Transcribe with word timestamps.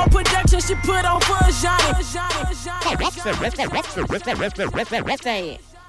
more 0.00 0.22
production 0.22 0.60
she 0.60 0.74
put 0.76 1.04
on 1.04 1.20
for 1.20 1.36
a 1.36 1.52
Johnny. 1.52 2.02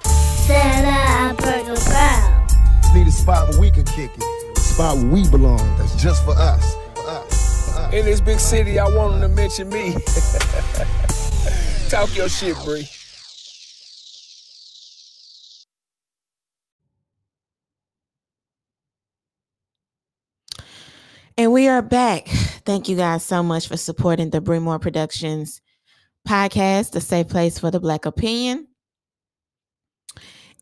Set 0.04 0.84
up 0.84 1.36
Burger 1.38 1.80
Brown. 1.86 2.46
Need 2.94 3.06
a 3.06 3.10
spot 3.10 3.48
where 3.50 3.60
we 3.60 3.70
can 3.70 3.84
kick 3.84 4.10
it. 4.14 4.58
A 4.58 4.60
spot 4.60 4.96
where 4.96 5.06
we 5.06 5.28
belong. 5.28 5.78
That's 5.78 5.94
just 5.96 6.24
for 6.24 6.36
us. 6.36 6.74
For 6.94 7.08
us. 7.08 7.72
For 7.72 7.80
us. 7.80 7.94
In 7.94 8.04
this 8.04 8.20
big 8.20 8.38
city, 8.38 8.78
I 8.78 8.88
want 8.88 9.20
them 9.20 9.22
to 9.22 9.28
mention 9.28 9.68
me. 9.70 9.92
Talk 11.88 12.14
your 12.16 12.28
shit, 12.28 12.56
Bree. 12.64 12.88
And 21.38 21.50
we 21.50 21.66
are 21.66 21.80
back. 21.80 22.26
Thank 22.28 22.90
you 22.90 22.96
guys 22.96 23.24
so 23.24 23.42
much 23.42 23.68
for 23.68 23.78
supporting 23.78 24.28
the 24.28 24.42
Bree 24.42 24.58
Moore 24.58 24.78
Productions 24.78 25.62
podcast, 26.28 26.90
the 26.90 27.00
safe 27.00 27.28
place 27.28 27.58
for 27.58 27.70
the 27.70 27.80
Black 27.80 28.04
opinion. 28.04 28.68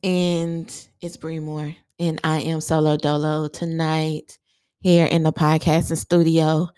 And 0.05 0.73
it's 1.01 1.17
Bree 1.17 1.41
Moore. 1.41 1.75
And 1.99 2.21
I 2.23 2.43
am 2.43 2.61
Solo 2.61 2.97
Dolo 2.97 3.49
tonight 3.49 4.39
here 4.81 5.07
in 5.07 5.25
the 5.25 5.33
podcasting 5.33 5.97
studio. 5.97 6.69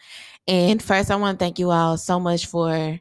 And 0.48 0.82
first, 0.82 1.10
I 1.10 1.16
want 1.16 1.38
to 1.38 1.44
thank 1.44 1.58
you 1.58 1.70
all 1.70 1.98
so 1.98 2.18
much 2.18 2.46
for 2.46 2.98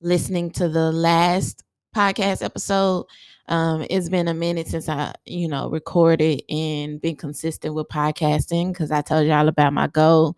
listening 0.00 0.50
to 0.52 0.68
the 0.68 0.90
last 0.90 1.62
podcast 1.94 2.42
episode. 2.42 3.06
Um, 3.48 3.84
it's 3.90 4.08
been 4.08 4.28
a 4.28 4.34
minute 4.34 4.68
since 4.68 4.88
I, 4.88 5.14
you 5.26 5.48
know, 5.48 5.68
recorded 5.68 6.42
and 6.48 7.00
been 7.00 7.16
consistent 7.16 7.74
with 7.74 7.88
podcasting 7.88 8.72
because 8.72 8.90
I 8.90 9.02
told 9.02 9.26
y'all 9.26 9.48
about 9.48 9.72
my 9.72 9.88
goal. 9.88 10.36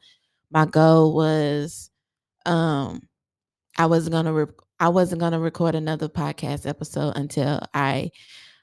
My 0.51 0.65
goal 0.67 1.15
was, 1.15 1.91
um, 2.47 3.03
I 3.77 3.87
wasn't 3.87 4.13
gonna, 4.13 4.33
re- 4.33 4.55
I 4.81 4.89
wasn't 4.89 5.21
gonna 5.21 5.41
record 5.41 5.75
another 5.75 6.09
podcast 6.09 6.67
episode 6.67 7.13
until 7.17 7.61
I 7.75 8.11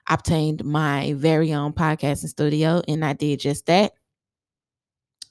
obtained 0.10 0.64
my 0.66 1.14
very 1.18 1.54
own 1.54 1.74
podcasting 1.74 2.30
studio, 2.30 2.82
and 2.88 3.06
I 3.06 3.14
did 3.14 3.40
just 3.40 3.68
that. 3.68 3.94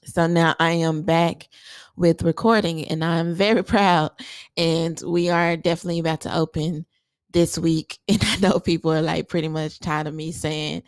So 0.03 0.25
now 0.27 0.55
I 0.59 0.71
am 0.71 1.03
back 1.03 1.49
with 1.95 2.23
recording, 2.23 2.85
and 2.87 3.03
I'm 3.03 3.35
very 3.35 3.63
proud. 3.65 4.11
And 4.57 5.01
we 5.05 5.29
are 5.29 5.57
definitely 5.57 5.99
about 5.99 6.21
to 6.21 6.35
open 6.35 6.85
this 7.33 7.57
week. 7.57 7.99
And 8.07 8.23
I 8.23 8.37
know 8.37 8.59
people 8.59 8.91
are 8.91 9.01
like 9.01 9.29
pretty 9.29 9.47
much 9.47 9.79
tired 9.79 10.07
of 10.07 10.13
me 10.13 10.31
saying 10.31 10.83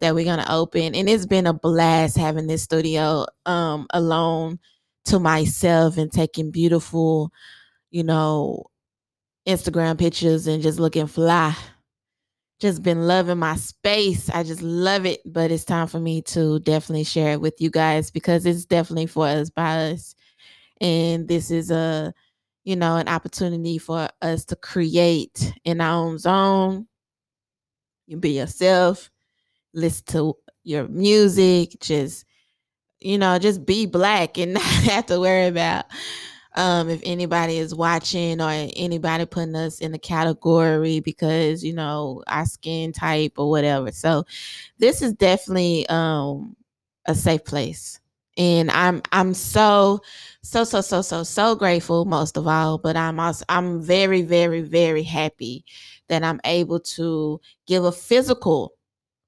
that 0.00 0.14
we're 0.14 0.24
gonna 0.24 0.46
open. 0.48 0.94
And 0.94 1.08
it's 1.08 1.26
been 1.26 1.46
a 1.46 1.52
blast 1.54 2.16
having 2.16 2.46
this 2.46 2.62
studio 2.62 3.26
um 3.46 3.86
alone 3.90 4.58
to 5.06 5.18
myself 5.18 5.96
and 5.98 6.12
taking 6.12 6.50
beautiful, 6.50 7.32
you 7.90 8.04
know, 8.04 8.64
Instagram 9.46 9.98
pictures 9.98 10.46
and 10.46 10.62
just 10.62 10.78
looking 10.78 11.06
fly. 11.06 11.56
Just 12.58 12.82
been 12.82 13.06
loving 13.06 13.38
my 13.38 13.56
space. 13.56 14.30
I 14.30 14.42
just 14.42 14.62
love 14.62 15.06
it. 15.06 15.20
But 15.24 15.50
it's 15.50 15.64
time 15.64 15.86
for 15.86 16.00
me 16.00 16.22
to 16.22 16.58
definitely 16.60 17.04
share 17.04 17.32
it 17.32 17.40
with 17.40 17.54
you 17.60 17.70
guys 17.70 18.10
because 18.10 18.46
it's 18.46 18.64
definitely 18.64 19.06
for 19.06 19.26
us 19.26 19.50
by 19.50 19.92
us. 19.92 20.14
And 20.80 21.28
this 21.28 21.50
is 21.50 21.70
a 21.70 22.12
you 22.66 22.74
know, 22.74 22.96
an 22.96 23.06
opportunity 23.06 23.78
for 23.78 24.08
us 24.20 24.44
to 24.44 24.56
create 24.56 25.54
in 25.64 25.80
our 25.80 26.04
own 26.04 26.18
zone. 26.18 26.88
You 28.08 28.16
be 28.16 28.30
yourself, 28.30 29.08
listen 29.72 30.04
to 30.08 30.36
your 30.64 30.88
music, 30.88 31.76
just, 31.80 32.24
you 32.98 33.18
know, 33.18 33.38
just 33.38 33.64
be 33.64 33.86
black 33.86 34.36
and 34.36 34.54
not 34.54 34.64
have 34.64 35.06
to 35.06 35.20
worry 35.20 35.46
about 35.46 35.84
um, 36.56 36.90
if 36.90 37.00
anybody 37.04 37.58
is 37.58 37.72
watching 37.72 38.40
or 38.40 38.50
anybody 38.50 39.26
putting 39.26 39.54
us 39.54 39.78
in 39.78 39.94
a 39.94 39.98
category 39.98 40.98
because, 40.98 41.62
you 41.62 41.72
know, 41.72 42.24
our 42.26 42.46
skin 42.46 42.90
type 42.92 43.34
or 43.36 43.48
whatever. 43.48 43.92
So 43.92 44.24
this 44.78 45.02
is 45.02 45.12
definitely 45.12 45.88
um, 45.88 46.56
a 47.04 47.14
safe 47.14 47.44
place 47.44 48.00
and 48.36 48.70
i'm 48.70 49.02
i'm 49.12 49.34
so 49.34 50.00
so 50.42 50.64
so 50.64 50.80
so 50.80 51.02
so 51.02 51.22
so 51.22 51.54
grateful 51.54 52.04
most 52.04 52.36
of 52.36 52.46
all 52.46 52.78
but 52.78 52.96
i'm 52.96 53.18
also 53.18 53.44
i'm 53.48 53.80
very 53.80 54.22
very 54.22 54.60
very 54.60 55.02
happy 55.02 55.64
that 56.08 56.22
i'm 56.22 56.40
able 56.44 56.78
to 56.80 57.40
give 57.66 57.84
a 57.84 57.92
physical 57.92 58.74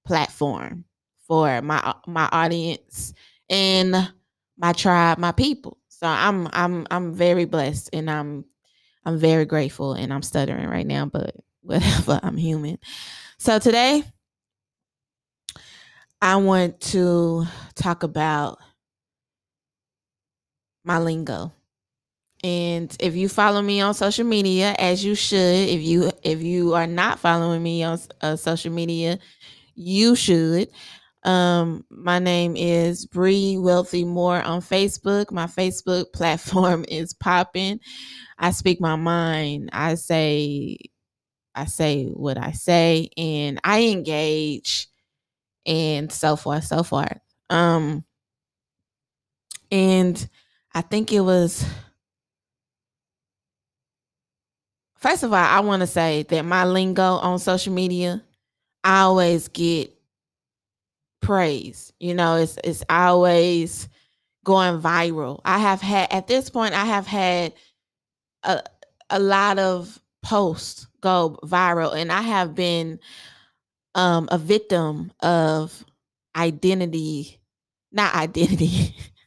platform 0.07 0.85
for 1.29 1.61
my 1.63 1.95
my 2.07 2.29
audience 2.33 3.13
and 3.51 3.95
my 4.57 4.73
tribe 4.73 5.19
my 5.19 5.31
people. 5.33 5.77
So 5.89 6.07
i'm 6.07 6.49
i'm 6.53 6.87
i'm 6.91 7.13
very 7.13 7.45
blessed 7.45 7.91
and 7.93 8.11
i'm 8.11 8.45
i'm 9.05 9.19
very 9.19 9.45
grateful 9.45 9.93
and 9.93 10.13
i'm 10.13 10.23
stuttering 10.23 10.67
right 10.69 10.87
now 10.87 11.07
but 11.07 11.37
whatever 11.63 12.19
i'm 12.23 12.37
human. 12.37 12.79
So 13.39 13.59
today 13.59 14.03
i 16.23 16.37
want 16.37 16.81
to 16.81 17.45
talk 17.75 18.03
about 18.03 18.59
my 20.89 20.99
lingo. 20.99 21.53
And 22.43 22.97
if 22.99 23.15
you 23.15 23.29
follow 23.29 23.61
me 23.61 23.81
on 23.81 23.95
social 23.95 24.25
media, 24.25 24.75
as 24.79 25.05
you 25.05 25.15
should, 25.15 25.69
if 25.69 25.83
you 25.83 26.11
if 26.23 26.43
you 26.43 26.75
are 26.75 26.87
not 26.87 27.19
following 27.19 27.63
me 27.63 27.83
on 27.83 27.99
uh, 28.23 28.37
social 28.37 28.73
media, 28.73 29.19
you 29.75 30.17
should. 30.17 30.69
Um, 31.25 31.85
my 31.91 32.21
name 32.21 32.57
is 32.57 33.07
Bree 33.07 33.59
Wealthy 33.59 34.05
Moore 34.05 34.41
on 34.41 34.63
Facebook. 34.63 35.31
My 35.31 35.47
Facebook 35.47 36.13
platform 36.15 36.85
is 36.89 37.13
popping. 37.13 37.81
I 38.39 38.53
speak 38.53 38.81
my 38.81 38.97
mind. 38.97 39.71
I 39.73 39.97
say, 39.97 40.79
I 41.57 41.67
say 41.67 42.07
what 42.07 42.39
I 42.39 42.53
say, 42.53 43.11
and 43.17 43.61
I 43.65 43.83
engage, 43.89 44.87
and 45.67 46.11
so 46.11 46.37
forth, 46.37 46.65
so 46.65 46.85
forth. 46.85 47.19
Um, 47.51 48.05
and 49.73 50.29
I 50.79 50.81
think 50.81 51.13
it 51.13 51.23
was 51.23 51.65
First 54.95 55.25
of 55.25 55.33
all, 55.33 55.39
I 55.45 55.59
want 55.59 55.81
to 55.81 55.89
say 55.89 56.23
that 56.29 56.45
my 56.45 56.65
lingo 56.67 57.03
on 57.03 57.41
social 57.41 57.73
media, 57.73 58.23
I 58.85 59.01
always 59.01 59.49
get 59.49 59.93
praise. 61.21 61.93
You 61.99 62.15
know, 62.15 62.37
it's 62.37 62.59
it's 62.63 62.85
always 62.89 63.89
going 64.45 64.81
viral. 64.81 65.41
I 65.45 65.59
have 65.59 65.81
had 65.81 66.13
at 66.13 66.29
this 66.29 66.49
point 66.49 66.75
I 66.75 66.85
have 66.85 67.09
had 67.09 67.55
a 68.45 68.63
a 69.11 69.19
lot 69.19 69.59
of 69.59 70.01
posts 70.23 70.87
go 71.01 71.41
viral 71.43 71.93
and 71.97 72.13
I 72.13 72.23
have 72.23 72.55
been 72.55 73.01
um 73.97 74.29
a 74.31 74.39
victim 74.39 75.13
of 75.23 75.85
identity 76.37 77.41
not 77.91 78.15
identity 78.15 78.95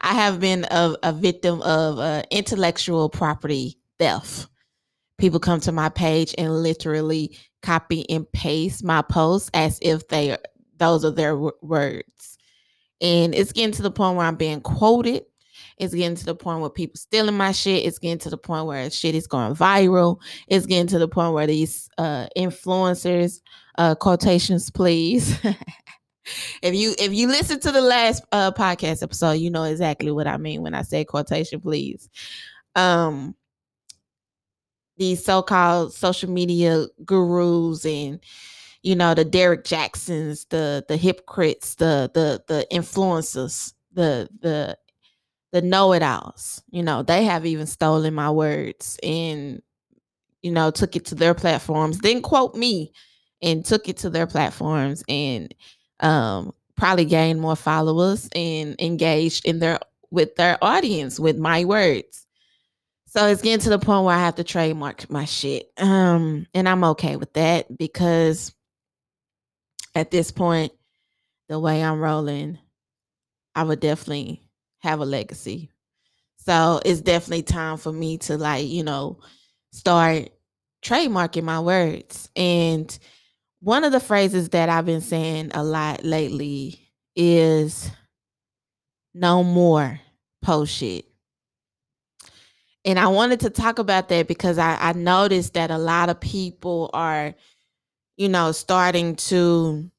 I 0.00 0.14
have 0.14 0.40
been 0.40 0.66
a, 0.70 0.96
a 1.02 1.12
victim 1.12 1.62
of 1.62 1.98
uh, 1.98 2.22
intellectual 2.30 3.08
property 3.08 3.78
theft. 3.98 4.48
People 5.18 5.40
come 5.40 5.60
to 5.60 5.72
my 5.72 5.88
page 5.88 6.34
and 6.38 6.62
literally 6.62 7.38
copy 7.62 8.08
and 8.10 8.30
paste 8.32 8.84
my 8.84 9.02
posts 9.02 9.50
as 9.54 9.78
if 9.80 10.08
they 10.08 10.32
are, 10.32 10.38
those 10.78 11.04
are 11.04 11.10
their 11.10 11.32
w- 11.32 11.52
words. 11.62 12.38
And 13.00 13.34
it's 13.34 13.52
getting 13.52 13.72
to 13.72 13.82
the 13.82 13.90
point 13.90 14.16
where 14.16 14.26
I'm 14.26 14.36
being 14.36 14.60
quoted. 14.60 15.24
It's 15.78 15.94
getting 15.94 16.16
to 16.16 16.24
the 16.24 16.34
point 16.34 16.60
where 16.60 16.70
people 16.70 16.96
stealing 16.96 17.36
my 17.36 17.52
shit. 17.52 17.84
It's 17.84 17.98
getting 17.98 18.18
to 18.18 18.30
the 18.30 18.38
point 18.38 18.66
where 18.66 18.90
shit 18.90 19.14
is 19.14 19.26
going 19.26 19.54
viral. 19.54 20.20
It's 20.48 20.66
getting 20.66 20.86
to 20.88 20.98
the 20.98 21.08
point 21.08 21.34
where 21.34 21.46
these 21.46 21.88
uh, 21.98 22.28
influencers, 22.36 23.40
uh, 23.78 23.94
quotations 23.96 24.70
please, 24.70 25.36
if 26.62 26.74
you 26.74 26.94
if 26.98 27.12
you 27.12 27.28
listen 27.28 27.60
to 27.60 27.72
the 27.72 27.80
last 27.80 28.24
uh 28.32 28.52
podcast 28.52 29.02
episode, 29.02 29.32
you 29.32 29.50
know 29.50 29.64
exactly 29.64 30.10
what 30.10 30.26
I 30.26 30.36
mean 30.36 30.62
when 30.62 30.74
I 30.74 30.82
say 30.82 31.04
quotation, 31.04 31.60
please. 31.60 32.08
Um 32.74 33.34
these 34.96 35.24
so-called 35.24 35.92
social 35.92 36.30
media 36.30 36.86
gurus 37.04 37.84
and 37.84 38.20
you 38.82 38.94
know 38.94 39.14
the 39.14 39.24
Derek 39.24 39.64
Jacksons, 39.64 40.44
the 40.50 40.84
the 40.88 40.96
hypocrites, 40.96 41.76
the 41.76 42.10
the 42.14 42.42
the 42.46 42.66
influencers, 42.70 43.72
the 43.92 44.28
the 44.40 44.76
the 45.52 45.62
know-it-alls, 45.62 46.62
you 46.70 46.82
know, 46.82 47.04
they 47.04 47.22
have 47.22 47.46
even 47.46 47.64
stolen 47.64 48.12
my 48.12 48.28
words 48.28 48.98
and 49.04 49.62
you 50.42 50.50
know 50.50 50.70
took 50.70 50.96
it 50.96 51.06
to 51.06 51.14
their 51.14 51.34
platforms, 51.34 51.98
didn't 51.98 52.22
quote 52.22 52.54
me 52.54 52.92
and 53.40 53.64
took 53.64 53.88
it 53.88 53.96
to 53.98 54.10
their 54.10 54.26
platforms 54.26 55.04
and 55.08 55.54
um, 56.00 56.52
probably 56.76 57.04
gain 57.04 57.40
more 57.40 57.56
followers 57.56 58.28
and 58.34 58.76
engaged 58.80 59.44
in 59.44 59.58
their 59.58 59.78
with 60.10 60.36
their 60.36 60.58
audience 60.62 61.18
with 61.18 61.36
my 61.36 61.64
words. 61.64 62.26
So 63.06 63.26
it's 63.26 63.42
getting 63.42 63.62
to 63.62 63.68
the 63.70 63.78
point 63.78 64.04
where 64.04 64.16
I 64.16 64.20
have 64.20 64.36
to 64.36 64.44
trademark 64.44 65.08
my 65.08 65.24
shit. 65.24 65.70
Um, 65.78 66.46
and 66.52 66.68
I'm 66.68 66.82
okay 66.84 67.16
with 67.16 67.32
that 67.34 67.76
because 67.76 68.52
at 69.94 70.10
this 70.10 70.30
point, 70.30 70.72
the 71.48 71.58
way 71.58 71.82
I'm 71.82 72.00
rolling, 72.00 72.58
I 73.54 73.62
would 73.62 73.80
definitely 73.80 74.42
have 74.80 75.00
a 75.00 75.04
legacy. 75.04 75.70
So 76.38 76.80
it's 76.84 77.00
definitely 77.00 77.44
time 77.44 77.76
for 77.76 77.92
me 77.92 78.18
to 78.18 78.36
like, 78.36 78.66
you 78.66 78.82
know, 78.82 79.20
start 79.72 80.30
trademarking 80.84 81.44
my 81.44 81.60
words. 81.60 82.28
And 82.36 82.96
one 83.64 83.82
of 83.82 83.92
the 83.92 84.00
phrases 84.00 84.50
that 84.50 84.68
I've 84.68 84.84
been 84.84 85.00
saying 85.00 85.52
a 85.54 85.64
lot 85.64 86.04
lately 86.04 86.78
is 87.16 87.90
no 89.14 89.42
more 89.42 90.00
post 90.42 90.74
shit. 90.74 91.06
And 92.84 92.98
I 92.98 93.06
wanted 93.06 93.40
to 93.40 93.48
talk 93.48 93.78
about 93.78 94.10
that 94.10 94.28
because 94.28 94.58
I, 94.58 94.76
I 94.78 94.92
noticed 94.92 95.54
that 95.54 95.70
a 95.70 95.78
lot 95.78 96.10
of 96.10 96.20
people 96.20 96.90
are, 96.92 97.34
you 98.18 98.28
know, 98.28 98.52
starting 98.52 99.16
to 99.16 99.90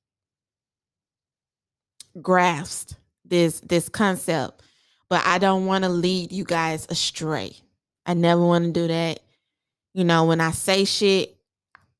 grasp 2.21 2.91
this 3.25 3.61
this 3.61 3.89
concept. 3.89 4.61
But 5.09 5.25
I 5.25 5.39
don't 5.39 5.65
want 5.65 5.85
to 5.85 5.89
lead 5.89 6.31
you 6.31 6.43
guys 6.43 6.85
astray. 6.87 7.57
I 8.05 8.13
never 8.13 8.45
want 8.45 8.65
to 8.65 8.71
do 8.71 8.87
that. 8.89 9.21
You 9.95 10.03
know, 10.03 10.25
when 10.25 10.39
I 10.39 10.51
say 10.51 10.85
shit, 10.85 11.34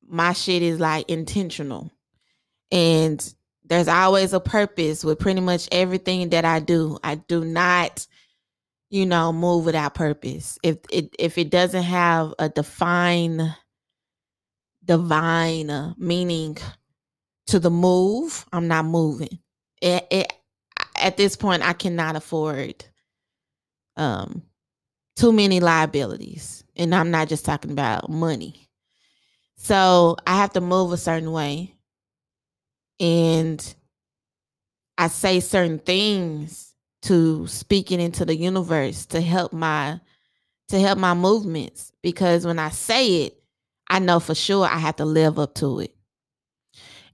my 0.08 0.32
shit 0.32 0.62
is 0.62 0.80
like 0.80 1.08
intentional. 1.10 1.90
And 2.70 3.34
there's 3.64 3.88
always 3.88 4.32
a 4.32 4.40
purpose 4.40 5.04
with 5.04 5.18
pretty 5.18 5.40
much 5.40 5.68
everything 5.72 6.30
that 6.30 6.44
I 6.44 6.60
do. 6.60 6.98
I 7.02 7.16
do 7.16 7.44
not, 7.44 8.06
you 8.90 9.06
know, 9.06 9.32
move 9.32 9.64
without 9.64 9.94
purpose. 9.94 10.58
If 10.62 10.78
it 10.90 11.14
if 11.18 11.38
it 11.38 11.50
doesn't 11.50 11.82
have 11.82 12.34
a 12.38 12.48
defined 12.48 13.54
divine 14.84 15.70
uh, 15.70 15.94
meaning 15.98 16.56
to 17.48 17.58
the 17.58 17.70
move, 17.70 18.46
I'm 18.52 18.68
not 18.68 18.84
moving. 18.84 19.38
It, 19.82 20.06
it 20.10 20.32
at 20.96 21.16
this 21.16 21.36
point 21.36 21.62
I 21.62 21.72
cannot 21.72 22.16
afford 22.16 22.84
um 23.96 24.42
too 25.16 25.32
many 25.32 25.60
liabilities. 25.60 26.64
And 26.76 26.94
I'm 26.94 27.10
not 27.10 27.28
just 27.28 27.44
talking 27.44 27.72
about 27.72 28.10
money. 28.10 28.65
So 29.66 30.16
I 30.24 30.36
have 30.36 30.52
to 30.52 30.60
move 30.60 30.92
a 30.92 30.96
certain 30.96 31.32
way. 31.32 31.74
And 33.00 33.74
I 34.96 35.08
say 35.08 35.40
certain 35.40 35.80
things 35.80 36.72
to 37.02 37.48
speaking 37.48 38.00
into 38.00 38.24
the 38.24 38.36
universe 38.36 39.06
to 39.06 39.20
help 39.20 39.52
my 39.52 40.00
to 40.68 40.78
help 40.78 41.00
my 41.00 41.14
movements 41.14 41.90
because 42.00 42.46
when 42.46 42.60
I 42.60 42.68
say 42.68 43.24
it, 43.24 43.42
I 43.88 43.98
know 43.98 44.20
for 44.20 44.36
sure 44.36 44.66
I 44.66 44.78
have 44.78 44.96
to 44.96 45.04
live 45.04 45.36
up 45.36 45.56
to 45.56 45.80
it. 45.80 45.96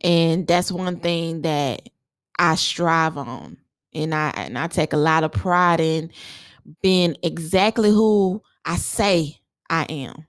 And 0.02 0.46
that's 0.46 0.70
one 0.70 1.00
thing 1.00 1.40
that 1.42 1.88
I 2.38 2.56
strive 2.56 3.16
on. 3.16 3.56
And 3.94 4.14
I 4.14 4.28
and 4.36 4.58
I 4.58 4.66
take 4.66 4.92
a 4.92 4.98
lot 4.98 5.24
of 5.24 5.32
pride 5.32 5.80
in 5.80 6.10
being 6.82 7.16
exactly 7.22 7.88
who 7.88 8.42
I 8.66 8.76
say 8.76 9.40
I 9.70 9.84
am. 9.84 10.26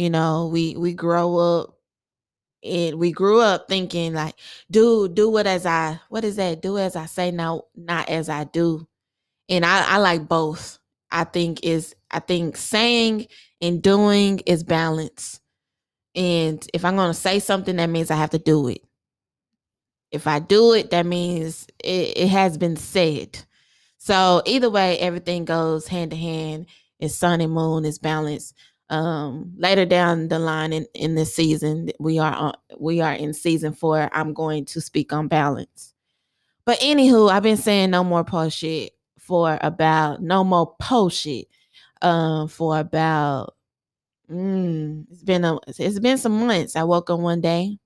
You 0.00 0.08
know, 0.08 0.46
we 0.46 0.76
we 0.78 0.94
grow 0.94 1.36
up 1.36 1.78
and 2.64 2.98
we 2.98 3.12
grew 3.12 3.38
up 3.42 3.68
thinking 3.68 4.14
like, 4.14 4.34
do 4.70 5.10
do 5.10 5.28
what 5.28 5.46
as 5.46 5.66
I 5.66 6.00
what 6.08 6.24
is 6.24 6.36
that? 6.36 6.62
Do 6.62 6.78
as 6.78 6.96
I 6.96 7.04
say, 7.04 7.30
now 7.30 7.64
not 7.76 8.08
as 8.08 8.30
I 8.30 8.44
do. 8.44 8.88
And 9.50 9.62
I, 9.62 9.84
I 9.86 9.98
like 9.98 10.26
both. 10.26 10.78
I 11.10 11.24
think 11.24 11.66
is 11.66 11.94
I 12.10 12.20
think 12.20 12.56
saying 12.56 13.26
and 13.60 13.82
doing 13.82 14.38
is 14.46 14.64
balance. 14.64 15.38
And 16.14 16.66
if 16.72 16.82
I'm 16.86 16.96
gonna 16.96 17.12
say 17.12 17.38
something, 17.38 17.76
that 17.76 17.90
means 17.90 18.10
I 18.10 18.16
have 18.16 18.30
to 18.30 18.38
do 18.38 18.68
it. 18.68 18.80
If 20.10 20.26
I 20.26 20.38
do 20.38 20.72
it, 20.72 20.92
that 20.92 21.04
means 21.04 21.66
it, 21.84 22.16
it 22.16 22.28
has 22.28 22.56
been 22.56 22.76
said. 22.76 23.44
So 23.98 24.40
either 24.46 24.70
way, 24.70 24.98
everything 24.98 25.44
goes 25.44 25.88
hand 25.88 26.12
to 26.12 26.16
hand. 26.16 26.68
It's 26.98 27.14
sun 27.14 27.42
and 27.42 27.52
moon, 27.52 27.84
it's 27.84 27.98
balance. 27.98 28.54
Um, 28.90 29.54
later 29.56 29.86
down 29.86 30.28
the 30.28 30.38
line 30.40 30.72
in, 30.72 30.86
in 30.94 31.14
this 31.14 31.34
season, 31.34 31.90
we 32.00 32.18
are 32.18 32.34
on, 32.34 32.54
we 32.78 33.00
are 33.00 33.12
in 33.12 33.32
season 33.32 33.72
four. 33.72 34.10
I'm 34.12 34.34
going 34.34 34.64
to 34.66 34.80
speak 34.80 35.12
on 35.12 35.28
balance. 35.28 35.94
But 36.64 36.80
anywho, 36.80 37.30
I've 37.30 37.42
been 37.42 37.56
saying 37.56 37.90
no 37.90 38.04
more 38.04 38.24
post 38.24 38.58
shit 38.58 38.92
for 39.18 39.58
about 39.62 40.22
no 40.22 40.42
more 40.44 40.74
post 40.80 41.20
shit 41.20 41.46
um, 42.02 42.48
for 42.48 42.78
about 42.78 43.54
mm, 44.30 45.04
it's 45.10 45.22
been 45.22 45.44
a 45.44 45.58
it's 45.66 45.98
been 46.00 46.18
some 46.18 46.46
months. 46.46 46.76
I 46.76 46.84
woke 46.84 47.10
up 47.10 47.20
one 47.20 47.40
day 47.40 47.78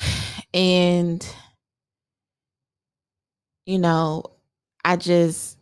and 0.54 1.26
you 3.66 3.78
know, 3.78 4.24
I 4.84 4.96
just 4.96 5.58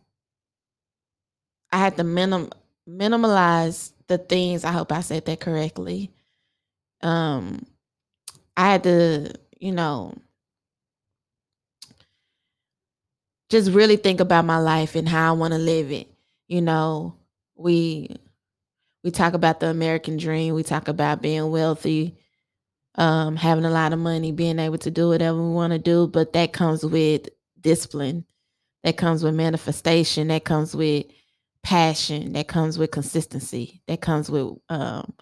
I 1.71 1.77
had 1.77 1.97
to 1.97 2.03
minim 2.03 2.49
minimalize 2.91 3.93
the 4.07 4.17
things. 4.17 4.65
I 4.65 4.71
hope 4.71 4.91
I 4.91 5.01
said 5.01 5.25
that 5.25 5.39
correctly. 5.39 6.11
Um 7.01 7.65
I 8.57 8.71
had 8.71 8.83
to, 8.83 9.33
you 9.59 9.71
know, 9.71 10.15
just 13.49 13.71
really 13.71 13.97
think 13.97 14.19
about 14.19 14.45
my 14.45 14.57
life 14.59 14.95
and 14.95 15.07
how 15.09 15.29
I 15.33 15.37
want 15.37 15.53
to 15.53 15.59
live 15.59 15.91
it. 15.91 16.07
You 16.47 16.61
know, 16.61 17.15
we 17.55 18.15
we 19.03 19.11
talk 19.11 19.33
about 19.33 19.59
the 19.59 19.67
American 19.69 20.17
dream, 20.17 20.53
we 20.55 20.63
talk 20.63 20.87
about 20.87 21.21
being 21.21 21.51
wealthy, 21.51 22.17
um 22.95 23.35
having 23.35 23.65
a 23.65 23.71
lot 23.71 23.93
of 23.93 23.99
money, 23.99 24.31
being 24.31 24.59
able 24.59 24.79
to 24.79 24.91
do 24.91 25.09
whatever 25.09 25.41
we 25.41 25.53
want 25.53 25.73
to 25.73 25.79
do, 25.79 26.07
but 26.07 26.33
that 26.33 26.53
comes 26.53 26.85
with 26.85 27.29
discipline 27.61 28.25
that 28.83 28.97
comes 28.97 29.23
with 29.23 29.35
manifestation 29.35 30.29
that 30.29 30.43
comes 30.45 30.75
with 30.75 31.05
passion 31.63 32.33
that 32.33 32.47
comes 32.47 32.77
with 32.77 32.91
consistency 32.91 33.81
that 33.87 34.01
comes 34.01 34.29
with 34.29 34.57
um, 34.69 35.13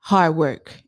hard 0.00 0.36
work 0.36 0.82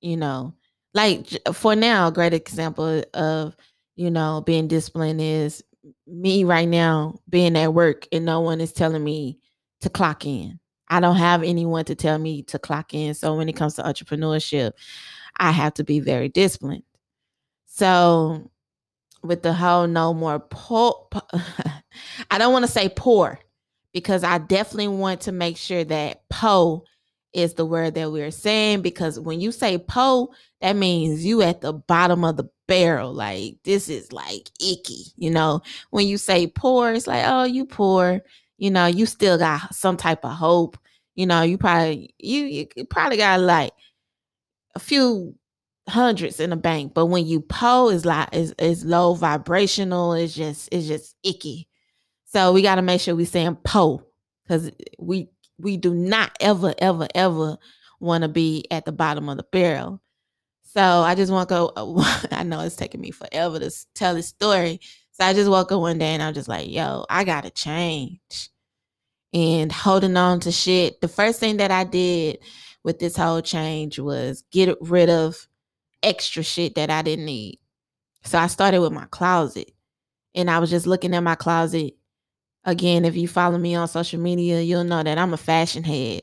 you 0.00 0.16
know? 0.16 0.54
Like 0.94 1.28
for 1.52 1.76
now 1.76 2.08
a 2.08 2.12
great 2.12 2.32
example 2.32 3.02
of 3.12 3.54
you 3.96 4.10
know 4.10 4.42
being 4.46 4.68
disciplined 4.68 5.20
is 5.20 5.62
me 6.06 6.44
right 6.44 6.68
now 6.68 7.18
being 7.28 7.56
at 7.56 7.74
work 7.74 8.06
and 8.12 8.24
no 8.24 8.40
one 8.40 8.60
is 8.60 8.72
telling 8.72 9.04
me 9.04 9.38
to 9.82 9.90
clock 9.90 10.24
in. 10.24 10.58
I 10.88 11.00
don't 11.00 11.16
have 11.16 11.42
anyone 11.42 11.84
to 11.86 11.94
tell 11.94 12.18
me 12.18 12.42
to 12.44 12.58
clock 12.58 12.94
in. 12.94 13.14
So 13.14 13.36
when 13.36 13.48
it 13.48 13.56
comes 13.56 13.74
to 13.74 13.82
entrepreneurship 13.82 14.72
i 15.38 15.50
have 15.50 15.74
to 15.74 15.84
be 15.84 16.00
very 16.00 16.30
disciplined. 16.30 16.84
So 17.66 18.50
with 19.22 19.42
the 19.42 19.52
whole 19.52 19.86
no 19.86 20.14
more 20.14 20.38
poor. 20.38 21.08
I 22.30 22.38
don't 22.38 22.52
want 22.52 22.64
to 22.64 22.70
say 22.70 22.88
poor 22.88 23.38
because 23.96 24.24
I 24.24 24.36
definitely 24.36 24.88
want 24.88 25.22
to 25.22 25.32
make 25.32 25.56
sure 25.56 25.82
that 25.82 26.20
po 26.28 26.84
is 27.32 27.54
the 27.54 27.64
word 27.64 27.94
that 27.94 28.12
we're 28.12 28.30
saying 28.30 28.82
because 28.82 29.18
when 29.18 29.40
you 29.40 29.50
say 29.50 29.78
po, 29.78 30.34
that 30.60 30.76
means 30.76 31.24
you 31.24 31.40
at 31.40 31.62
the 31.62 31.72
bottom 31.72 32.22
of 32.22 32.36
the 32.36 32.44
barrel. 32.68 33.14
Like 33.14 33.56
this 33.64 33.88
is 33.88 34.12
like 34.12 34.50
icky, 34.60 35.04
you 35.16 35.30
know. 35.30 35.62
When 35.92 36.06
you 36.06 36.18
say 36.18 36.46
poor, 36.46 36.92
it's 36.92 37.06
like, 37.06 37.24
oh, 37.26 37.44
you 37.44 37.64
poor, 37.64 38.20
you 38.58 38.70
know, 38.70 38.84
you 38.84 39.06
still 39.06 39.38
got 39.38 39.74
some 39.74 39.96
type 39.96 40.26
of 40.26 40.32
hope. 40.32 40.76
You 41.14 41.24
know, 41.24 41.40
you 41.40 41.56
probably 41.56 42.14
you 42.18 42.68
you 42.76 42.84
probably 42.84 43.16
got 43.16 43.40
like 43.40 43.72
a 44.74 44.78
few 44.78 45.34
hundreds 45.88 46.38
in 46.38 46.50
the 46.50 46.56
bank. 46.56 46.92
But 46.92 47.06
when 47.06 47.24
you 47.26 47.40
po 47.40 47.88
is 47.88 48.04
like 48.04 48.28
is 48.34 48.54
is 48.58 48.84
low 48.84 49.14
vibrational, 49.14 50.12
it's 50.12 50.34
just 50.34 50.68
it's 50.70 50.86
just 50.86 51.16
icky. 51.24 51.66
So 52.26 52.52
we 52.52 52.62
gotta 52.62 52.82
make 52.82 53.00
sure 53.00 53.14
we 53.14 53.24
saying 53.24 53.58
po 53.64 54.02
because 54.42 54.70
we 54.98 55.28
we 55.58 55.76
do 55.76 55.94
not 55.94 56.36
ever, 56.40 56.74
ever, 56.78 57.08
ever 57.14 57.56
want 58.00 58.22
to 58.22 58.28
be 58.28 58.66
at 58.70 58.84
the 58.84 58.92
bottom 58.92 59.28
of 59.28 59.38
the 59.38 59.46
barrel. 59.50 60.02
So 60.62 60.82
I 60.82 61.14
just 61.14 61.32
want 61.32 61.48
to 61.48 61.54
go. 61.54 61.72
I 62.32 62.42
know 62.42 62.60
it's 62.60 62.76
taking 62.76 63.00
me 63.00 63.10
forever 63.10 63.58
to 63.58 63.70
tell 63.94 64.14
this 64.14 64.28
story. 64.28 64.80
So 65.12 65.24
I 65.24 65.32
just 65.32 65.50
woke 65.50 65.72
up 65.72 65.80
one 65.80 65.98
day 65.98 66.12
and 66.12 66.22
I'm 66.22 66.34
just 66.34 66.48
like, 66.48 66.70
yo, 66.70 67.06
I 67.08 67.24
gotta 67.24 67.50
change. 67.50 68.50
And 69.32 69.72
holding 69.72 70.16
on 70.16 70.40
to 70.40 70.52
shit. 70.52 71.00
The 71.00 71.08
first 71.08 71.40
thing 71.40 71.56
that 71.58 71.70
I 71.70 71.84
did 71.84 72.38
with 72.84 72.98
this 72.98 73.16
whole 73.16 73.40
change 73.40 73.98
was 73.98 74.44
get 74.50 74.76
rid 74.80 75.08
of 75.08 75.48
extra 76.02 76.42
shit 76.42 76.74
that 76.74 76.90
I 76.90 77.02
didn't 77.02 77.24
need. 77.24 77.58
So 78.24 78.38
I 78.38 78.46
started 78.46 78.80
with 78.80 78.92
my 78.92 79.06
closet. 79.06 79.72
And 80.34 80.50
I 80.50 80.58
was 80.58 80.68
just 80.68 80.86
looking 80.86 81.14
at 81.14 81.22
my 81.22 81.34
closet. 81.34 81.94
Again, 82.66 83.04
if 83.04 83.16
you 83.16 83.28
follow 83.28 83.58
me 83.58 83.74
on 83.74 83.88
social 83.88 84.20
media, 84.20 84.60
you'll 84.60 84.84
know 84.84 85.02
that 85.02 85.18
I'm 85.18 85.32
a 85.32 85.38
fashion 85.38 85.84
head. 85.84 86.22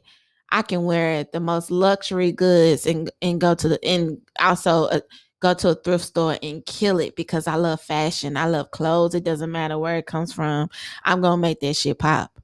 I 0.51 0.62
can 0.62 0.83
wear 0.83 1.23
the 1.23 1.39
most 1.39 1.71
luxury 1.71 2.31
goods 2.31 2.85
and 2.85 3.09
and 3.21 3.41
go 3.41 3.55
to 3.55 3.67
the 3.69 3.83
and 3.83 4.19
also 4.39 4.85
uh, 4.85 5.00
go 5.39 5.53
to 5.55 5.69
a 5.69 5.75
thrift 5.75 6.05
store 6.05 6.38
and 6.43 6.65
kill 6.65 7.00
it 7.00 7.15
because 7.15 7.47
I 7.47 7.55
love 7.55 7.81
fashion. 7.81 8.38
I 8.38 8.45
love 8.45 8.71
clothes. 8.71 9.15
It 9.15 9.23
doesn't 9.23 9.51
matter 9.51 9.79
where 9.79 9.97
it 9.97 10.05
comes 10.05 10.31
from. 10.31 10.69
I'm 11.03 11.21
to 11.23 11.38
make 11.38 11.59
that 11.62 11.75
shit 11.75 11.97
pop. 11.97 12.39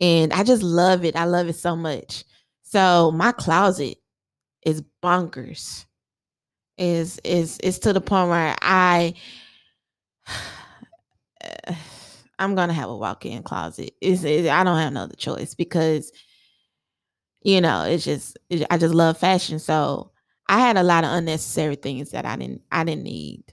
And 0.00 0.32
I 0.32 0.44
just 0.44 0.62
love 0.62 1.04
it. 1.04 1.16
I 1.16 1.24
love 1.24 1.48
it 1.48 1.56
so 1.56 1.74
much. 1.74 2.24
So 2.62 3.10
my 3.12 3.32
closet 3.32 3.98
is 4.64 4.82
bonkers 5.02 5.86
is 6.78 7.18
is 7.24 7.58
is 7.58 7.78
to 7.80 7.92
the 7.92 8.00
point 8.00 8.30
where 8.30 8.56
I 8.62 9.14
I'm 12.38 12.54
gonna 12.54 12.72
have 12.72 12.88
a 12.88 12.96
walk-in 12.96 13.42
closet. 13.42 13.94
Is 14.00 14.24
I 14.24 14.64
don't 14.64 14.78
have 14.78 14.92
no 14.92 15.02
other 15.02 15.16
choice 15.16 15.54
because 15.54 16.12
you 17.42 17.60
know 17.60 17.84
it's 17.84 18.04
just 18.04 18.38
it, 18.50 18.66
I 18.70 18.78
just 18.78 18.94
love 18.94 19.18
fashion. 19.18 19.58
So 19.58 20.12
I 20.48 20.60
had 20.60 20.76
a 20.76 20.82
lot 20.82 21.04
of 21.04 21.10
unnecessary 21.12 21.76
things 21.76 22.10
that 22.10 22.24
I 22.24 22.36
didn't 22.36 22.62
I 22.70 22.84
didn't 22.84 23.04
need, 23.04 23.44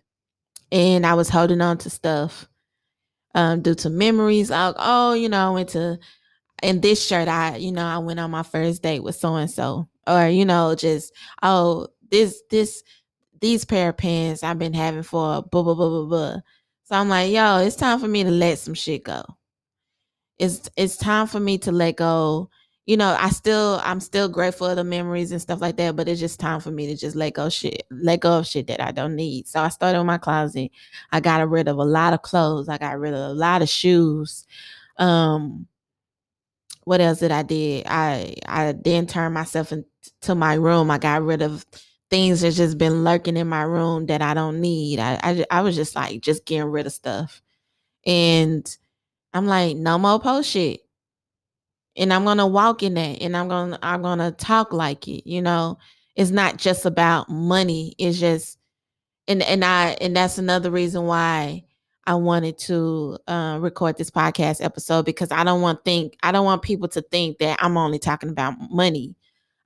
and 0.71 1.05
I 1.05 1.13
was 1.15 1.29
holding 1.29 1.61
on 1.61 1.77
to 1.79 1.89
stuff 1.89 2.47
um, 3.35 3.61
due 3.61 3.75
to 3.75 3.89
memories. 3.89 4.49
I, 4.49 4.73
oh, 4.77 5.13
you 5.13 5.29
know, 5.29 5.47
I 5.47 5.49
went 5.51 5.69
to 5.69 5.99
in 6.63 6.81
this 6.81 7.05
shirt. 7.05 7.27
I 7.27 7.57
you 7.57 7.71
know 7.71 7.85
I 7.85 7.97
went 7.99 8.19
on 8.19 8.31
my 8.31 8.43
first 8.43 8.81
date 8.81 9.01
with 9.03 9.15
so 9.15 9.35
and 9.35 9.51
so, 9.51 9.87
or 10.07 10.27
you 10.27 10.45
know 10.45 10.75
just 10.75 11.13
oh 11.43 11.87
this 12.11 12.41
this 12.49 12.83
these 13.41 13.65
pair 13.65 13.89
of 13.89 13.97
pants 13.97 14.43
I've 14.43 14.59
been 14.59 14.73
having 14.73 15.03
for 15.03 15.43
blah 15.43 15.63
blah 15.63 15.75
blah 15.75 15.89
blah 15.89 16.05
blah. 16.05 16.37
So 16.85 16.95
I'm 16.95 17.09
like, 17.09 17.31
yo, 17.31 17.57
it's 17.59 17.75
time 17.75 17.99
for 17.99 18.07
me 18.07 18.23
to 18.23 18.29
let 18.31 18.59
some 18.59 18.75
shit 18.75 19.03
go. 19.03 19.23
It's 20.37 20.69
it's 20.77 20.97
time 20.97 21.27
for 21.27 21.39
me 21.39 21.57
to 21.59 21.71
let 21.71 21.97
go. 21.97 22.49
You 22.85 22.97
know, 22.97 23.17
I 23.19 23.29
still 23.29 23.79
I'm 23.83 23.99
still 23.99 24.29
grateful 24.29 24.67
of 24.67 24.75
the 24.75 24.83
memories 24.83 25.31
and 25.31 25.41
stuff 25.41 25.61
like 25.61 25.77
that, 25.77 25.95
but 25.95 26.07
it's 26.07 26.19
just 26.19 26.39
time 26.39 26.59
for 26.59 26.69
me 26.69 26.85
to 26.87 26.95
just 26.95 27.15
let 27.15 27.33
go 27.33 27.49
shit, 27.49 27.83
let 27.89 28.19
go 28.19 28.39
of 28.39 28.47
shit 28.47 28.67
that 28.67 28.81
I 28.81 28.91
don't 28.91 29.15
need. 29.15 29.47
So 29.47 29.61
I 29.61 29.69
started 29.69 29.97
with 29.99 30.05
my 30.05 30.19
closet. 30.19 30.69
I 31.11 31.21
got 31.21 31.49
rid 31.49 31.67
of 31.67 31.77
a 31.77 31.83
lot 31.83 32.13
of 32.13 32.21
clothes. 32.21 32.69
I 32.69 32.77
got 32.77 32.99
rid 32.99 33.13
of 33.15 33.19
a 33.19 33.33
lot 33.33 33.63
of 33.63 33.69
shoes. 33.69 34.45
Um 34.97 35.67
what 36.83 37.01
else 37.01 37.19
did 37.19 37.31
I 37.31 37.41
did? 37.43 37.85
I 37.87 38.35
I 38.47 38.73
then 38.73 39.07
turned 39.07 39.33
myself 39.33 39.71
into 39.71 40.35
my 40.35 40.53
room. 40.55 40.91
I 40.91 40.99
got 40.99 41.23
rid 41.23 41.41
of 41.41 41.65
things 42.15 42.39
that's 42.39 42.55
just 42.55 42.77
been 42.77 43.03
lurking 43.03 43.35
in 43.35 43.45
my 43.49 43.63
room 43.63 44.05
that 44.05 44.21
I 44.21 44.33
don't 44.33 44.61
need. 44.61 44.99
I, 44.99 45.19
I 45.21 45.45
I 45.51 45.61
was 45.61 45.75
just 45.75 45.97
like 45.97 46.21
just 46.21 46.45
getting 46.45 46.63
rid 46.71 46.85
of 46.85 46.93
stuff. 46.93 47.41
And 48.05 48.65
I'm 49.33 49.47
like, 49.47 49.75
no 49.75 49.97
more 49.97 50.17
post 50.17 50.49
shit. 50.49 50.79
And 51.97 52.13
I'm 52.13 52.23
gonna 52.23 52.47
walk 52.47 52.83
in 52.83 52.93
that 52.93 53.21
and 53.21 53.35
I'm 53.35 53.49
gonna 53.49 53.77
I'm 53.83 54.01
gonna 54.01 54.31
talk 54.31 54.71
like 54.71 55.09
it, 55.09 55.29
you 55.29 55.41
know. 55.41 55.77
It's 56.15 56.31
not 56.31 56.55
just 56.55 56.85
about 56.85 57.29
money. 57.29 57.95
It's 57.99 58.17
just 58.17 58.59
and 59.27 59.43
and 59.43 59.65
I 59.65 59.97
and 59.99 60.15
that's 60.15 60.37
another 60.37 60.71
reason 60.71 61.07
why 61.07 61.65
I 62.07 62.15
wanted 62.15 62.57
to 62.59 63.17
uh, 63.27 63.57
record 63.59 63.97
this 63.97 64.09
podcast 64.09 64.63
episode 64.63 65.03
because 65.03 65.33
I 65.33 65.43
don't 65.43 65.59
want 65.61 65.83
think 65.83 66.15
I 66.23 66.31
don't 66.31 66.45
want 66.45 66.61
people 66.61 66.87
to 66.89 67.01
think 67.01 67.39
that 67.39 67.59
I'm 67.61 67.75
only 67.75 67.99
talking 67.99 68.29
about 68.29 68.53
money. 68.71 69.17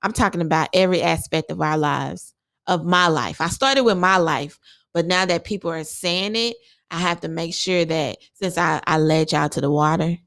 I'm 0.01 0.13
talking 0.13 0.41
about 0.41 0.69
every 0.73 1.03
aspect 1.03 1.51
of 1.51 1.61
our 1.61 1.77
lives 1.77 2.33
of 2.69 2.85
my 2.85 3.07
life. 3.07 3.41
I 3.41 3.49
started 3.49 3.83
with 3.83 3.97
my 3.97 4.17
life, 4.17 4.57
but 4.93 5.05
now 5.05 5.25
that 5.25 5.43
people 5.43 5.71
are 5.71 5.83
saying 5.83 6.37
it, 6.37 6.55
I 6.91 6.99
have 6.99 7.19
to 7.21 7.27
make 7.27 7.53
sure 7.53 7.83
that 7.83 8.19
since 8.33 8.57
I, 8.57 8.81
I 8.87 8.97
led 8.97 9.31
y'all 9.33 9.49
to 9.49 9.61
the 9.61 9.69
water, 9.69 10.17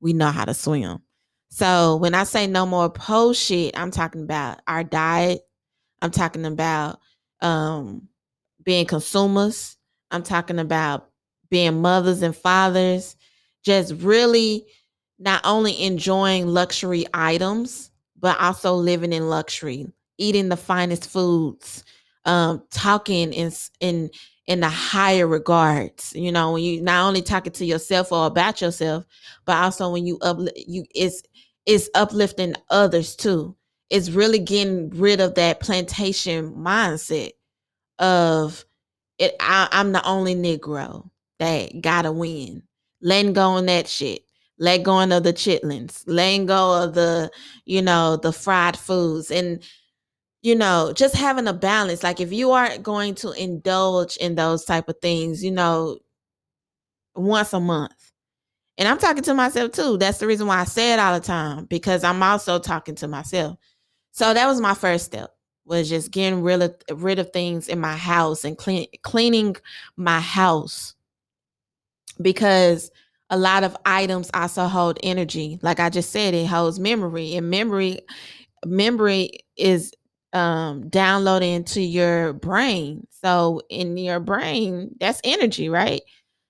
we 0.00 0.12
know 0.12 0.30
how 0.30 0.44
to 0.44 0.52
swim. 0.52 0.98
So 1.50 1.96
when 1.96 2.14
I 2.14 2.24
say 2.24 2.46
no 2.46 2.66
more 2.66 2.90
post 2.90 3.42
shit, 3.42 3.78
I'm 3.78 3.90
talking 3.90 4.22
about 4.22 4.60
our 4.66 4.84
diet. 4.84 5.42
I'm 6.02 6.10
talking 6.10 6.44
about 6.44 6.98
um, 7.40 8.08
being 8.64 8.86
consumers. 8.86 9.76
I'm 10.10 10.24
talking 10.24 10.58
about 10.58 11.08
being 11.50 11.80
mothers 11.80 12.22
and 12.22 12.36
fathers, 12.36 13.16
just 13.62 13.94
really 13.94 14.66
not 15.18 15.40
only 15.44 15.80
enjoying 15.80 16.48
luxury 16.48 17.06
items, 17.14 17.90
but 18.18 18.40
also 18.40 18.74
living 18.74 19.12
in 19.12 19.28
luxury, 19.28 19.86
eating 20.18 20.48
the 20.48 20.56
finest 20.56 21.08
foods, 21.10 21.84
um, 22.24 22.62
talking 22.70 23.32
in 23.32 23.52
in 23.80 24.10
in 24.46 24.60
the 24.60 24.68
higher 24.68 25.26
regards. 25.26 26.12
You 26.14 26.32
know, 26.32 26.52
when 26.52 26.62
you 26.62 26.82
not 26.82 27.06
only 27.06 27.22
talking 27.22 27.52
to 27.54 27.64
yourself 27.64 28.12
or 28.12 28.26
about 28.26 28.60
yourself, 28.60 29.04
but 29.44 29.56
also 29.56 29.90
when 29.90 30.06
you 30.06 30.18
up 30.20 30.38
you 30.56 30.84
it's 30.94 31.22
it's 31.66 31.88
uplifting 31.94 32.54
others 32.70 33.16
too. 33.16 33.56
It's 33.90 34.10
really 34.10 34.38
getting 34.38 34.90
rid 34.90 35.20
of 35.20 35.34
that 35.34 35.60
plantation 35.60 36.54
mindset 36.54 37.32
of 37.98 38.64
it. 39.18 39.36
I, 39.40 39.68
I'm 39.72 39.92
the 39.92 40.04
only 40.06 40.34
Negro 40.34 41.10
that 41.38 41.80
gotta 41.80 42.12
win. 42.12 42.62
Letting 43.00 43.34
go 43.34 43.50
on 43.50 43.66
that 43.66 43.86
shit 43.86 44.22
let 44.58 44.82
go 44.82 45.00
of 45.00 45.22
the 45.24 45.32
chitlins, 45.32 46.04
letting 46.06 46.46
go 46.46 46.84
of 46.84 46.94
the, 46.94 47.30
you 47.64 47.82
know, 47.82 48.16
the 48.16 48.32
fried 48.32 48.76
foods 48.76 49.30
and 49.30 49.62
you 50.44 50.54
know, 50.54 50.92
just 50.94 51.16
having 51.16 51.48
a 51.48 51.54
balance. 51.54 52.02
Like 52.02 52.20
if 52.20 52.30
you 52.30 52.52
aren't 52.52 52.82
going 52.82 53.14
to 53.16 53.32
indulge 53.32 54.18
in 54.18 54.34
those 54.34 54.66
type 54.66 54.90
of 54.90 54.96
things, 55.00 55.42
you 55.42 55.50
know, 55.50 55.98
once 57.16 57.54
a 57.54 57.60
month. 57.60 58.12
And 58.76 58.86
I'm 58.86 58.98
talking 58.98 59.22
to 59.22 59.32
myself 59.32 59.72
too. 59.72 59.96
That's 59.96 60.18
the 60.18 60.26
reason 60.26 60.46
why 60.46 60.58
I 60.60 60.64
say 60.64 60.92
it 60.92 60.98
all 60.98 61.18
the 61.18 61.24
time 61.24 61.64
because 61.64 62.04
I'm 62.04 62.22
also 62.22 62.58
talking 62.58 62.94
to 62.96 63.08
myself. 63.08 63.58
So 64.12 64.34
that 64.34 64.46
was 64.46 64.60
my 64.60 64.74
first 64.74 65.06
step 65.06 65.30
was 65.64 65.88
just 65.88 66.10
getting 66.10 66.42
rid 66.42 66.60
of, 66.60 66.74
rid 67.02 67.18
of 67.18 67.32
things 67.32 67.68
in 67.68 67.80
my 67.80 67.96
house 67.96 68.44
and 68.44 68.58
clean, 68.58 68.86
cleaning 69.02 69.56
my 69.96 70.20
house 70.20 70.94
because 72.20 72.90
a 73.30 73.38
lot 73.38 73.64
of 73.64 73.74
items 73.86 74.30
also 74.34 74.66
hold 74.66 74.98
energy. 75.02 75.58
Like 75.62 75.80
I 75.80 75.88
just 75.88 76.10
said, 76.10 76.34
it 76.34 76.46
holds 76.46 76.78
memory, 76.78 77.34
and 77.34 77.48
memory 77.48 78.00
memory 78.66 79.40
is 79.56 79.90
um 80.34 80.88
downloading 80.88 81.64
to 81.64 81.80
your 81.82 82.32
brain. 82.34 83.06
So 83.22 83.62
in 83.70 83.96
your 83.96 84.20
brain, 84.20 84.96
that's 85.00 85.20
energy, 85.24 85.68
right? 85.68 86.02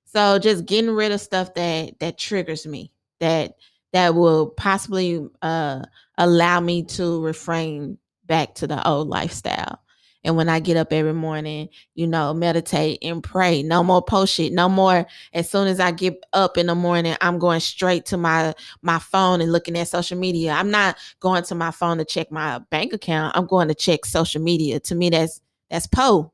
So 0.06 0.38
just 0.38 0.66
getting 0.66 0.90
rid 0.90 1.12
of 1.12 1.20
stuff 1.20 1.54
that 1.54 1.98
that 2.00 2.18
triggers 2.18 2.66
me, 2.66 2.92
that 3.20 3.56
that 3.92 4.14
will 4.14 4.48
possibly 4.48 5.26
uh 5.42 5.84
allow 6.18 6.60
me 6.60 6.84
to 6.84 7.22
refrain 7.22 7.98
back 8.26 8.54
to 8.56 8.66
the 8.66 8.86
old 8.88 9.08
lifestyle. 9.08 9.80
And 10.24 10.36
when 10.36 10.48
I 10.48 10.58
get 10.58 10.78
up 10.78 10.92
every 10.92 11.12
morning, 11.12 11.68
you 11.94 12.06
know, 12.06 12.32
meditate 12.32 12.98
and 13.02 13.22
pray. 13.22 13.62
No 13.62 13.84
more 13.84 14.02
post 14.02 14.34
shit. 14.34 14.52
No 14.52 14.70
more. 14.70 15.06
As 15.34 15.50
soon 15.50 15.68
as 15.68 15.78
I 15.78 15.90
get 15.90 16.18
up 16.32 16.56
in 16.56 16.66
the 16.66 16.74
morning, 16.74 17.14
I'm 17.20 17.38
going 17.38 17.60
straight 17.60 18.06
to 18.06 18.16
my 18.16 18.54
my 18.80 18.98
phone 18.98 19.42
and 19.42 19.52
looking 19.52 19.76
at 19.78 19.88
social 19.88 20.18
media. 20.18 20.52
I'm 20.52 20.70
not 20.70 20.96
going 21.20 21.44
to 21.44 21.54
my 21.54 21.70
phone 21.70 21.98
to 21.98 22.04
check 22.06 22.32
my 22.32 22.58
bank 22.70 22.94
account. 22.94 23.36
I'm 23.36 23.46
going 23.46 23.68
to 23.68 23.74
check 23.74 24.06
social 24.06 24.42
media. 24.42 24.80
To 24.80 24.94
me, 24.94 25.10
that's 25.10 25.40
that's 25.70 25.86
po. 25.86 26.32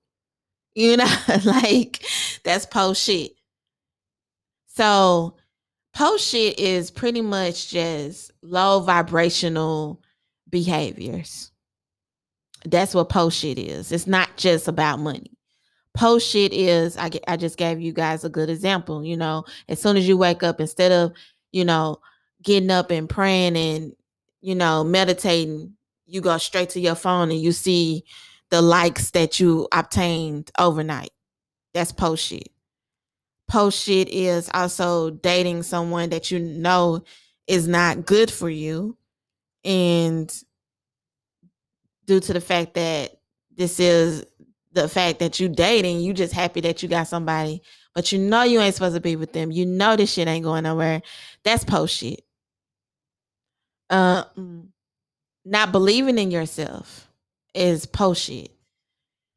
You 0.75 0.97
know, 0.99 1.17
like 1.45 2.05
that's 2.45 2.67
post 2.67 3.03
shit. 3.03 3.33
So 4.69 5.37
post 5.93 6.29
shit 6.29 6.61
is 6.61 6.93
pretty 6.93 7.23
much 7.23 7.71
just 7.71 8.31
low 8.41 8.81
vibrational 8.81 10.01
behaviors. 10.49 11.50
That's 12.65 12.95
what 12.95 13.09
post 13.09 13.39
shit 13.39 13.59
is. 13.59 13.93
It's 13.93 14.07
not 14.07 14.37
just 14.37 14.69
about 14.69 14.99
money. 14.99 15.33
Post 15.95 16.29
shit 16.29 16.53
is, 16.53 16.97
I, 16.97 17.11
I 17.27 17.37
just 17.37 17.57
gave 17.57 17.81
you 17.81 17.93
guys 17.93 18.25
a 18.25 18.29
good 18.29 18.51
example. 18.51 19.05
You 19.05 19.17
know, 19.17 19.45
as 19.69 19.81
soon 19.81 19.97
as 19.97 20.07
you 20.07 20.17
wake 20.17 20.43
up, 20.43 20.61
instead 20.61 20.93
of, 20.93 21.13
you 21.53 21.65
know, 21.65 21.99
getting 22.43 22.71
up 22.71 22.91
and 22.91 23.09
praying 23.09 23.57
and, 23.57 23.93
you 24.41 24.55
know, 24.55 24.85
meditating, 24.85 25.75
you 26.07 26.21
go 26.21 26.39
straight 26.39 26.71
to 26.71 26.81
your 26.81 26.95
phone 26.95 27.31
and 27.31 27.41
you 27.41 27.53
see 27.53 28.05
the 28.51 28.63
likes 28.63 29.11
that 29.13 29.41
you 29.41 29.69
obtained 29.73 30.51
overnight. 30.59 31.11
That's 31.73 31.93
post 31.93 32.27
shit. 32.27 32.51
Post 33.49 33.83
shit 33.83 34.09
is 34.09 34.51
also 34.55 35.11
dating 35.11 35.63
someone 35.65 36.11
that 36.11 36.31
you 36.31 36.39
know 36.39 37.03
is 37.47 37.67
not 37.67 38.07
good 38.07 38.31
for 38.31 38.49
you 38.49 38.97
and 39.65 40.33
due 42.11 42.19
to 42.19 42.33
the 42.33 42.41
fact 42.41 42.75
that 42.75 43.21
this 43.57 43.79
is 43.79 44.25
the 44.73 44.89
fact 44.89 45.21
that 45.21 45.39
you 45.39 45.49
dating, 45.49 46.01
you 46.01 46.13
just 46.13 46.33
happy 46.33 46.61
that 46.61 46.83
you 46.83 46.89
got 46.89 47.07
somebody, 47.07 47.63
but 47.95 48.11
you 48.11 48.19
know 48.19 48.43
you 48.43 48.61
ain't 48.61 48.75
supposed 48.75 48.97
to 48.97 49.01
be 49.01 49.15
with 49.15 49.33
them. 49.33 49.53
You 49.53 49.65
know 49.65 49.95
this 49.95 50.13
shit 50.13 50.27
ain't 50.27 50.45
going 50.45 50.65
nowhere. 50.65 51.03
That's 51.45 51.63
post 51.63 51.97
shit. 51.97 52.23
Uh, 53.89 54.25
not 55.45 55.71
believing 55.71 56.19
in 56.19 56.33
yourself 56.33 57.09
is 57.55 57.87
post 57.87 58.25
shit. 58.25 58.51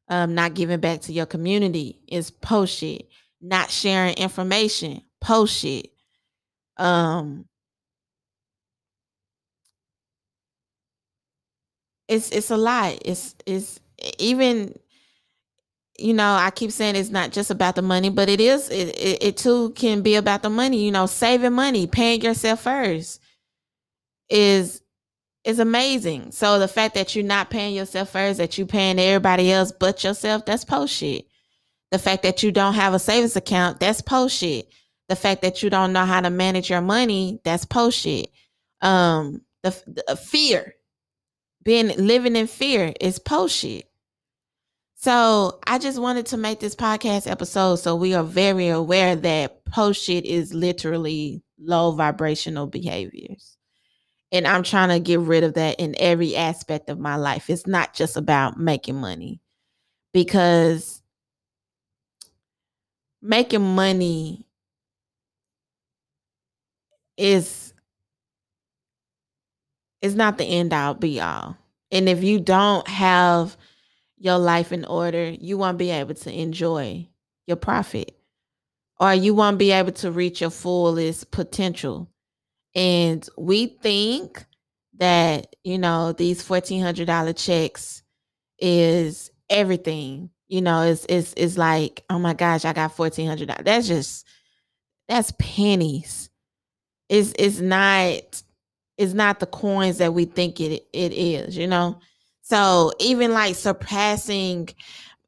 Um, 0.07 0.33
not 0.33 0.55
giving 0.55 0.79
back 0.79 1.01
to 1.01 1.13
your 1.13 1.27
community 1.27 1.99
is 2.07 2.31
post 2.31 2.75
shit. 2.79 3.07
Not 3.39 3.69
sharing 3.69 4.15
information, 4.15 5.03
post 5.21 5.55
shit. 5.59 5.91
Um, 6.77 7.45
it's 12.07 12.29
it's 12.31 12.51
a 12.51 12.57
lot. 12.57 12.99
It's 13.05 13.35
it's 13.45 13.79
even 14.19 14.75
you 15.99 16.13
know 16.13 16.35
i 16.35 16.49
keep 16.49 16.71
saying 16.71 16.95
it's 16.95 17.11
not 17.11 17.31
just 17.31 17.51
about 17.51 17.75
the 17.75 17.81
money 17.81 18.09
but 18.09 18.27
it 18.29 18.41
is 18.41 18.69
it, 18.69 18.89
it, 18.97 19.23
it, 19.23 19.37
too 19.37 19.69
can 19.71 20.01
be 20.01 20.15
about 20.15 20.41
the 20.41 20.49
money 20.49 20.83
you 20.83 20.91
know 20.91 21.05
saving 21.05 21.53
money 21.53 21.87
paying 21.87 22.21
yourself 22.21 22.61
first 22.61 23.21
is 24.29 24.81
is 25.45 25.59
amazing 25.59 26.31
so 26.31 26.59
the 26.59 26.67
fact 26.67 26.95
that 26.95 27.15
you're 27.15 27.23
not 27.25 27.51
paying 27.51 27.75
yourself 27.75 28.09
first 28.09 28.39
that 28.39 28.57
you're 28.57 28.67
paying 28.67 28.99
everybody 28.99 29.51
else 29.51 29.71
but 29.71 30.03
yourself 30.03 30.45
that's 30.45 30.65
post 30.65 30.93
shit 30.95 31.25
the 31.91 31.99
fact 31.99 32.23
that 32.23 32.43
you 32.43 32.51
don't 32.51 32.73
have 32.75 32.93
a 32.95 32.99
savings 32.99 33.35
account 33.35 33.79
that's 33.79 34.01
post 34.01 34.37
shit 34.37 34.67
The 35.09 35.15
fact 35.15 35.43
that 35.43 35.61
you 35.61 35.69
don't 35.69 35.93
know 35.93 36.05
how 36.05 36.21
to 36.21 36.31
manage 36.31 36.69
your 36.69 36.81
money, 36.81 37.39
that's 37.43 37.65
post 37.65 37.99
shit. 37.99 38.29
Um, 38.81 39.41
the, 39.63 40.03
the 40.07 40.15
fear, 40.15 40.75
being 41.63 41.87
living 41.97 42.35
in 42.35 42.47
fear 42.47 42.93
is 42.99 43.19
post 43.19 43.55
shit. 43.57 43.85
So 44.95 45.59
I 45.67 45.79
just 45.79 45.99
wanted 45.99 46.27
to 46.27 46.37
make 46.37 46.59
this 46.59 46.75
podcast 46.75 47.29
episode 47.29 47.75
so 47.75 47.95
we 47.95 48.13
are 48.13 48.23
very 48.23 48.69
aware 48.69 49.15
that 49.15 49.65
post 49.65 50.03
shit 50.03 50.25
is 50.25 50.53
literally 50.53 51.43
low 51.59 51.91
vibrational 51.91 52.67
behaviors. 52.67 53.57
And 54.31 54.47
I'm 54.47 54.63
trying 54.63 54.89
to 54.89 54.99
get 54.99 55.19
rid 55.19 55.43
of 55.43 55.53
that 55.55 55.79
in 55.79 55.95
every 55.99 56.35
aspect 56.35 56.89
of 56.89 56.99
my 56.99 57.17
life. 57.17 57.49
It's 57.49 57.67
not 57.67 57.93
just 57.93 58.17
about 58.17 58.57
making 58.59 58.95
money 58.95 59.41
because 60.11 61.01
making 63.21 63.75
money 63.75 64.47
is 67.17 67.62
is 70.03 70.15
not 70.15 70.37
the 70.37 70.43
end 70.43 70.73
all 70.73 70.93
be 70.93 71.19
all. 71.21 71.57
And 71.89 72.09
if 72.09 72.23
you 72.23 72.39
don't 72.39 72.87
have 72.87 73.55
your 74.17 74.37
life 74.37 74.73
in 74.73 74.83
order, 74.83 75.29
you 75.29 75.57
won't 75.57 75.77
be 75.77 75.91
able 75.91 76.13
to 76.13 76.31
enjoy 76.31 77.07
your 77.47 77.57
profit 77.57 78.15
or 78.99 79.13
you 79.13 79.33
won't 79.33 79.57
be 79.57 79.71
able 79.71 79.93
to 79.93 80.11
reach 80.11 80.41
your 80.41 80.49
fullest 80.49 81.31
potential. 81.31 82.09
And 82.75 83.27
we 83.37 83.67
think 83.67 84.45
that, 84.99 85.55
you 85.63 85.77
know, 85.77 86.11
these 86.11 86.43
$1,400 86.43 87.37
checks 87.37 88.03
is 88.59 89.31
everything. 89.49 90.31
You 90.47 90.61
know, 90.61 90.81
it's, 90.81 91.05
it's, 91.07 91.33
it's 91.37 91.57
like, 91.57 92.03
oh 92.09 92.19
my 92.19 92.33
gosh, 92.33 92.65
I 92.65 92.73
got 92.73 92.95
$1,400. 92.95 93.63
That's 93.63 93.87
just, 93.87 94.27
that's 95.07 95.33
pennies. 95.39 96.29
It's, 97.07 97.33
it's 97.39 97.61
not, 97.61 98.42
it's 98.97 99.13
not 99.13 99.39
the 99.39 99.45
coins 99.47 99.97
that 99.97 100.13
we 100.13 100.25
think 100.25 100.59
it, 100.59 100.85
it 100.93 101.13
is, 101.13 101.57
you 101.57 101.67
know? 101.67 101.99
So 102.41 102.91
even 102.99 103.31
like 103.33 103.55
surpassing 103.55 104.69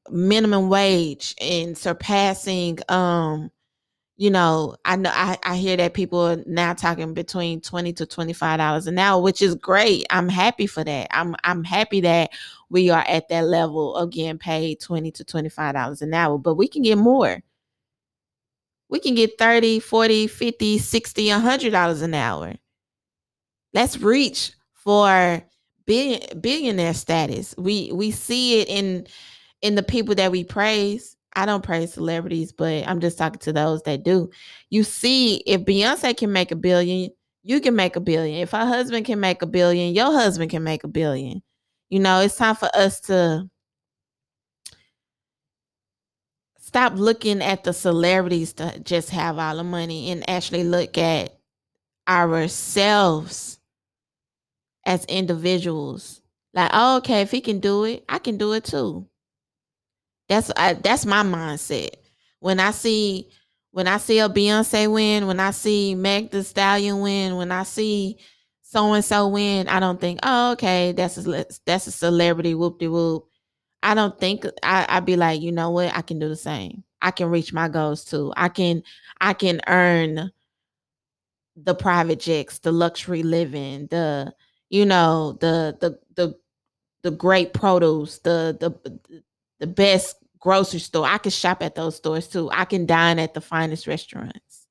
minimum 0.10 0.70
wage 0.70 1.34
and 1.42 1.78
surpassing 1.78 2.78
um 2.90 3.50
you 4.18 4.30
know 4.30 4.76
i 4.86 4.96
know 4.96 5.12
I, 5.14 5.38
I 5.44 5.58
hear 5.58 5.78
that 5.78 5.94
people 5.94 6.20
are 6.20 6.44
now 6.46 6.74
talking 6.74 7.14
between 7.14 7.62
20 7.62 7.94
to 7.94 8.06
25 8.06 8.58
dollars 8.60 8.88
an 8.88 9.00
hour 9.00 9.22
which 9.22 9.42
is 9.42 9.56
great. 9.56 10.06
I'm 10.10 10.30
happy 10.30 10.68
for 10.68 10.84
that. 10.84 11.08
I'm 11.12 11.36
i'm 11.44 11.64
happy 11.64 12.02
that 12.02 12.32
we 12.70 12.90
are 12.90 13.04
at 13.08 13.30
that 13.30 13.46
level 13.48 13.96
of 13.96 14.12
getting 14.12 14.38
paid 14.38 14.80
20 14.80 15.12
to 15.12 15.24
25 15.24 15.74
dollars 15.74 16.02
an 16.02 16.14
hour 16.14 16.38
but 16.38 16.56
we 16.56 16.68
can 16.68 16.84
get 16.84 16.98
more. 16.98 17.42
We 18.90 19.00
can 19.00 19.16
get 19.16 19.38
30 19.40 19.80
40 19.80 20.28
50 20.28 20.78
60 20.78 21.30
100 21.30 21.72
dollars 21.72 22.02
an 22.02 22.14
hour 22.14 22.54
let's 23.76 24.00
reach 24.00 24.54
for 24.74 25.44
billion, 25.86 26.22
billionaire 26.40 26.94
status. 26.94 27.54
We 27.58 27.92
we 27.94 28.10
see 28.10 28.62
it 28.62 28.70
in 28.70 29.06
in 29.62 29.76
the 29.76 29.84
people 29.84 30.16
that 30.16 30.32
we 30.32 30.44
praise. 30.44 31.16
I 31.36 31.46
don't 31.46 31.64
praise 31.64 31.94
celebrities, 31.94 32.54
but 32.54 32.88
I'm 32.88 33.02
just 33.02 33.18
talking 33.18 33.40
to 33.40 33.52
those 33.52 33.84
that 33.84 34.04
do. 34.04 34.30
You 34.70 34.84
see, 34.84 35.44
if 35.46 35.62
Beyonce 35.66 36.16
can 36.16 36.32
make 36.32 36.52
a 36.52 36.56
billion, 36.56 37.12
you 37.44 37.60
can 37.60 37.76
make 37.76 37.98
a 37.98 38.00
billion. 38.00 38.40
If 38.42 38.52
her 38.52 38.66
husband 38.66 39.06
can 39.06 39.20
make 39.20 39.42
a 39.42 39.46
billion, 39.46 39.94
your 39.94 40.14
husband 40.14 40.50
can 40.50 40.64
make 40.64 40.86
a 40.86 40.88
billion. 40.88 41.44
You 41.90 42.00
know, 42.00 42.22
it's 42.22 42.38
time 42.38 42.56
for 42.56 42.70
us 42.74 43.02
to 43.02 43.50
stop 46.60 46.94
looking 46.96 47.42
at 47.42 47.66
the 47.66 47.74
celebrities 47.74 48.54
to 48.54 48.80
just 48.80 49.10
have 49.10 49.38
all 49.38 49.58
the 49.58 49.64
money 49.64 50.12
and 50.12 50.28
actually 50.30 50.64
look 50.64 50.98
at 50.98 51.38
ourselves 52.08 53.60
as 54.86 55.06
individuals. 55.06 56.22
Like, 56.54 56.72
oh, 56.74 56.98
okay, 56.98 57.22
if 57.22 57.32
he 57.32 57.42
can 57.42 57.60
do 57.60 57.84
it, 57.84 58.06
I 58.08 58.20
can 58.20 58.38
do 58.38 58.54
it 58.54 58.64
too. 58.64 59.08
That's 60.30 60.52
I, 60.56 60.74
that's 60.74 61.06
my 61.06 61.24
mindset. 61.24 61.96
When 62.40 62.60
I 62.60 62.72
see 62.72 63.30
when 63.72 63.88
I 63.88 63.98
see 63.98 64.20
a 64.20 64.30
Beyonce 64.30 64.92
win, 64.92 65.28
when 65.28 65.40
I 65.40 65.52
see 65.52 65.96
Meg 65.96 66.32
the 66.32 66.44
Stallion 66.44 67.02
win, 67.02 67.36
when 67.36 67.52
I 67.52 67.64
see 67.64 68.18
so 68.62 68.94
and 68.94 69.04
so 69.04 69.28
win, 69.28 69.68
I 69.68 69.80
don't 69.82 70.00
think, 70.00 70.20
oh, 70.24 70.54
okay, 70.54 70.94
that's 70.94 71.18
a 71.18 71.46
that's 71.66 71.88
a 71.88 71.92
celebrity 71.92 72.56
whoop 72.56 72.80
de 72.80 72.88
whoop. 72.88 73.28
I 73.84 73.94
don't 73.94 74.18
think 74.20 74.46
I 74.64 74.86
I'd 74.90 75.06
be 75.06 75.18
like, 75.18 75.42
you 75.42 75.52
know 75.52 75.72
what, 75.72 75.96
I 75.96 76.02
can 76.02 76.20
do 76.20 76.30
the 76.30 76.36
same. 76.38 76.84
I 77.02 77.12
can 77.12 77.30
reach 77.30 77.54
my 77.54 77.68
goals 77.68 78.06
too. 78.06 78.34
I 78.38 78.50
can 78.50 78.82
I 79.22 79.34
can 79.34 79.62
earn 79.68 80.32
the 81.56 81.76
private 81.76 82.20
jets, 82.20 82.60
the 82.60 82.72
luxury 82.72 83.24
living, 83.24 83.88
the 83.88 84.34
you 84.70 84.86
know 84.86 85.38
the 85.40 85.78
the 85.80 86.00
the 86.16 86.38
the 87.04 87.12
great 87.12 87.54
produce, 87.54 88.20
the 88.20 88.58
the 88.60 89.22
the 89.60 89.68
best 89.68 90.18
grocery 90.40 90.80
store. 90.80 91.06
I 91.06 91.20
can 91.20 91.32
shop 91.32 91.62
at 91.62 91.76
those 91.76 91.96
stores 91.96 92.28
too. 92.28 92.50
I 92.52 92.66
can 92.66 92.86
dine 92.86 93.20
at 93.20 93.34
the 93.34 93.42
finest 93.42 93.88
restaurants. 93.88 94.68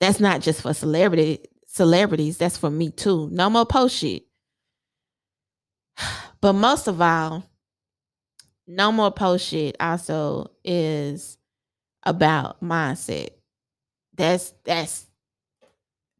That's 0.00 0.20
not 0.20 0.40
just 0.40 0.62
for 0.62 0.74
celebrity 0.74 1.40
celebrities. 1.66 2.38
That's 2.38 2.56
for 2.56 2.70
me 2.70 2.90
too. 2.90 3.28
No 3.30 3.50
more 3.50 3.66
post 3.66 3.96
shit. 3.96 4.24
But 6.40 6.52
most 6.52 6.86
of 6.86 7.00
all, 7.00 7.42
no 8.68 8.92
more 8.92 9.10
post 9.10 9.48
shit 9.48 9.74
also 9.80 10.52
is 10.64 11.36
about 12.04 12.62
mindset. 12.62 13.30
That's 14.14 14.54
that's 14.64 15.06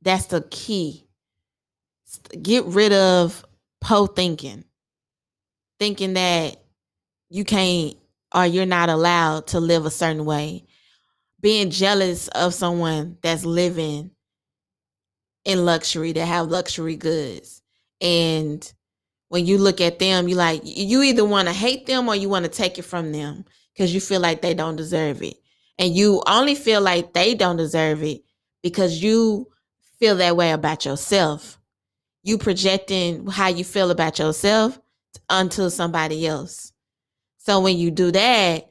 that's 0.03 0.27
the 0.27 0.43
key 0.51 1.08
get 2.41 2.65
rid 2.65 2.93
of 2.93 3.45
po 3.81 4.07
thinking, 4.07 4.65
thinking 5.79 6.15
that 6.15 6.57
you 7.31 7.45
can't 7.45 7.97
or 8.35 8.47
you're 8.47 8.67
not 8.67 8.89
allowed 8.89 9.47
to 9.49 9.61
live 9.61 9.87
a 9.87 9.91
certain 9.91 10.25
way, 10.25 10.65
being 11.41 11.71
jealous 11.71 12.29
of 12.29 12.55
someone 12.55 13.17
that's 13.23 13.45
living 13.45 14.11
in 15.45 15.65
luxury, 15.65 16.13
that 16.13 16.27
have 16.27 16.49
luxury 16.49 16.97
goods. 16.97 17.63
And 18.01 18.71
when 19.29 19.47
you 19.47 19.59
look 19.59 19.81
at 19.81 19.99
them, 19.99 20.29
you 20.29 20.35
like 20.35 20.63
you 20.65 21.03
either 21.03 21.25
want 21.25 21.49
to 21.49 21.55
hate 21.55 21.87
them 21.87 22.09
or 22.09 22.17
you 22.17 22.29
want 22.29 22.45
to 22.45 22.51
take 22.51 22.79
it 22.79 22.83
from 22.83 23.13
them 23.13 23.45
because 23.73 23.95
you 23.95 24.01
feel 24.01 24.21
like 24.21 24.43
they 24.43 24.55
don't 24.55 24.77
deserve 24.77 25.23
it. 25.23 25.37
And 25.79 25.95
you 25.95 26.23
only 26.27 26.55
feel 26.55 26.81
like 26.81 27.13
they 27.13 27.35
don't 27.35 27.57
deserve 27.57 28.03
it 28.03 28.23
because 28.63 29.03
you 29.03 29.47
feel 29.99 30.17
that 30.17 30.37
way 30.37 30.51
about 30.51 30.85
yourself 30.85 31.58
you 32.29 32.37
projecting 32.37 33.27
how 33.27 33.49
you 33.49 33.65
feel 33.65 33.91
about 33.91 34.19
yourself 34.19 34.79
onto 35.31 35.71
somebody 35.71 36.27
else. 36.27 36.73
So 37.39 37.61
when 37.61 37.79
you 37.79 37.91
do 37.91 38.13
that, 38.13 38.71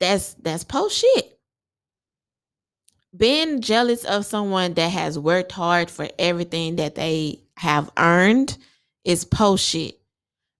that's 0.00 0.34
that's 0.34 0.64
post 0.64 0.98
shit. 0.98 1.38
Being 3.14 3.60
jealous 3.60 4.04
of 4.04 4.24
someone 4.24 4.74
that 4.74 4.90
has 4.90 5.18
worked 5.18 5.52
hard 5.52 5.90
for 5.90 6.08
everything 6.18 6.76
that 6.76 6.94
they 6.94 7.42
have 7.58 7.90
earned 7.98 8.56
is 9.04 9.24
post 9.24 9.68
shit. 9.68 9.98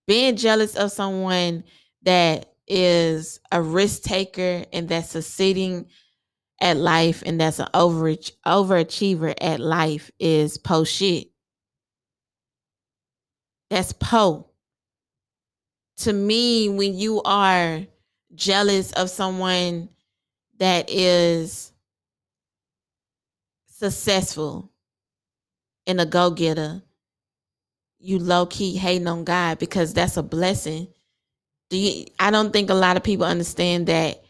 Being 0.06 0.36
jealous 0.36 0.76
of 0.76 0.92
someone 0.92 1.64
that 2.02 2.52
is 2.66 3.40
a 3.50 3.62
risk 3.62 4.02
taker 4.02 4.64
and 4.72 4.88
that's 4.88 5.10
succeeding 5.10 5.86
at 6.60 6.76
life 6.76 7.22
and 7.24 7.40
that's 7.40 7.58
an 7.58 7.68
over 7.72 8.14
overachiever 8.46 9.34
at 9.40 9.60
life 9.60 10.10
is 10.18 10.58
post 10.58 10.92
shit. 10.92 11.28
That's 13.70 13.92
po. 13.92 14.46
To 15.98 16.12
me, 16.12 16.68
when 16.68 16.94
you 16.96 17.22
are 17.22 17.80
jealous 18.34 18.92
of 18.92 19.10
someone 19.10 19.88
that 20.58 20.88
is 20.90 21.72
successful 23.66 24.70
and 25.86 26.00
a 26.00 26.06
go 26.06 26.30
getter, 26.30 26.82
you 27.98 28.18
low 28.18 28.46
key 28.46 28.76
hating 28.76 29.08
on 29.08 29.24
God 29.24 29.58
because 29.58 29.92
that's 29.92 30.16
a 30.16 30.22
blessing. 30.22 30.88
Do 31.68 31.76
you? 31.76 32.06
I 32.18 32.30
don't 32.30 32.52
think 32.52 32.70
a 32.70 32.74
lot 32.74 32.96
of 32.96 33.02
people 33.02 33.26
understand 33.26 33.88
that 33.88 34.22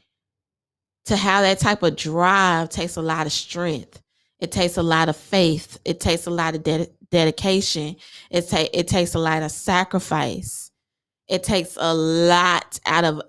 to 1.06 1.16
have 1.16 1.42
that 1.42 1.58
type 1.58 1.82
of 1.82 1.96
drive 1.96 2.70
takes 2.70 2.96
a 2.96 3.02
lot 3.02 3.26
of 3.26 3.32
strength. 3.32 4.02
It 4.40 4.52
takes 4.52 4.76
a 4.76 4.82
lot 4.82 5.08
of 5.08 5.16
faith. 5.16 5.78
It 5.84 6.00
takes 6.00 6.26
a 6.26 6.30
lot 6.30 6.54
of 6.54 6.62
dedication 6.62 6.97
dedication. 7.10 7.96
It 8.30 8.48
ta- 8.48 8.68
it 8.72 8.88
takes 8.88 9.14
a 9.14 9.18
lot 9.18 9.42
of 9.42 9.50
sacrifice. 9.50 10.70
It 11.28 11.42
takes 11.42 11.76
a 11.78 11.94
lot 11.94 12.78
out 12.86 13.04
of 13.04 13.22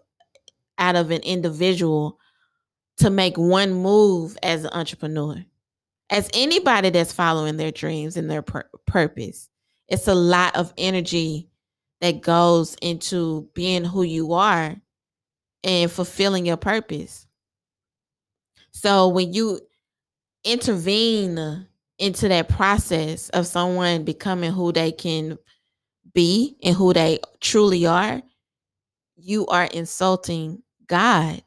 out 0.78 0.96
of 0.96 1.12
an 1.12 1.22
individual 1.22 2.18
to 2.98 3.10
make 3.10 3.38
one 3.38 3.74
move 3.74 4.38
as 4.44 4.64
an 4.64 4.72
entrepreneur. 4.74 5.44
As 6.10 6.30
anybody 6.34 6.90
that's 6.90 7.14
following 7.14 7.58
their 7.58 7.72
dreams 7.72 8.18
and 8.18 8.30
their 8.30 8.42
pur- 8.42 8.70
purpose, 8.86 9.50
it's 9.88 10.08
a 10.08 10.16
lot 10.16 10.56
of 10.56 10.74
energy 10.78 11.50
that 12.02 12.22
goes 12.22 12.76
into 12.82 13.50
being 13.54 13.84
who 13.84 14.04
you 14.04 14.34
are 14.34 14.76
and 15.64 15.92
fulfilling 15.92 16.46
your 16.46 16.58
purpose. 16.58 17.28
So 18.72 19.10
when 19.10 19.34
you 19.34 19.60
intervene 20.44 21.68
into 22.00 22.30
that 22.30 22.50
process 22.50 23.30
of 23.30 23.46
someone 23.46 24.04
becoming 24.04 24.52
who 24.52 24.72
they 24.72 24.92
can 24.92 25.38
be 26.14 26.58
and 26.64 26.76
who 26.76 26.94
they 26.94 27.20
truly 27.42 27.86
are, 27.86 28.22
you 29.16 29.46
are 29.48 29.66
insulting 29.66 30.64
God. 30.88 31.42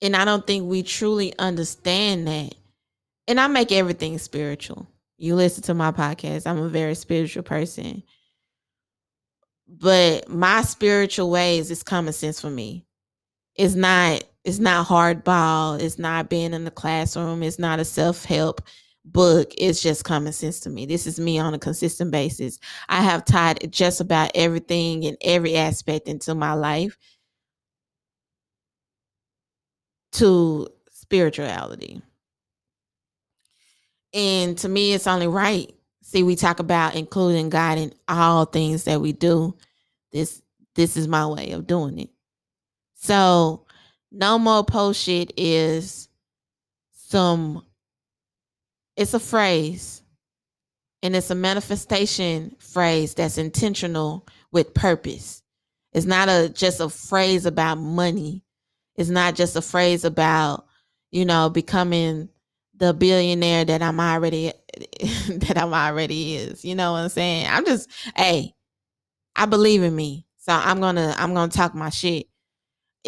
And 0.00 0.14
I 0.14 0.24
don't 0.24 0.46
think 0.46 0.68
we 0.68 0.82
truly 0.82 1.36
understand 1.38 2.28
that. 2.28 2.54
And 3.26 3.40
I 3.40 3.48
make 3.48 3.72
everything 3.72 4.18
spiritual. 4.18 4.86
You 5.16 5.34
listen 5.34 5.64
to 5.64 5.74
my 5.74 5.90
podcast, 5.90 6.46
I'm 6.46 6.58
a 6.58 6.68
very 6.68 6.94
spiritual 6.94 7.42
person. 7.42 8.04
But 9.66 10.28
my 10.28 10.62
spiritual 10.62 11.30
ways 11.30 11.70
is 11.70 11.82
common 11.82 12.12
sense 12.12 12.40
for 12.40 12.50
me. 12.50 12.86
It's 13.56 13.74
not 13.74 14.22
it's 14.48 14.58
not 14.58 14.86
hardball, 14.86 15.78
it's 15.78 15.98
not 15.98 16.30
being 16.30 16.54
in 16.54 16.64
the 16.64 16.70
classroom, 16.70 17.42
it's 17.42 17.58
not 17.58 17.80
a 17.80 17.84
self-help 17.84 18.62
book. 19.04 19.52
It's 19.58 19.82
just 19.82 20.04
common 20.04 20.32
sense 20.32 20.60
to 20.60 20.70
me. 20.70 20.86
This 20.86 21.06
is 21.06 21.20
me 21.20 21.38
on 21.38 21.52
a 21.52 21.58
consistent 21.58 22.10
basis. 22.10 22.58
I 22.88 23.02
have 23.02 23.26
tied 23.26 23.70
just 23.70 24.00
about 24.00 24.30
everything 24.34 25.04
and 25.04 25.18
every 25.20 25.56
aspect 25.56 26.08
into 26.08 26.34
my 26.34 26.54
life 26.54 26.96
to 30.12 30.68
spirituality. 30.92 32.00
And 34.14 34.56
to 34.58 34.68
me, 34.68 34.94
it's 34.94 35.06
only 35.06 35.26
right. 35.26 35.70
See, 36.02 36.22
we 36.22 36.36
talk 36.36 36.58
about 36.58 36.94
including 36.94 37.50
God 37.50 37.76
in 37.76 37.92
all 38.08 38.46
things 38.46 38.84
that 38.84 39.02
we 39.02 39.12
do. 39.12 39.54
This 40.10 40.40
this 40.74 40.96
is 40.96 41.06
my 41.06 41.26
way 41.26 41.50
of 41.50 41.66
doing 41.66 41.98
it. 41.98 42.10
So, 42.94 43.66
no 44.10 44.38
more 44.38 44.64
post 44.64 45.02
shit 45.02 45.32
is 45.36 46.08
some 46.92 47.64
it's 48.96 49.14
a 49.14 49.20
phrase 49.20 50.02
and 51.02 51.14
it's 51.14 51.30
a 51.30 51.34
manifestation 51.34 52.56
phrase 52.58 53.14
that's 53.14 53.38
intentional 53.38 54.26
with 54.52 54.74
purpose. 54.74 55.42
It's 55.92 56.06
not 56.06 56.28
a 56.28 56.48
just 56.48 56.80
a 56.80 56.88
phrase 56.88 57.46
about 57.46 57.76
money. 57.76 58.44
It's 58.96 59.10
not 59.10 59.36
just 59.36 59.56
a 59.56 59.62
phrase 59.62 60.04
about, 60.04 60.66
you 61.10 61.24
know, 61.24 61.48
becoming 61.50 62.28
the 62.76 62.92
billionaire 62.92 63.64
that 63.64 63.82
I'm 63.82 64.00
already 64.00 64.52
that 65.28 65.54
I'm 65.56 65.72
already 65.72 66.36
is. 66.36 66.64
You 66.64 66.74
know 66.74 66.92
what 66.92 66.98
I'm 66.98 67.08
saying? 67.08 67.46
I'm 67.48 67.64
just 67.64 67.88
hey, 68.16 68.54
I 69.36 69.46
believe 69.46 69.82
in 69.82 69.94
me. 69.94 70.26
So 70.38 70.52
I'm 70.52 70.80
to 70.96 71.14
I'm 71.16 71.34
to 71.50 71.56
talk 71.56 71.74
my 71.74 71.90
shit. 71.90 72.27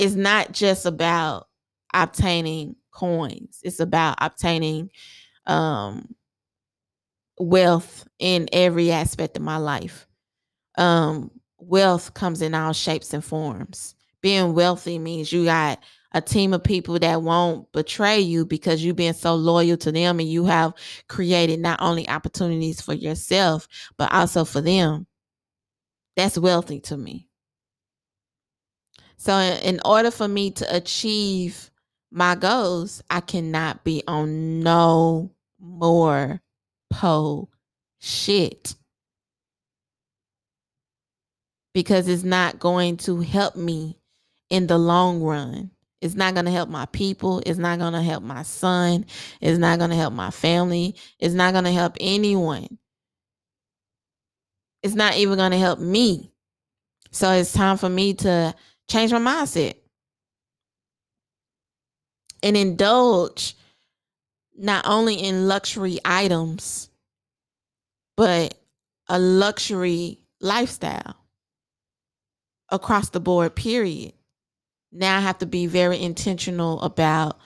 It's 0.01 0.15
not 0.15 0.53
just 0.53 0.87
about 0.87 1.49
obtaining 1.93 2.77
coins. 2.91 3.61
It's 3.63 3.81
about 3.81 4.17
obtaining 4.19 4.91
um 5.47 6.15
wealth 7.39 8.09
in 8.19 8.49
every 8.53 8.93
aspect 8.93 9.37
of 9.37 9.43
my 9.43 9.59
life. 9.59 10.07
Um 10.79 11.31
wealth 11.59 12.15
comes 12.15 12.41
in 12.41 12.55
all 12.55 12.73
shapes 12.73 13.13
and 13.13 13.25
forms. 13.25 13.95
Being 14.23 14.55
wealthy 14.55 14.99
means 14.99 15.33
you 15.33 15.45
got 15.45 15.81
a 16.13 16.23
team 16.23 16.55
of 16.55 16.65
people 16.65 16.99
that 16.99 17.23
won't 17.23 17.71
betray 17.73 18.21
you 18.21 18.47
because 18.47 18.83
you've 18.83 18.97
been 18.97 19.15
so 19.15 19.35
loyal 19.35 19.77
to 19.79 19.93
them 19.93 20.19
and 20.19 20.29
you 20.31 20.47
have 20.47 20.73
created 21.09 21.61
not 21.61 21.81
only 21.83 22.09
opportunities 22.09 22.81
for 22.81 22.95
yourself, 22.95 23.69
but 23.99 24.13
also 24.13 24.47
for 24.47 24.63
them. 24.63 25.07
That's 26.17 26.39
wealthy 26.39 26.81
to 26.81 26.97
me. 26.97 27.30
So, 29.21 29.37
in 29.39 29.81
order 29.85 30.11
for 30.11 30.27
me 30.27 30.51
to 30.53 30.75
achieve 30.75 31.71
my 32.11 32.35
goals, 32.35 33.03
I 33.11 33.21
cannot 33.21 33.85
be 33.85 34.03
on 34.09 34.63
no 34.63 35.31
more 35.61 36.41
po 36.89 37.51
shit 37.99 38.75
because 41.75 42.09
it's 42.09 42.23
not 42.23 42.59
going 42.61 42.97
to 42.97 43.21
help 43.21 43.57
me 43.57 43.99
in 44.49 44.67
the 44.69 44.79
long 44.79 45.21
run. 45.21 45.71
It's 46.01 46.15
not 46.15 46.33
going 46.33 46.47
to 46.47 46.51
help 46.51 46.71
my 46.71 46.87
people. 46.87 47.43
It's 47.45 47.59
not 47.59 47.79
going 47.79 47.93
to 47.93 48.01
help 48.01 48.23
my 48.23 48.43
son. 48.43 49.05
It's 49.43 49.59
not 49.59 49.79
going 49.79 49.91
to 49.91 49.97
help 49.97 50.15
my 50.15 50.31
family. 50.31 50.97
It's 51.19 51.35
not 51.35 51.53
going 51.53 51.65
to 51.65 51.73
help 51.73 51.99
anyone. 52.01 52.79
It's 54.83 54.95
not 54.95 55.19
even 55.19 55.37
going 55.37 55.53
to 55.53 55.59
help 55.59 55.79
me. 55.79 56.33
So 57.11 57.31
it's 57.33 57.53
time 57.53 57.77
for 57.77 57.89
me 57.89 58.15
to 58.15 58.55
change 58.91 59.13
my 59.13 59.19
mindset 59.19 59.75
and 62.43 62.57
indulge 62.57 63.57
not 64.57 64.87
only 64.87 65.15
in 65.15 65.49
luxury 65.49 65.99
items, 66.05 66.91
but 68.17 68.55
a 69.09 69.19
luxury 69.19 70.19
lifestyle 70.41 71.17
across 72.71 73.11
the 73.11 73.21
board, 73.21 73.55
period 73.55 74.13
now 74.93 75.17
I 75.17 75.21
have 75.21 75.39
to 75.39 75.47
be 75.47 75.67
very 75.67 76.01
intentional 76.01 76.81
about 76.81 77.39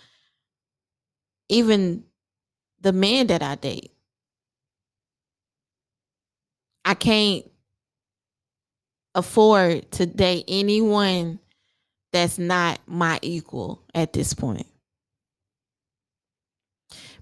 even 1.48 2.04
the 2.80 2.92
men 2.92 3.26
that 3.28 3.42
I 3.42 3.54
date. 3.56 3.92
I 6.84 6.94
can't 6.94 7.44
afford 9.14 9.90
to 9.92 10.06
date 10.06 10.44
anyone 10.48 11.38
that's 12.12 12.38
not 12.38 12.80
my 12.86 13.18
equal 13.22 13.82
at 13.94 14.12
this 14.12 14.34
point. 14.34 14.66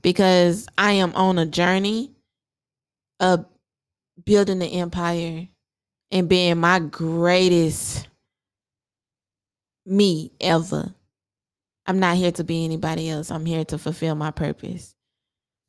Because 0.03 0.67
I 0.77 0.93
am 0.93 1.15
on 1.15 1.39
a 1.39 1.47
journey 1.47 2.11
of 3.21 3.47
building 4.25 4.59
the 4.59 4.67
empire 4.67 5.49
and 6.11 6.29
being 6.29 6.59
my 6.59 6.79
greatest 6.81 8.09
me 9.87 10.33
ever. 10.41 10.93
I'm 11.87 11.99
not 11.99 12.17
here 12.17 12.33
to 12.33 12.45
be 12.45 12.65
anybody 12.65 13.11
else. 13.11 13.31
I'm 13.31 13.47
here 13.47 13.65
to 13.67 13.79
fulfill 13.79 14.15
my 14.15 14.31
purpose. 14.31 14.95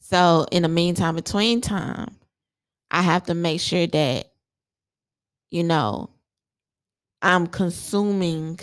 So, 0.01 0.45
in 0.51 0.63
the 0.63 0.69
meantime, 0.69 1.15
between 1.15 1.61
time, 1.61 2.15
I 2.91 3.01
have 3.01 3.23
to 3.23 3.33
make 3.33 3.61
sure 3.61 3.87
that, 3.87 4.31
you 5.49 5.63
know, 5.63 6.09
I'm 7.23 7.47
consuming 7.47 8.59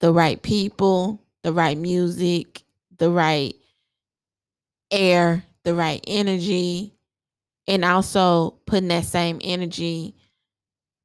the 0.00 0.12
right 0.12 0.42
people, 0.42 1.22
the 1.44 1.52
right 1.52 1.78
music, 1.78 2.64
the 2.98 3.10
right 3.10 3.54
air, 4.90 5.44
the 5.64 5.74
right 5.74 6.02
energy, 6.06 6.94
and 7.68 7.84
also 7.84 8.52
putting 8.66 8.88
that 8.88 9.04
same 9.04 9.40
energy 9.42 10.16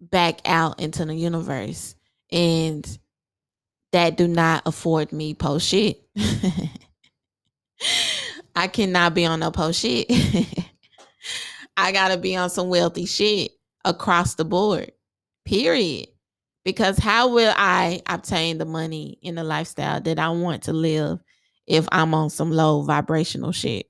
back 0.02 0.42
out 0.46 0.80
into 0.82 1.06
the 1.06 1.16
universe. 1.16 1.96
And 2.32 2.86
that 3.92 4.18
do 4.18 4.28
not 4.28 4.64
afford 4.66 5.12
me 5.14 5.36
post 5.36 5.68
shit. 5.68 6.02
I 8.56 8.68
cannot 8.68 9.14
be 9.14 9.26
on 9.26 9.40
no 9.40 9.52
post 9.52 9.82
shit. 9.82 10.08
I 11.78 11.92
gotta 11.92 12.18
be 12.18 12.36
on 12.36 12.50
some 12.50 12.70
wealthy 12.70 13.06
shit 13.06 13.52
across 13.86 14.36
the 14.36 14.46
board. 14.46 14.92
Period. 15.46 16.08
Because 16.70 17.00
how 17.00 17.30
will 17.30 17.54
I 17.58 18.02
obtain 18.08 18.60
the 18.60 18.66
money 18.66 19.18
in 19.24 19.36
the 19.36 19.44
lifestyle 19.44 20.02
that 20.02 20.20
I 20.20 20.30
want 20.30 20.64
to 20.64 20.74
live 20.74 21.20
if 21.68 21.88
I'm 21.92 22.14
on 22.14 22.30
some 22.30 22.52
low 22.52 22.84
vibrational 22.84 23.52
shit? 23.54 23.88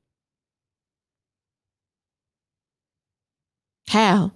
How? 3.90 4.32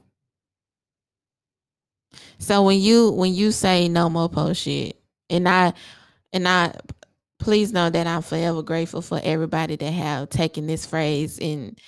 So 2.39 2.63
when 2.63 2.79
you 2.79 3.11
when 3.11 3.33
you 3.33 3.51
say 3.51 3.87
no 3.87 4.09
more 4.09 4.29
post 4.29 4.63
shit, 4.63 4.97
and 5.29 5.47
I 5.47 5.73
and 6.33 6.47
I 6.47 6.75
please 7.39 7.73
know 7.73 7.89
that 7.89 8.07
I'm 8.07 8.21
forever 8.21 8.61
grateful 8.61 9.01
for 9.01 9.21
everybody 9.23 9.75
that 9.77 9.91
have 9.91 10.29
taken 10.29 10.67
this 10.67 10.85
phrase 10.85 11.39
and 11.41 11.79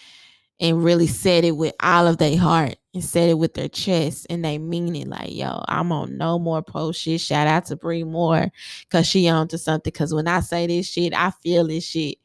and 0.60 0.84
really 0.84 1.08
said 1.08 1.44
it 1.44 1.52
with 1.52 1.74
all 1.82 2.08
of 2.08 2.18
their 2.18 2.38
heart 2.38 2.76
and 2.94 3.04
said 3.04 3.30
it 3.30 3.38
with 3.38 3.54
their 3.54 3.68
chest 3.68 4.26
and 4.30 4.44
they 4.44 4.58
mean 4.58 4.96
it 4.96 5.08
like 5.08 5.34
yo 5.34 5.64
i'm 5.68 5.92
on 5.92 6.18
no 6.18 6.40
more 6.40 6.62
post 6.62 7.02
shit 7.02 7.20
shout 7.20 7.48
out 7.48 7.66
to 7.66 7.76
Bree 7.76 8.04
Moore 8.04 8.52
because 8.82 9.06
she 9.06 9.28
on 9.28 9.48
to 9.50 9.58
something 9.58 9.92
because 9.92 10.14
when 10.14 10.28
i 10.28 10.40
say 10.40 10.68
this 10.68 10.88
shit 10.88 11.14
i 11.14 11.32
feel 11.44 11.68
this 11.68 11.84
shit 11.84 12.18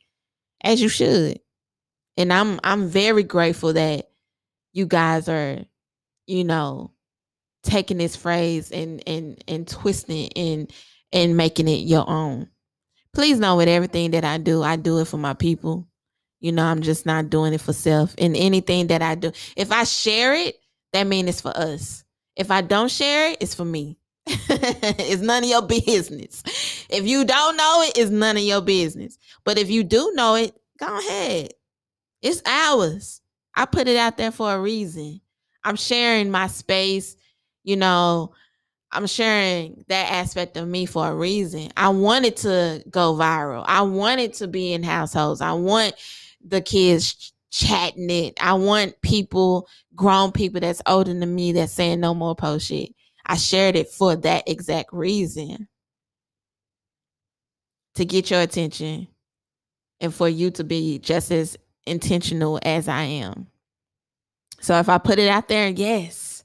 as 0.63 0.81
you 0.81 0.89
should 0.89 1.41
and 2.17 2.33
i'm 2.33 2.61
i'm 2.63 2.89
very 2.89 3.25
grateful 3.25 3.73
that 3.73 4.11
you 4.73 4.87
guys 4.87 5.29
are 5.29 5.59
you 6.27 6.45
know 6.45 6.93
taking 7.63 7.99
this 7.99 8.17
phrase 8.17 8.71
and 8.71 9.03
and 9.07 9.43
and 9.49 9.69
twisting 9.69 10.31
and 10.37 10.73
and 11.13 11.37
making 11.37 11.69
it 11.69 11.87
your 11.87 12.09
own. 12.09 12.49
Please 13.13 13.39
know 13.39 13.57
with 13.57 13.69
everything 13.69 14.13
that 14.13 14.25
I 14.25 14.39
do, 14.39 14.63
I 14.63 14.77
do 14.77 15.01
it 15.01 15.09
for 15.09 15.17
my 15.17 15.35
people. 15.35 15.87
You 16.41 16.53
know, 16.53 16.65
I'm 16.65 16.83
just 16.83 17.07
not 17.07 17.31
doing 17.31 17.53
it 17.53 17.61
for 17.61 17.73
self. 17.73 18.15
And 18.19 18.37
anything 18.37 18.89
that 18.89 19.03
I 19.03 19.15
do, 19.15 19.33
if 19.57 19.71
I 19.71 19.85
share 19.85 20.35
it, 20.35 20.57
that 20.93 21.07
means 21.07 21.29
it's 21.29 21.41
for 21.41 21.57
us. 21.57 22.05
If 22.37 22.51
I 22.51 22.63
don't 22.63 22.91
share 22.91 23.31
it, 23.31 23.39
it's 23.41 23.55
for 23.55 23.65
me. 23.65 23.99
it's 24.27 25.23
none 25.23 25.45
of 25.45 25.51
your 25.51 25.63
business. 25.63 26.43
If 26.89 27.07
you 27.07 27.25
don't 27.25 27.57
know 27.57 27.83
it, 27.87 27.99
it's 27.99 28.11
none 28.11 28.37
of 28.37 28.43
your 28.43 28.63
business. 28.63 29.19
But 29.45 29.59
if 29.59 29.71
you 29.71 29.85
do 29.85 30.13
know 30.15 30.35
it, 30.37 30.55
go 30.79 30.99
ahead. 30.99 31.53
It's 32.23 32.43
ours. 32.47 33.21
I 33.55 33.67
put 33.67 33.89
it 33.89 33.97
out 33.97 34.17
there 34.17 34.31
for 34.31 34.53
a 34.53 34.61
reason. 34.61 35.21
I'm 35.65 35.77
sharing 35.77 36.31
my 36.31 36.47
space, 36.47 37.17
you 37.65 37.77
know, 37.77 38.33
I'm 38.93 39.07
sharing 39.07 39.85
that 39.89 40.11
aspect 40.11 40.57
of 40.57 40.67
me 40.67 40.87
for 40.87 41.09
a 41.09 41.15
reason. 41.15 41.71
I 41.77 41.91
wanted 41.91 42.37
to 42.39 42.83
go 42.91 43.15
viral. 43.15 43.65
I 43.67 43.83
wanted 43.83 44.35
to 44.35 44.49
be 44.49 44.73
in 44.73 44.83
households. 44.83 45.41
I 45.41 45.53
want 45.53 45.95
the 46.45 46.61
kids 46.61 47.33
chatting 47.51 48.11
it. 48.11 48.35
I 48.41 48.55
want 48.55 49.01
people, 49.03 49.69
grown 49.95 50.33
people 50.33 50.61
that's 50.61 50.83
older 50.87 51.13
than 51.13 51.35
me 51.35 51.53
that's 51.53 51.73
saying 51.73 52.01
no 52.01 52.15
more 52.15 52.35
post 52.35 52.69
shit. 52.69 52.91
I 53.27 53.37
shared 53.37 53.77
it 53.77 53.89
for 53.89 54.17
that 54.17 54.49
exact 54.49 54.93
reason. 54.93 55.69
To 57.97 58.05
get 58.05 58.31
your 58.31 58.41
attention 58.41 59.09
and 60.01 60.15
for 60.15 60.29
you 60.29 60.51
to 60.53 60.65
be 60.65 60.99
just 60.99 61.31
as 61.31 61.57
intentional 61.87 62.59
as 62.63 62.89
I 62.89 63.03
am. 63.03 63.49
So 64.61 64.79
if 64.79 64.89
I 64.89 64.99
put 64.99 65.19
it 65.19 65.29
out 65.29 65.49
there, 65.49 65.69
yes. 65.69 66.45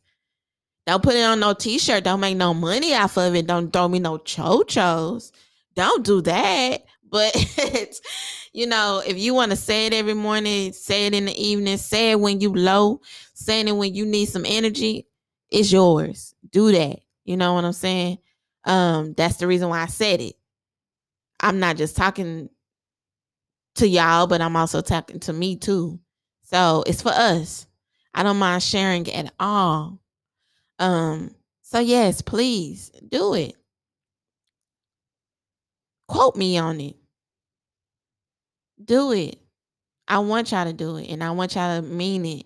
Don't 0.87 1.03
put 1.03 1.15
it 1.15 1.23
on 1.23 1.39
no 1.39 1.53
t-shirt. 1.53 2.03
Don't 2.03 2.19
make 2.19 2.37
no 2.37 2.53
money 2.53 2.93
off 2.93 3.17
of 3.17 3.35
it. 3.35 3.47
Don't 3.47 3.71
throw 3.71 3.87
me 3.87 3.99
no 3.99 4.17
cho-chos. 4.17 5.31
Don't 5.75 6.05
do 6.05 6.21
that. 6.21 6.83
But 7.09 7.35
you 8.55 8.65
know, 8.65 9.03
if 9.05 9.17
you 9.17 9.33
want 9.33 9.51
to 9.51 9.57
say 9.57 9.85
it 9.85 9.93
every 9.93 10.13
morning, 10.13 10.71
say 10.71 11.07
it 11.07 11.13
in 11.13 11.25
the 11.25 11.37
evening, 11.37 11.75
say 11.75 12.11
it 12.11 12.19
when 12.21 12.39
you 12.39 12.53
low, 12.53 13.01
saying 13.33 13.67
it 13.67 13.73
when 13.73 13.93
you 13.93 14.05
need 14.05 14.27
some 14.27 14.45
energy, 14.47 15.07
it's 15.51 15.73
yours. 15.73 16.33
Do 16.51 16.71
that. 16.71 16.99
You 17.25 17.35
know 17.35 17.53
what 17.53 17.65
I'm 17.65 17.73
saying? 17.73 18.19
Um, 18.63 19.13
that's 19.13 19.35
the 19.35 19.47
reason 19.47 19.67
why 19.67 19.81
I 19.81 19.87
said 19.87 20.21
it. 20.21 20.35
I'm 21.41 21.59
not 21.59 21.75
just 21.75 21.97
talking 21.97 22.49
to 23.75 23.87
y'all, 23.89 24.25
but 24.25 24.39
I'm 24.39 24.55
also 24.55 24.79
talking 24.79 25.19
to 25.19 25.33
me 25.33 25.57
too. 25.57 25.99
So 26.43 26.85
it's 26.87 27.01
for 27.01 27.11
us. 27.11 27.67
I 28.13 28.23
don't 28.23 28.37
mind 28.39 28.63
sharing 28.63 29.11
at 29.11 29.33
all. 29.37 29.99
Um, 30.79 31.35
so 31.61 31.79
yes, 31.79 32.21
please 32.21 32.89
do 33.09 33.33
it. 33.33 33.55
Quote 36.07 36.37
me 36.37 36.57
on 36.57 36.79
it. 36.79 36.95
Do 38.85 39.11
it. 39.11 39.39
I 40.07 40.19
want 40.19 40.51
y'all 40.51 40.65
to 40.65 40.73
do 40.73 40.97
it 40.97 41.09
and 41.09 41.23
I 41.23 41.31
want 41.31 41.55
y'all 41.55 41.81
to 41.81 41.87
mean 41.87 42.25
it. 42.25 42.45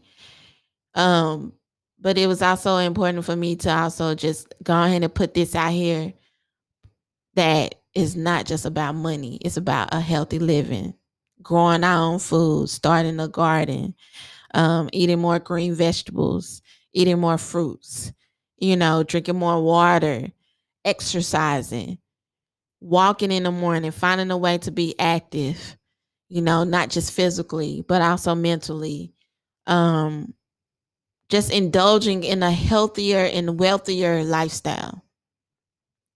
Um, 0.95 1.54
but 1.99 2.17
it 2.17 2.28
was 2.28 2.41
also 2.41 2.78
important 2.78 3.25
for 3.25 3.36
me 3.36 3.56
to 3.58 3.69
also 3.69 4.15
just 4.15 4.54
go 4.63 4.82
ahead 4.82 5.04
and 5.04 5.13
put 5.13 5.34
this 5.34 5.54
out 5.54 5.71
here 5.71 6.13
that 7.36 7.75
is 7.93 8.15
not 8.15 8.45
just 8.45 8.65
about 8.65 8.95
money, 8.95 9.38
it's 9.41 9.58
about 9.58 9.93
a 9.93 9.99
healthy 9.99 10.39
living, 10.39 10.93
growing 11.41 11.84
our 11.84 12.02
own 12.02 12.19
food, 12.19 12.69
starting 12.69 13.19
a 13.19 13.28
garden, 13.28 13.93
um, 14.54 14.89
eating 14.93 15.19
more 15.19 15.39
green 15.39 15.73
vegetables, 15.73 16.62
eating 16.93 17.19
more 17.19 17.38
fruits, 17.38 18.13
you 18.58 18.75
know, 18.75 19.04
drinking 19.04 19.38
more 19.38 19.62
water, 19.62 20.28
exercising, 20.86 21.97
walking 22.80 23.32
in 23.32 23.43
the 23.43 23.52
morning, 23.52 23.91
finding 23.91 24.32
a 24.32 24.38
way 24.38 24.58
to 24.60 24.71
be 24.71 24.97
active, 24.99 25.78
you 26.29 26.41
know, 26.41 26.63
not 26.63 26.89
just 26.89 27.11
physically, 27.11 27.83
but 27.87 28.01
also 28.01 28.35
mentally. 28.35 29.13
Um, 29.67 30.33
just 31.29 31.51
indulging 31.51 32.23
in 32.23 32.41
a 32.41 32.51
healthier 32.51 33.25
and 33.25 33.59
wealthier 33.59 34.23
lifestyle. 34.23 35.03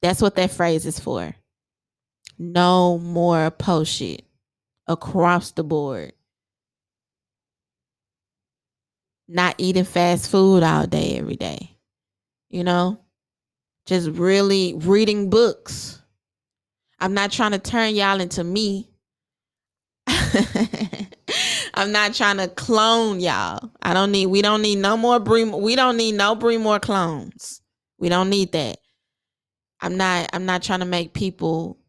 That's 0.02 0.22
what 0.22 0.36
that 0.36 0.52
phrase 0.52 0.86
is 0.86 1.00
for. 1.00 1.36
No 2.38 2.98
more 2.98 3.52
post 3.52 3.94
shit 3.94 4.24
across 4.88 5.52
the 5.52 5.64
board. 5.64 6.14
Not 9.28 9.56
eating 9.58 9.86
fast 9.86 10.30
food 10.30 10.64
all 10.64 10.86
day, 10.86 11.18
every 11.18 11.36
day. 11.36 11.78
You 12.50 12.64
know, 12.64 13.00
just 13.86 14.10
really 14.10 14.74
reading 14.78 15.30
books. 15.30 16.02
I'm 17.00 17.14
not 17.14 17.32
trying 17.32 17.52
to 17.52 17.60
turn 17.60 17.96
y'all 17.96 18.20
into 18.20 18.44
me. 18.44 18.93
I'm 21.74 21.92
not 21.92 22.14
trying 22.14 22.38
to 22.38 22.48
clone 22.48 23.20
y'all. 23.20 23.72
I 23.82 23.94
don't 23.94 24.12
need. 24.12 24.28
We 24.28 24.42
don't 24.42 24.62
need 24.62 24.78
no 24.78 24.98
more 24.98 25.20
Bree. 25.20 25.46
We 25.46 25.76
don't 25.76 25.98
need 25.98 26.14
no 26.14 26.36
Bree 26.36 26.58
Moore 26.58 26.80
clones. 26.80 27.62
We 27.98 28.10
don't 28.10 28.30
need 28.30 28.52
that. 28.54 28.80
I'm 29.82 29.98
not. 29.98 30.30
I'm 30.34 30.46
not 30.46 30.64
trying 30.64 30.80
to 30.80 30.86
make 30.86 31.14
people 31.14 31.80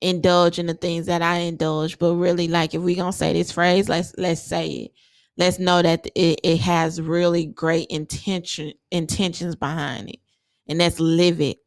indulge 0.00 0.58
in 0.58 0.66
the 0.66 0.74
things 0.74 1.06
that 1.06 1.22
I 1.22 1.38
indulge, 1.38 1.98
but 1.98 2.14
really, 2.14 2.48
like, 2.48 2.74
if 2.74 2.82
we 2.82 2.94
gonna 2.94 3.12
say 3.12 3.32
this 3.32 3.52
phrase, 3.52 3.88
let's 3.88 4.14
let's 4.18 4.42
say 4.42 4.68
it. 4.68 4.92
Let's 5.38 5.58
know 5.58 5.82
that 5.82 6.06
it, 6.14 6.40
it 6.42 6.60
has 6.60 7.00
really 7.00 7.46
great 7.46 7.88
intention 7.88 8.72
intentions 8.90 9.56
behind 9.56 10.10
it, 10.10 10.20
and 10.68 10.78
let's 10.78 11.00
live 11.00 11.40
it. 11.40 11.58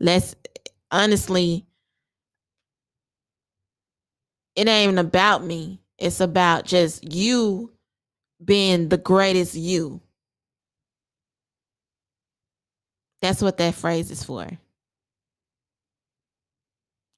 Let's 0.00 0.34
honestly 0.90 1.66
it 4.54 4.68
ain't 4.68 4.84
even 4.84 4.98
about 4.98 5.44
me. 5.44 5.80
It's 5.98 6.20
about 6.20 6.64
just 6.64 7.12
you 7.12 7.72
being 8.44 8.88
the 8.88 8.98
greatest 8.98 9.54
you. 9.54 10.00
That's 13.20 13.40
what 13.40 13.56
that 13.58 13.74
phrase 13.74 14.10
is 14.10 14.24
for. 14.24 14.48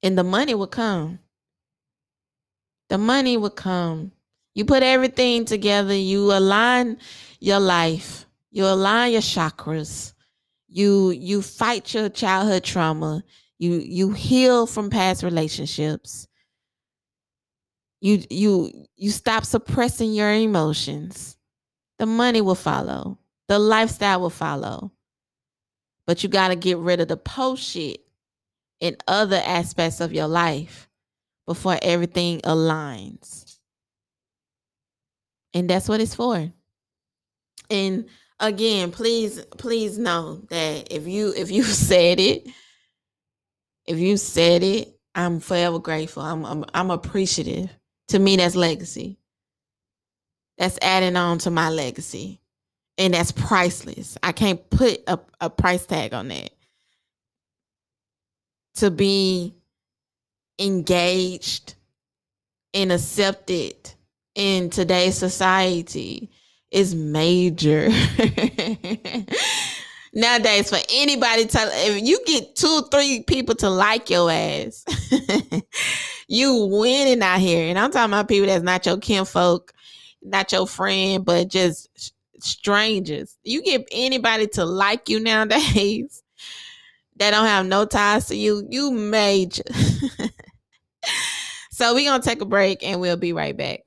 And 0.03 0.18
the 0.18 0.25
money 0.25 0.55
will 0.55 0.66
come. 0.66 1.18
The 2.90 2.99
money 2.99 3.38
will 3.38 3.51
come. 3.51 4.12
You 4.55 4.64
put 4.66 4.83
everything 4.83 5.47
together, 5.47 5.94
you 5.94 6.33
align 6.33 6.99
your 7.40 7.59
life, 7.59 8.27
you 8.51 8.66
align 8.66 9.12
your 9.12 9.23
chakras. 9.23 10.12
You 10.68 11.11
you 11.11 11.40
fight 11.40 11.94
your 11.94 12.09
childhood 12.09 12.64
trauma. 12.64 13.25
You 13.59 13.75
you 13.75 14.11
heal 14.11 14.66
from 14.66 14.90
past 14.90 15.23
relationships 15.23 16.29
you 18.04 18.22
you 18.28 18.70
you 18.96 19.10
stop 19.10 19.46
suppressing 19.46 20.12
your 20.12 20.30
emotions. 20.30 21.38
The 21.98 22.04
money 22.04 22.42
will 22.42 22.54
follow. 22.54 23.18
The 23.48 23.58
lifestyle 23.58 24.20
will 24.20 24.28
follow. 24.28 24.92
But 26.06 26.22
you 26.22 26.28
got 26.28 26.48
to 26.48 26.56
get 26.56 26.76
rid 26.76 27.00
of 27.00 27.08
the 27.08 27.16
post 27.16 27.62
shit 27.64 28.00
in 28.78 28.98
other 29.08 29.40
aspects 29.42 30.02
of 30.02 30.12
your 30.12 30.28
life 30.28 30.86
before 31.46 31.78
everything 31.80 32.42
aligns. 32.42 33.56
And 35.54 35.70
that's 35.70 35.88
what 35.88 36.02
it's 36.02 36.14
for. 36.14 36.52
And 37.70 38.04
again 38.38 38.90
please 38.90 39.42
please 39.56 39.96
know 39.96 40.42
that 40.50 40.92
if 40.92 41.06
you 41.06 41.32
if 41.34 41.50
you 41.50 41.62
said 41.62 42.18
it 42.20 42.46
if 43.86 43.96
you 43.96 44.16
said 44.16 44.62
it 44.64 44.98
i'm 45.14 45.38
forever 45.38 45.78
grateful. 45.78 46.22
I'm 46.22 46.44
i'm, 46.44 46.64
I'm 46.74 46.90
appreciative 46.90 47.70
to 48.14 48.20
me, 48.20 48.37
that's 48.37 48.55
legacy. 48.55 49.18
That's 50.57 50.79
adding 50.81 51.16
on 51.16 51.38
to 51.38 51.50
my 51.50 51.68
legacy. 51.68 52.40
And 52.96 53.12
that's 53.12 53.33
priceless. 53.33 54.16
I 54.22 54.31
can't 54.31 54.70
put 54.70 55.03
a, 55.09 55.18
a 55.40 55.50
price 55.50 55.85
tag 55.85 56.14
on 56.14 56.29
that. 56.29 56.50
To 58.77 58.92
be 58.92 59.57
engaged 60.61 61.74
and 62.72 62.92
accepted 62.92 63.74
in 64.37 64.70
today's 64.70 65.18
society 65.18 66.31
is 66.70 66.94
major. 66.94 67.88
Nowadays, 70.14 70.70
for 70.70 70.79
anybody 70.92 71.44
to, 71.44 71.59
if 71.61 72.07
you 72.07 72.20
get 72.24 72.55
two, 72.55 72.83
three 72.90 73.24
people 73.24 73.57
to 73.57 73.68
like 73.68 74.09
your 74.11 74.31
ass, 74.31 74.85
you 76.29 76.66
winning 76.70 77.20
out 77.20 77.40
here. 77.40 77.68
And 77.68 77.79
I'm 77.79 77.90
talking 77.90 78.12
about 78.12 78.29
people 78.29 78.46
that's 78.46 78.62
not 78.62 78.87
your 78.87 78.98
kinfolk, 78.98 79.72
not 80.22 80.53
your 80.53 80.68
friend, 80.68 81.24
but 81.24 81.48
just 81.48 82.12
strangers. 82.38 83.37
You 83.42 83.62
get 83.62 83.88
anybody 83.90 84.46
to 84.48 84.64
like 84.64 85.09
you 85.09 85.18
nowadays 85.18 86.22
that 87.16 87.31
don't 87.31 87.46
have 87.46 87.66
no 87.66 87.85
ties 87.85 88.27
to 88.27 88.37
you, 88.37 88.66
you 88.70 88.92
major. 88.92 89.64
so 91.70 91.92
we're 91.92 92.09
gonna 92.09 92.22
take 92.22 92.40
a 92.40 92.46
break 92.46 92.85
and 92.85 93.00
we'll 93.00 93.16
be 93.16 93.33
right 93.33 93.57
back. 93.57 93.84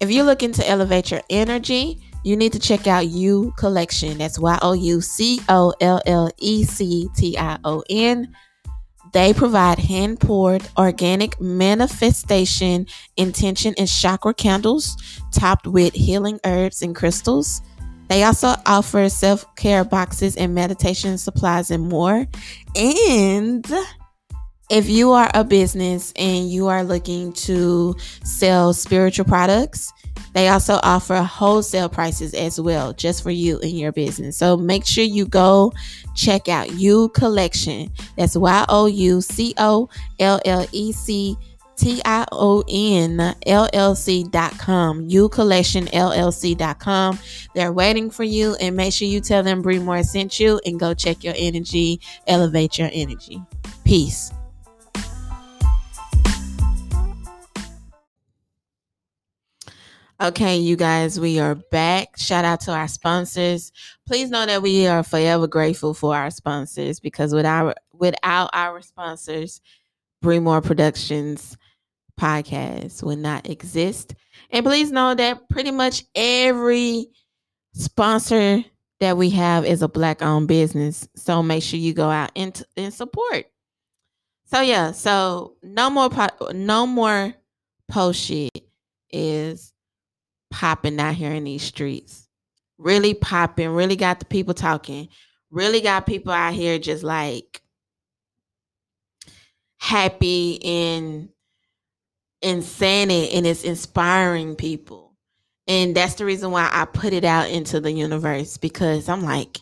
If 0.00 0.10
you're 0.10 0.24
looking 0.24 0.52
to 0.52 0.66
elevate 0.66 1.10
your 1.10 1.20
energy, 1.28 2.00
you 2.24 2.34
need 2.34 2.52
to 2.54 2.58
check 2.58 2.86
out 2.86 3.08
You 3.08 3.52
Collection. 3.58 4.16
That's 4.16 4.38
Y 4.38 4.58
O 4.62 4.72
U 4.72 5.02
C 5.02 5.40
O 5.50 5.74
L 5.78 6.00
L 6.06 6.30
E 6.38 6.64
C 6.64 7.08
T 7.14 7.36
I 7.36 7.58
O 7.64 7.82
N. 7.90 8.34
They 9.12 9.34
provide 9.34 9.78
hand 9.78 10.18
poured 10.18 10.66
organic 10.78 11.38
manifestation, 11.38 12.86
intention, 13.18 13.74
and 13.76 13.88
chakra 13.88 14.32
candles 14.32 14.96
topped 15.32 15.66
with 15.66 15.92
healing 15.92 16.40
herbs 16.46 16.80
and 16.80 16.96
crystals. 16.96 17.60
They 18.08 18.22
also 18.24 18.54
offer 18.64 19.08
self 19.10 19.54
care 19.56 19.84
boxes 19.84 20.34
and 20.36 20.54
meditation 20.54 21.18
supplies 21.18 21.70
and 21.70 21.88
more. 21.88 22.26
And 22.74 23.70
if 24.70 24.88
you 24.88 25.10
are 25.10 25.30
a 25.34 25.44
business 25.44 26.12
and 26.16 26.48
you 26.48 26.68
are 26.68 26.84
looking 26.84 27.32
to 27.32 27.96
sell 28.24 28.72
spiritual 28.72 29.24
products, 29.24 29.92
they 30.32 30.48
also 30.48 30.78
offer 30.84 31.16
wholesale 31.16 31.88
prices 31.88 32.34
as 32.34 32.60
well, 32.60 32.92
just 32.92 33.22
for 33.22 33.32
you 33.32 33.58
and 33.60 33.72
your 33.72 33.90
business. 33.90 34.36
So 34.36 34.56
make 34.56 34.86
sure 34.86 35.02
you 35.02 35.26
go 35.26 35.72
check 36.14 36.48
out 36.48 36.72
You 36.74 37.08
Collection. 37.10 37.90
That's 38.16 38.36
Y 38.36 38.64
O 38.68 38.86
U 38.86 39.20
C 39.20 39.54
O 39.58 39.88
L 40.20 40.40
L 40.44 40.66
E 40.70 40.92
C 40.92 41.36
T 41.76 42.00
I 42.04 42.26
O 42.30 42.62
N 42.68 43.34
LLC 43.46 44.30
dot 44.30 44.56
com. 44.56 45.08
You 45.08 45.28
Collection 45.30 45.86
LLC 45.86 46.56
dot 46.56 46.78
com. 46.78 47.18
They're 47.54 47.72
waiting 47.72 48.08
for 48.08 48.22
you, 48.22 48.54
and 48.60 48.76
make 48.76 48.92
sure 48.92 49.08
you 49.08 49.20
tell 49.20 49.42
them 49.42 49.62
Bree 49.62 49.80
Moore 49.80 50.04
sent 50.04 50.38
you 50.38 50.60
and 50.64 50.78
go 50.78 50.94
check 50.94 51.24
your 51.24 51.34
energy, 51.36 52.00
elevate 52.28 52.78
your 52.78 52.90
energy. 52.92 53.42
Peace. 53.84 54.30
Okay, 60.22 60.58
you 60.58 60.76
guys, 60.76 61.18
we 61.18 61.38
are 61.38 61.54
back. 61.54 62.18
Shout 62.18 62.44
out 62.44 62.60
to 62.62 62.72
our 62.72 62.88
sponsors. 62.88 63.72
Please 64.06 64.28
know 64.28 64.44
that 64.44 64.60
we 64.60 64.86
are 64.86 65.02
forever 65.02 65.46
grateful 65.46 65.94
for 65.94 66.14
our 66.14 66.30
sponsors 66.30 67.00
because 67.00 67.32
without 67.32 67.78
without 67.94 68.50
our 68.52 68.82
sponsors, 68.82 69.62
Bring 70.20 70.44
More 70.44 70.60
Productions 70.60 71.56
podcast 72.20 73.02
would 73.02 73.20
not 73.20 73.48
exist. 73.48 74.14
And 74.50 74.66
please 74.66 74.92
know 74.92 75.14
that 75.14 75.48
pretty 75.48 75.70
much 75.70 76.04
every 76.14 77.06
sponsor 77.72 78.62
that 78.98 79.16
we 79.16 79.30
have 79.30 79.64
is 79.64 79.80
a 79.80 79.88
black 79.88 80.20
owned 80.20 80.48
business. 80.48 81.08
So 81.16 81.42
make 81.42 81.62
sure 81.62 81.78
you 81.78 81.94
go 81.94 82.10
out 82.10 82.30
and, 82.36 82.62
and 82.76 82.92
support. 82.92 83.46
So 84.44 84.60
yeah, 84.60 84.92
so 84.92 85.56
no 85.62 85.88
more 85.88 86.10
po- 86.10 86.50
no 86.52 86.86
more 86.86 87.32
post 87.88 88.20
shit 88.20 88.50
is 89.10 89.69
popping 90.50 91.00
out 91.00 91.14
here 91.14 91.32
in 91.32 91.44
these 91.44 91.62
streets. 91.62 92.28
Really 92.78 93.14
popping, 93.14 93.70
really 93.70 93.96
got 93.96 94.20
the 94.20 94.24
people 94.24 94.54
talking, 94.54 95.08
really 95.50 95.80
got 95.80 96.06
people 96.06 96.32
out 96.32 96.54
here 96.54 96.78
just 96.78 97.02
like 97.02 97.60
happy 99.78 100.62
and 100.64 101.28
insanity 102.42 103.30
and 103.32 103.46
it's 103.46 103.64
inspiring 103.64 104.56
people. 104.56 105.16
And 105.66 105.94
that's 105.94 106.14
the 106.14 106.24
reason 106.24 106.50
why 106.50 106.68
I 106.72 106.84
put 106.84 107.12
it 107.12 107.24
out 107.24 107.50
into 107.50 107.80
the 107.80 107.92
universe 107.92 108.56
because 108.56 109.08
I'm 109.08 109.22
like, 109.22 109.60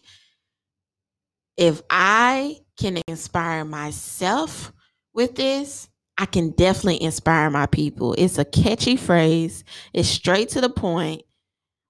if 1.57 1.83
I 1.91 2.59
can 2.79 3.03
inspire 3.09 3.65
myself 3.65 4.73
with 5.13 5.35
this, 5.35 5.89
I 6.19 6.27
can 6.27 6.51
definitely 6.51 7.03
inspire 7.03 7.49
my 7.49 7.67
people. 7.67 8.15
It's 8.19 8.39
a 8.39 8.45
catchy 8.45 8.97
phrase, 8.97 9.65
it's 9.95 10.09
straight 10.09 10.49
to 10.51 10.61
the 10.61 10.69
point. 10.71 11.23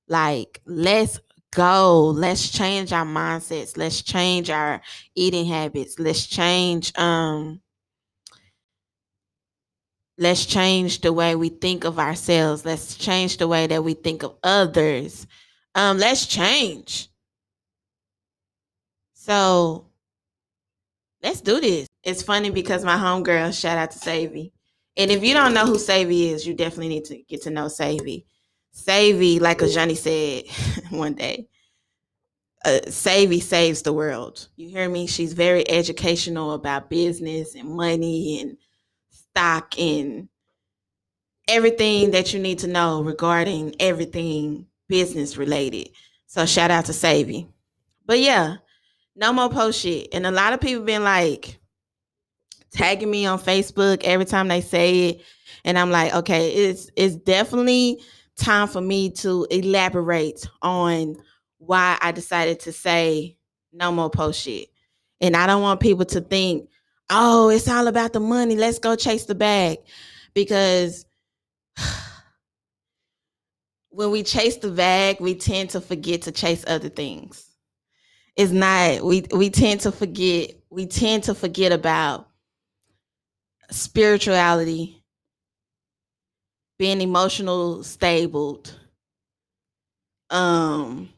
Like, 0.08 0.60
let's 0.66 1.20
go. 1.52 2.08
Let's 2.08 2.50
change 2.50 2.92
our 2.92 3.06
mindsets. 3.06 3.76
Let's 3.76 4.02
change 4.02 4.50
our 4.50 4.82
eating 5.14 5.46
habits. 5.46 5.98
Let's 5.98 6.26
change 6.26 6.96
um 6.98 7.60
let's 10.18 10.44
change 10.46 11.00
the 11.00 11.12
way 11.12 11.34
we 11.36 11.48
think 11.48 11.84
of 11.84 11.98
ourselves. 11.98 12.64
Let's 12.64 12.96
change 12.96 13.36
the 13.38 13.48
way 13.48 13.66
that 13.66 13.84
we 13.84 13.94
think 13.94 14.22
of 14.22 14.36
others. 14.42 15.26
Um 15.74 15.98
let's 15.98 16.26
change. 16.26 17.08
So, 19.12 19.90
let's 21.22 21.40
do 21.40 21.60
this. 21.60 21.87
It's 22.08 22.22
funny 22.22 22.48
because 22.48 22.86
my 22.86 22.96
homegirl, 22.96 23.52
shout 23.52 23.76
out 23.76 23.90
to 23.90 23.98
Savy. 23.98 24.54
And 24.96 25.10
if 25.10 25.22
you 25.22 25.34
don't 25.34 25.52
know 25.52 25.66
who 25.66 25.78
Savy 25.78 26.30
is, 26.30 26.46
you 26.46 26.54
definitely 26.54 26.88
need 26.88 27.04
to 27.04 27.18
get 27.28 27.42
to 27.42 27.50
know 27.50 27.68
Savy. 27.68 28.24
Savy, 28.72 29.38
like 29.38 29.60
Johnny 29.68 29.94
said 29.94 30.44
one 30.90 31.12
day, 31.12 31.48
uh, 32.64 32.78
Savy 32.88 33.40
saves 33.40 33.82
the 33.82 33.92
world. 33.92 34.48
You 34.56 34.70
hear 34.70 34.88
me? 34.88 35.06
She's 35.06 35.34
very 35.34 35.68
educational 35.68 36.54
about 36.54 36.88
business 36.88 37.54
and 37.54 37.68
money 37.68 38.40
and 38.40 38.56
stock 39.10 39.78
and 39.78 40.30
everything 41.46 42.12
that 42.12 42.32
you 42.32 42.40
need 42.40 42.60
to 42.60 42.68
know 42.68 43.02
regarding 43.02 43.74
everything 43.80 44.64
business 44.88 45.36
related. 45.36 45.90
So 46.26 46.46
shout 46.46 46.70
out 46.70 46.86
to 46.86 46.94
Savy. 46.94 47.48
But 48.06 48.20
yeah, 48.20 48.56
no 49.14 49.34
more 49.34 49.50
post 49.50 49.80
shit. 49.82 50.08
And 50.14 50.24
a 50.24 50.30
lot 50.30 50.54
of 50.54 50.62
people 50.62 50.84
been 50.84 51.04
like 51.04 51.58
tagging 52.72 53.10
me 53.10 53.26
on 53.26 53.38
Facebook 53.38 54.02
every 54.04 54.24
time 54.24 54.48
they 54.48 54.60
say 54.60 55.08
it. 55.08 55.22
And 55.64 55.78
I'm 55.78 55.90
like, 55.90 56.14
okay, 56.14 56.50
it's 56.50 56.90
it's 56.96 57.16
definitely 57.16 58.00
time 58.36 58.68
for 58.68 58.80
me 58.80 59.10
to 59.10 59.46
elaborate 59.50 60.48
on 60.62 61.16
why 61.58 61.98
I 62.00 62.12
decided 62.12 62.60
to 62.60 62.72
say 62.72 63.36
no 63.72 63.90
more 63.92 64.10
post 64.10 64.42
shit. 64.42 64.68
And 65.20 65.36
I 65.36 65.46
don't 65.46 65.62
want 65.62 65.80
people 65.80 66.04
to 66.06 66.20
think, 66.20 66.68
oh, 67.10 67.48
it's 67.50 67.68
all 67.68 67.88
about 67.88 68.12
the 68.12 68.20
money. 68.20 68.56
Let's 68.56 68.78
go 68.78 68.94
chase 68.94 69.24
the 69.24 69.34
bag. 69.34 69.78
Because 70.32 71.04
when 73.90 74.12
we 74.12 74.22
chase 74.22 74.56
the 74.56 74.70
bag, 74.70 75.16
we 75.20 75.34
tend 75.34 75.70
to 75.70 75.80
forget 75.80 76.22
to 76.22 76.32
chase 76.32 76.64
other 76.68 76.88
things 76.88 77.48
it's 78.38 78.52
not 78.52 79.04
we 79.04 79.24
we 79.32 79.50
tend 79.50 79.80
to 79.80 79.90
forget 79.90 80.52
we 80.70 80.86
tend 80.86 81.24
to 81.24 81.34
forget 81.34 81.72
about 81.72 82.27
spirituality 83.70 85.02
being 86.78 87.00
emotional 87.00 87.82
stable 87.82 88.62
um 90.30 91.08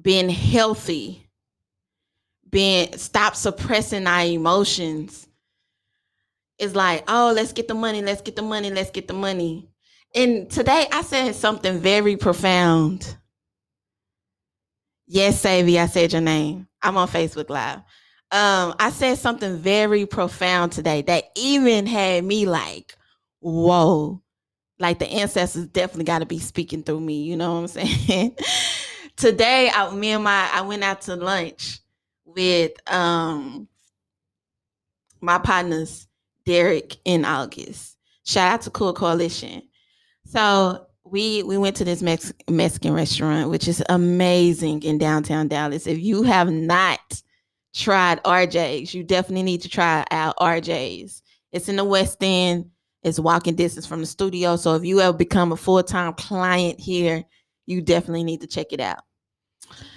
being 0.00 0.28
healthy 0.28 1.26
being 2.50 2.96
stop 2.96 3.34
suppressing 3.34 4.06
our 4.06 4.24
emotions 4.24 5.26
it's 6.58 6.74
like 6.74 7.02
oh 7.08 7.32
let's 7.34 7.52
get 7.52 7.68
the 7.68 7.74
money 7.74 8.02
let's 8.02 8.22
get 8.22 8.36
the 8.36 8.42
money 8.42 8.70
let's 8.70 8.90
get 8.90 9.08
the 9.08 9.14
money 9.14 9.68
and 10.14 10.48
today 10.48 10.86
I 10.92 11.02
said 11.02 11.34
something 11.34 11.80
very 11.80 12.16
profound. 12.16 13.16
Yes, 15.06 15.40
Savy, 15.40 15.78
I 15.78 15.86
said 15.86 16.12
your 16.12 16.22
name. 16.22 16.68
I'm 16.80 16.96
on 16.96 17.08
Facebook 17.08 17.50
Live. 17.50 17.80
Um, 18.34 18.74
I 18.80 18.90
said 18.90 19.16
something 19.18 19.58
very 19.58 20.06
profound 20.06 20.72
today 20.72 21.02
that 21.02 21.26
even 21.36 21.86
had 21.86 22.24
me 22.24 22.46
like, 22.46 22.96
whoa, 23.38 24.20
like 24.80 24.98
the 24.98 25.06
ancestors 25.06 25.68
definitely 25.68 26.06
got 26.06 26.18
to 26.18 26.26
be 26.26 26.40
speaking 26.40 26.82
through 26.82 26.98
me. 26.98 27.22
You 27.22 27.36
know 27.36 27.52
what 27.54 27.60
I'm 27.60 27.66
saying? 27.86 28.36
today, 29.16 29.70
I, 29.72 29.94
me 29.94 30.08
and 30.10 30.24
my, 30.24 30.50
I 30.52 30.62
went 30.62 30.82
out 30.82 31.02
to 31.02 31.14
lunch 31.14 31.78
with 32.24 32.72
um 32.92 33.68
my 35.20 35.38
partners, 35.38 36.08
Derek 36.44 36.96
and 37.06 37.24
August. 37.24 37.96
Shout 38.24 38.52
out 38.52 38.62
to 38.62 38.70
Cool 38.70 38.94
Coalition. 38.94 39.62
So 40.26 40.88
we 41.04 41.44
we 41.44 41.56
went 41.56 41.76
to 41.76 41.84
this 41.84 42.02
Mex- 42.02 42.32
Mexican 42.50 42.94
restaurant, 42.94 43.48
which 43.48 43.68
is 43.68 43.80
amazing 43.88 44.82
in 44.82 44.98
downtown 44.98 45.46
Dallas. 45.46 45.86
If 45.86 46.00
you 46.00 46.24
have 46.24 46.50
not 46.50 47.22
tried 47.74 48.22
RJ's, 48.22 48.94
you 48.94 49.02
definitely 49.02 49.42
need 49.42 49.62
to 49.62 49.68
try 49.68 50.04
out 50.10 50.36
RJ's. 50.38 51.22
It's 51.52 51.68
in 51.68 51.76
the 51.76 51.84
West 51.84 52.18
End. 52.22 52.70
It's 53.02 53.18
walking 53.18 53.54
distance 53.54 53.84
from 53.84 54.00
the 54.00 54.06
studio. 54.06 54.56
So 54.56 54.74
if 54.76 54.84
you 54.84 55.00
ever 55.00 55.16
become 55.16 55.52
a 55.52 55.56
full 55.56 55.82
time 55.82 56.14
client 56.14 56.80
here, 56.80 57.24
you 57.66 57.82
definitely 57.82 58.24
need 58.24 58.40
to 58.40 58.46
check 58.46 58.72
it 58.72 58.80
out. 58.80 59.00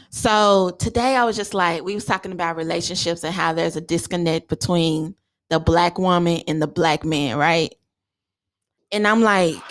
So 0.10 0.76
today 0.80 1.16
I 1.16 1.24
was 1.24 1.36
just 1.36 1.54
like, 1.54 1.84
we 1.84 1.94
was 1.94 2.06
talking 2.06 2.32
about 2.32 2.58
relationships 2.58 3.24
and 3.24 3.34
how 3.34 3.54
there's 3.54 3.76
a 3.76 3.82
disconnect 3.82 4.50
between 4.50 5.16
the 5.50 5.60
black 5.60 5.98
woman 5.98 6.42
and 6.48 6.62
the 6.62 6.68
black 6.68 7.06
man, 7.06 7.38
right? 7.38 7.74
And 8.92 9.08
I'm 9.08 9.22
like, 9.22 9.64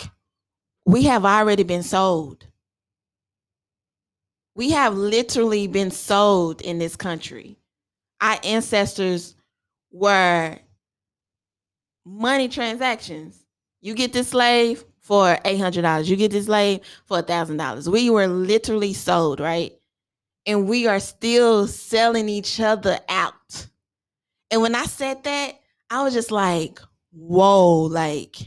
we 0.85 1.03
have 1.03 1.25
already 1.25 1.63
been 1.63 1.83
sold. 1.83 2.45
We 4.55 4.71
have 4.71 4.95
literally 4.95 5.67
been 5.67 5.91
sold 5.91 6.61
in 6.61 6.79
this 6.79 6.95
country. 6.95 7.56
Our 8.21 8.37
ancestors 8.43 9.35
were 9.91 10.57
money 12.05 12.47
transactions. 12.47 13.45
You 13.81 13.93
get 13.93 14.13
this 14.13 14.29
slave 14.29 14.83
for 14.99 15.37
$800. 15.45 16.07
You 16.07 16.15
get 16.15 16.31
this 16.31 16.45
slave 16.45 16.81
for 17.05 17.21
$1,000. 17.21 17.87
We 17.87 18.09
were 18.09 18.27
literally 18.27 18.93
sold, 18.93 19.39
right? 19.39 19.73
and 20.47 20.67
we 20.67 20.87
are 20.87 21.01
still 21.01 21.67
selling 21.67 22.29
each 22.29 22.59
other 22.59 22.97
out. 23.09 23.67
And 24.49 24.61
when 24.61 24.73
I 24.73 24.85
said 24.85 25.23
that, 25.25 25.59
I 25.89 26.03
was 26.03 26.13
just 26.13 26.31
like, 26.31 26.79
whoa, 27.11 27.81
like, 27.81 28.37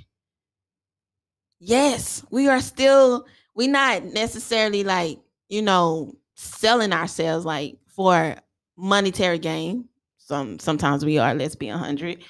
yes, 1.60 2.24
we 2.30 2.48
are 2.48 2.60
still, 2.60 3.26
We're 3.54 3.70
not 3.70 4.04
necessarily 4.04 4.82
like, 4.82 5.18
you 5.50 5.60
know, 5.60 6.14
selling 6.36 6.92
ourselves 6.94 7.44
like 7.44 7.76
for 7.88 8.36
monetary 8.80 9.38
gain. 9.38 9.88
Some 10.18 10.58
sometimes 10.58 11.04
we 11.04 11.18
are, 11.18 11.34
let's 11.34 11.54
be 11.54 11.68
hundred. 11.68 12.24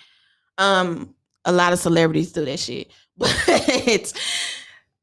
Um, 0.59 1.15
a 1.45 1.53
lot 1.53 1.73
of 1.73 1.79
celebrities 1.79 2.33
do 2.33 2.45
that 2.45 2.59
shit. 2.59 2.91
But 3.17 4.13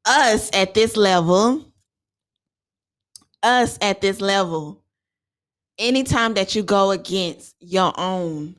us 0.06 0.50
at 0.54 0.74
this 0.74 0.96
level, 0.96 1.66
us 3.44 3.78
at 3.82 4.02
this 4.02 4.22
level, 4.22 4.82
anytime 5.78 6.34
that 6.36 6.56
you 6.56 6.64
go 6.64 6.92
against 6.92 7.56
your 7.60 7.94
own 8.00 8.56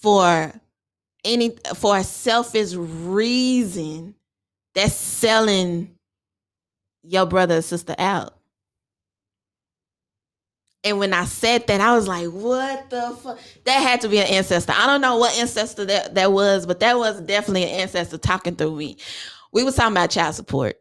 for 0.00 0.52
any 1.24 1.56
for 1.74 1.96
a 1.98 2.04
selfish 2.04 2.74
reason, 2.74 4.14
that's 4.74 4.94
selling 4.94 5.94
your 7.02 7.26
brother 7.26 7.58
or 7.58 7.62
sister 7.62 7.94
out. 7.98 8.37
And 10.84 10.98
when 10.98 11.12
I 11.12 11.24
said 11.24 11.66
that, 11.66 11.80
I 11.80 11.94
was 11.94 12.06
like, 12.06 12.28
what 12.28 12.88
the 12.90 13.16
fuck? 13.22 13.38
That 13.64 13.80
had 13.80 14.00
to 14.02 14.08
be 14.08 14.20
an 14.20 14.28
ancestor. 14.28 14.72
I 14.76 14.86
don't 14.86 15.00
know 15.00 15.16
what 15.16 15.36
ancestor 15.38 15.84
that, 15.86 16.14
that 16.14 16.32
was, 16.32 16.66
but 16.66 16.80
that 16.80 16.96
was 16.96 17.20
definitely 17.22 17.64
an 17.64 17.80
ancestor 17.80 18.16
talking 18.16 18.54
through 18.54 18.76
me. 18.76 18.96
We 19.52 19.64
was 19.64 19.74
talking 19.74 19.92
about 19.92 20.10
child 20.10 20.36
support. 20.36 20.76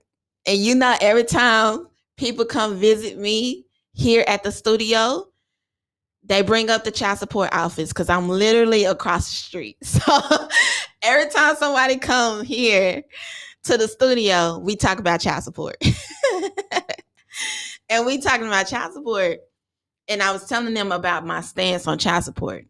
And 0.46 0.60
you 0.60 0.76
know, 0.76 0.96
every 1.02 1.24
time 1.24 1.88
people 2.16 2.46
come 2.46 2.78
visit 2.78 3.18
me 3.18 3.66
here 3.94 4.24
at 4.28 4.44
the 4.44 4.52
studio, 4.52 5.26
they 6.24 6.42
bring 6.42 6.70
up 6.70 6.84
the 6.84 6.92
child 6.92 7.18
support 7.18 7.50
office 7.52 7.90
because 7.90 8.10
I'm 8.10 8.30
literally 8.30 8.86
across 8.86 9.30
the 9.30 9.36
street. 9.36 9.78
So 9.84 10.48
every 11.02 11.30
time 11.30 11.56
somebody 11.56 11.98
come 11.98 12.44
here 12.44 13.04
to 13.64 13.78
the 13.78 13.88
studio, 13.88 14.60
we 14.60 14.76
talk 14.76 15.00
about 15.00 15.22
child 15.22 15.44
support. 15.44 15.78
and 17.90 18.06
we 18.06 18.20
talking 18.20 18.48
about 18.48 18.68
child 18.68 18.94
support 18.94 19.40
and 20.08 20.22
I 20.22 20.32
was 20.32 20.48
telling 20.48 20.74
them 20.74 20.92
about 20.92 21.26
my 21.26 21.42
stance 21.42 21.88
on 21.88 21.98
child 21.98 22.24
support. 22.24 22.66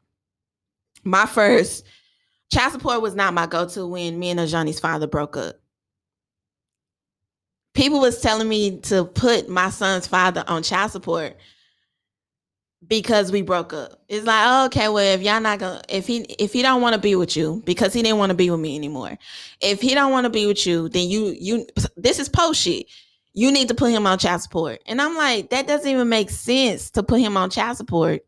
My 1.04 1.26
first 1.26 1.86
child 2.52 2.74
support 2.74 3.02
was 3.02 3.16
not 3.16 3.34
my 3.34 3.46
go-to 3.48 3.86
when 3.88 4.18
me 4.20 4.30
and 4.30 4.40
Ajani's 4.40 4.80
father 4.80 5.08
broke 5.08 5.38
up. 5.38 5.56
People 7.74 8.00
was 8.00 8.22
telling 8.22 8.50
me 8.50 8.80
to 8.82 9.06
put 9.06 9.50
my 9.50 9.70
son's 9.70 10.08
father 10.08 10.44
on 10.48 10.64
child 10.64 10.92
support 10.92 11.38
because 12.88 13.32
we 13.32 13.42
broke 13.42 13.74
up. 13.74 14.02
It's 14.08 14.26
like, 14.26 14.44
oh, 14.48 14.66
okay, 14.66 14.88
well, 14.90 15.14
if 15.14 15.22
y'all 15.22 15.40
not 15.40 15.60
gonna, 15.60 15.82
if 15.88 16.08
he 16.08 16.22
if 16.40 16.54
he 16.54 16.64
don't 16.64 16.82
want 16.82 16.96
to 16.96 17.02
be 17.02 17.16
with 17.16 17.36
you 17.38 17.62
because 17.66 17.94
he 17.94 18.02
didn't 18.02 18.18
want 18.18 18.32
to 18.32 18.36
be 18.36 18.50
with 18.50 18.60
me 18.60 18.76
anymore, 18.76 19.18
if 19.62 19.80
he 19.80 19.94
don't 19.94 20.12
want 20.12 20.26
to 20.26 20.30
be 20.32 20.48
with 20.48 20.66
you, 20.66 20.90
then 20.90 21.08
you 21.08 21.36
you 21.40 21.68
this 21.96 22.20
is 22.20 22.30
post 22.30 22.62
shit 22.62 22.88
you 23.38 23.52
need 23.52 23.68
to 23.68 23.76
put 23.76 23.92
him 23.92 24.08
on 24.08 24.18
child 24.18 24.42
support. 24.42 24.82
And 24.88 25.00
I'm 25.00 25.16
like, 25.16 25.52
that 25.52 25.68
doesn't 25.68 25.88
even 25.88 26.10
make 26.10 26.32
sense 26.32 26.90
to 26.92 27.04
put 27.04 27.20
him 27.20 27.38
on 27.38 27.52
child 27.52 27.78
support. 27.78 28.26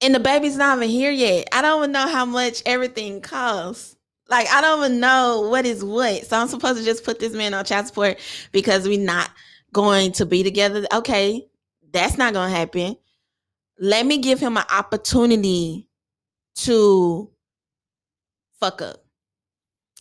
And 0.00 0.14
the 0.14 0.18
baby's 0.18 0.56
not 0.56 0.78
even 0.78 0.88
here 0.88 1.10
yet. 1.10 1.48
I 1.52 1.60
don't 1.60 1.80
even 1.80 1.92
know 1.92 2.08
how 2.08 2.24
much 2.24 2.62
everything 2.64 3.20
costs. 3.20 3.96
Like, 4.30 4.48
I 4.48 4.62
don't 4.62 4.78
even 4.78 4.98
know 4.98 5.46
what 5.50 5.66
is 5.66 5.84
what. 5.84 6.24
So 6.24 6.38
I'm 6.38 6.48
supposed 6.48 6.78
to 6.78 6.84
just 6.86 7.04
put 7.04 7.18
this 7.18 7.34
man 7.34 7.52
on 7.52 7.66
child 7.66 7.88
support 7.88 8.18
because 8.50 8.88
we're 8.88 8.98
not 8.98 9.28
going 9.74 10.12
to 10.12 10.24
be 10.24 10.42
together. 10.42 10.86
Okay, 10.90 11.46
that's 11.92 12.16
not 12.16 12.32
going 12.32 12.50
to 12.50 12.56
happen. 12.56 12.96
Let 13.78 14.06
me 14.06 14.16
give 14.16 14.40
him 14.40 14.56
an 14.56 14.64
opportunity 14.72 15.86
to 16.60 17.30
fuck 18.58 18.80
up. 18.80 19.04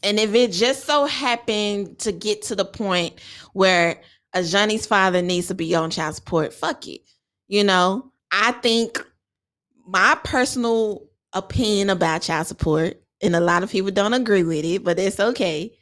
And 0.04 0.20
if 0.20 0.34
it 0.36 0.52
just 0.52 0.86
so 0.86 1.06
happened 1.06 2.00
to 2.00 2.12
get 2.12 2.44
to 2.44 2.56
the 2.56 2.66
point 2.66 3.20
where 3.54 4.02
Ajani's 4.36 4.86
father 4.86 5.22
needs 5.22 5.48
to 5.48 5.56
be 5.56 5.74
on 5.74 5.90
child 5.90 6.16
support, 6.16 6.54
fuck 6.54 6.88
it. 6.88 7.02
You 7.48 7.64
know, 7.64 8.12
I 8.32 8.52
think 8.52 9.04
my 9.88 10.18
personal 10.24 11.08
opinion 11.34 11.90
about 11.90 12.22
child 12.22 12.48
support, 12.48 13.02
and 13.22 13.36
a 13.36 13.40
lot 13.40 13.64
of 13.64 13.72
people 13.72 13.92
don't 13.92 14.14
agree 14.14 14.44
with 14.44 14.64
it, 14.64 14.84
but 14.84 15.00
it's 15.00 15.20
okay. 15.20 15.74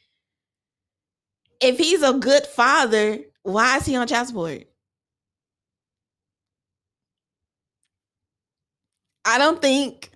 If 1.60 1.78
he's 1.78 2.02
a 2.02 2.14
good 2.14 2.46
father, 2.46 3.20
why 3.44 3.78
is 3.78 3.86
he 3.86 3.96
on 3.96 4.08
child 4.08 4.28
support? 4.28 4.64
I 9.26 9.38
don't 9.38 9.62
think 9.62 10.12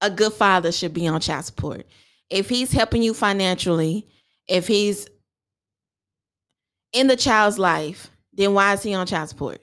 a 0.00 0.08
good 0.08 0.32
father 0.32 0.72
should 0.72 0.94
be 0.94 1.06
on 1.08 1.20
child 1.20 1.44
support 1.44 1.86
if 2.32 2.48
he's 2.48 2.72
helping 2.72 3.02
you 3.02 3.12
financially, 3.12 4.08
if 4.48 4.66
he's 4.66 5.06
in 6.92 7.06
the 7.06 7.16
child's 7.16 7.58
life, 7.58 8.10
then 8.32 8.54
why 8.54 8.72
is 8.72 8.82
he 8.82 8.94
on 8.94 9.06
child 9.06 9.28
support? 9.28 9.60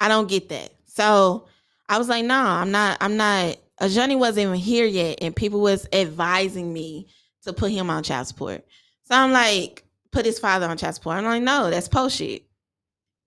I 0.00 0.08
don't 0.08 0.28
get 0.28 0.48
that. 0.48 0.72
So 0.86 1.46
I 1.88 1.98
was 1.98 2.08
like, 2.08 2.24
no, 2.24 2.34
nah, 2.34 2.60
I'm 2.60 2.70
not, 2.72 2.98
I'm 3.00 3.16
not, 3.16 3.56
Ajani 3.80 4.18
wasn't 4.18 4.46
even 4.48 4.54
here 4.56 4.86
yet, 4.86 5.18
and 5.22 5.34
people 5.34 5.60
was 5.60 5.86
advising 5.92 6.72
me 6.72 7.06
to 7.44 7.52
put 7.52 7.70
him 7.70 7.88
on 7.88 8.02
child 8.02 8.26
support. 8.26 8.66
So 9.04 9.14
I'm 9.14 9.32
like, 9.32 9.84
put 10.10 10.26
his 10.26 10.40
father 10.40 10.66
on 10.66 10.76
child 10.76 10.96
support. 10.96 11.16
I'm 11.16 11.24
like, 11.24 11.42
no, 11.42 11.70
that's 11.70 11.88
post 11.88 12.16
shit. 12.16 12.42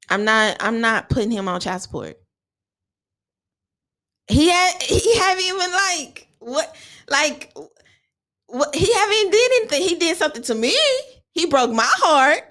I'm 0.10 0.26
not, 0.26 0.58
I'm 0.60 0.82
not 0.82 1.10
putting 1.10 1.32
him 1.32 1.48
on 1.48 1.62
child 1.62 1.82
support. 1.82 2.18
He 4.28 4.50
had 4.50 4.82
he 4.82 5.18
haven't 5.18 5.44
even 5.44 5.72
like 5.72 6.28
what 6.42 6.76
like 7.10 7.54
what 8.48 8.76
he 8.76 8.92
haven't 8.94 9.32
did 9.32 9.52
anything. 9.56 9.82
He 9.82 9.96
did 9.96 10.18
something 10.18 10.44
to 10.44 10.56
me. 10.56 10.76
He 11.32 11.46
broke 11.46 11.72
my 11.72 11.88
heart, 11.88 12.44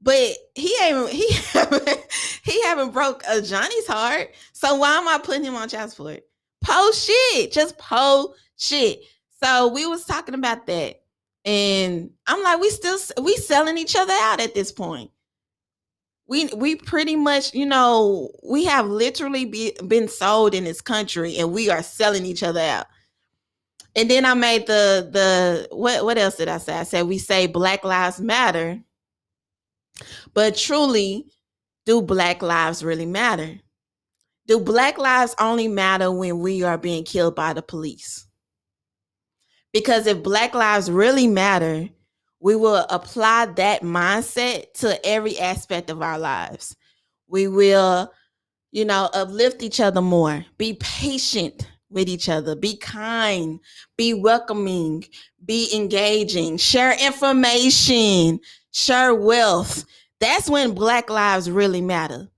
but 0.00 0.36
he 0.54 0.74
ain't 0.82 1.10
he 1.10 1.32
haven't 1.52 2.06
he 2.44 2.62
haven't 2.62 2.92
broke 2.92 3.22
Ajani's 3.24 3.86
heart. 3.86 4.30
So 4.52 4.76
why 4.76 4.96
am 4.96 5.08
I 5.08 5.18
putting 5.18 5.44
him 5.44 5.56
on 5.56 5.68
child 5.68 5.90
support? 5.90 6.20
Shit, 6.94 7.52
just 7.52 7.78
post 7.78 8.38
shit. 8.56 9.00
So 9.42 9.68
we 9.68 9.86
was 9.86 10.04
talking 10.04 10.34
about 10.34 10.66
that, 10.66 11.00
and 11.44 12.10
I'm 12.26 12.42
like, 12.42 12.60
we 12.60 12.70
still 12.70 12.98
we 13.22 13.36
selling 13.36 13.78
each 13.78 13.96
other 13.96 14.12
out 14.12 14.40
at 14.40 14.54
this 14.54 14.72
point. 14.72 15.10
We 16.26 16.46
we 16.54 16.76
pretty 16.76 17.16
much, 17.16 17.54
you 17.54 17.64
know, 17.66 18.30
we 18.44 18.64
have 18.64 18.86
literally 18.86 19.44
be, 19.46 19.72
been 19.86 20.08
sold 20.08 20.54
in 20.54 20.64
this 20.64 20.80
country, 20.80 21.38
and 21.38 21.52
we 21.52 21.70
are 21.70 21.82
selling 21.82 22.26
each 22.26 22.42
other 22.42 22.60
out. 22.60 22.86
And 23.98 24.08
then 24.08 24.24
I 24.24 24.34
made 24.34 24.68
the 24.68 25.08
the 25.10 25.74
what 25.74 26.04
what 26.04 26.18
else 26.18 26.36
did 26.36 26.46
I 26.46 26.58
say? 26.58 26.72
I 26.72 26.84
said 26.84 27.08
we 27.08 27.18
say 27.18 27.48
Black 27.48 27.82
Lives 27.82 28.20
Matter. 28.20 28.78
But 30.34 30.54
truly, 30.54 31.26
do 31.84 32.00
Black 32.00 32.40
lives 32.40 32.84
really 32.84 33.06
matter? 33.06 33.58
Do 34.46 34.60
Black 34.60 34.98
lives 34.98 35.34
only 35.40 35.66
matter 35.66 36.12
when 36.12 36.38
we 36.38 36.62
are 36.62 36.78
being 36.78 37.02
killed 37.02 37.34
by 37.34 37.52
the 37.54 37.60
police? 37.60 38.28
Because 39.72 40.06
if 40.06 40.22
Black 40.22 40.54
lives 40.54 40.88
really 40.88 41.26
matter, 41.26 41.88
we 42.38 42.54
will 42.54 42.86
apply 42.90 43.46
that 43.46 43.82
mindset 43.82 44.74
to 44.74 45.04
every 45.04 45.40
aspect 45.40 45.90
of 45.90 46.02
our 46.02 46.20
lives. 46.20 46.76
We 47.26 47.48
will, 47.48 48.12
you 48.70 48.84
know, 48.84 49.10
uplift 49.12 49.60
each 49.64 49.80
other 49.80 50.02
more, 50.02 50.44
be 50.56 50.74
patient 50.74 51.66
with 51.90 52.08
each 52.08 52.28
other. 52.28 52.54
Be 52.54 52.76
kind, 52.76 53.60
be 53.96 54.14
welcoming, 54.14 55.04
be 55.44 55.68
engaging, 55.74 56.56
share 56.56 56.92
information, 57.04 58.40
share 58.72 59.14
wealth. 59.14 59.84
That's 60.20 60.50
when 60.50 60.74
Black 60.74 61.10
lives 61.10 61.50
really 61.50 61.80
matter. 61.80 62.28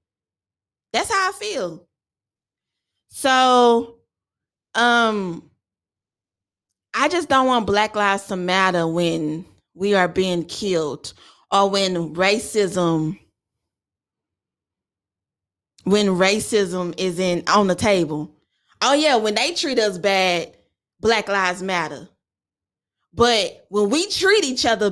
That's 0.92 1.10
how 1.10 1.30
I 1.30 1.32
feel. 1.32 1.86
So, 3.10 3.96
um, 4.74 5.50
I 6.94 7.08
just 7.08 7.28
don't 7.28 7.46
want 7.46 7.66
Black 7.66 7.94
lives 7.94 8.26
to 8.26 8.36
matter 8.36 8.86
when 8.86 9.44
we 9.74 9.94
are 9.94 10.08
being 10.08 10.44
killed 10.44 11.12
or 11.50 11.70
when 11.70 12.14
racism 12.14 13.18
when 15.84 16.06
racism 16.08 16.94
is 16.98 17.18
in 17.18 17.42
on 17.48 17.66
the 17.66 17.74
table 17.74 18.30
oh 18.82 18.94
yeah, 18.94 19.16
when 19.16 19.34
they 19.34 19.52
treat 19.52 19.78
us 19.78 19.98
bad, 19.98 20.56
Black 21.00 21.28
Lives 21.28 21.62
Matter. 21.62 22.08
But 23.12 23.66
when 23.70 23.90
we 23.90 24.08
treat 24.08 24.44
each 24.44 24.64
other, 24.64 24.90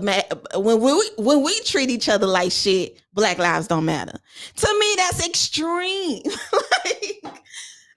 when 0.55 0.81
we 0.81 1.11
when 1.19 1.45
we 1.45 1.61
treat 1.61 1.89
each 1.89 2.09
other 2.09 2.27
like 2.27 2.51
shit, 2.51 3.01
Black 3.13 3.39
lives 3.39 3.69
don't 3.69 3.85
matter. 3.85 4.19
To 4.57 4.79
me, 4.79 4.95
that's 4.97 5.25
extreme. 5.27 6.23
like, 6.85 7.25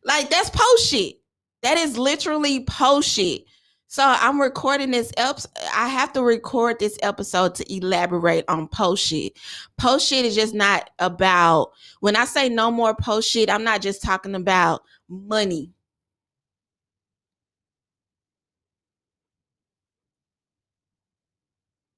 like 0.04 0.30
that's 0.30 0.52
post 0.52 0.88
shit. 0.88 1.16
That 1.64 1.78
is 1.78 1.98
literally 1.98 2.64
post 2.66 3.10
shit. 3.10 3.46
So 3.88 4.04
I'm 4.06 4.40
recording 4.40 4.92
this 4.92 5.12
I 5.18 5.90
have 5.90 6.14
to 6.14 6.24
record 6.24 6.80
this 6.80 6.98
episode 7.02 7.56
to 7.56 7.74
elaborate 7.74 8.46
on 8.48 8.68
post 8.68 9.06
shit. 9.06 9.34
Post 9.78 10.08
shit 10.08 10.24
is 10.24 10.36
just 10.36 10.54
not 10.54 10.92
about 11.00 11.72
when 12.00 12.16
I 12.16 12.26
say 12.26 12.48
no 12.48 12.70
more 12.70 12.96
post 12.96 13.30
shit, 13.30 13.50
I'm 13.50 13.64
not 13.64 13.82
just 13.82 14.04
talking 14.04 14.36
about 14.36 14.84
money. 15.10 15.72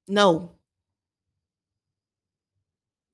No. 0.07 0.51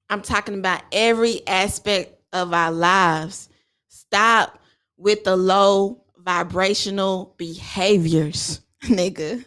I'm 0.10 0.22
talking 0.22 0.58
about 0.58 0.82
every 0.92 1.46
aspect 1.48 2.20
of 2.34 2.54
our 2.54 2.72
lives. 2.72 3.50
Stop 3.90 4.60
with 4.98 5.24
the 5.24 5.36
low 5.36 6.04
vibrational 6.18 7.36
behaviors, 7.38 8.62
nigga. 8.84 9.46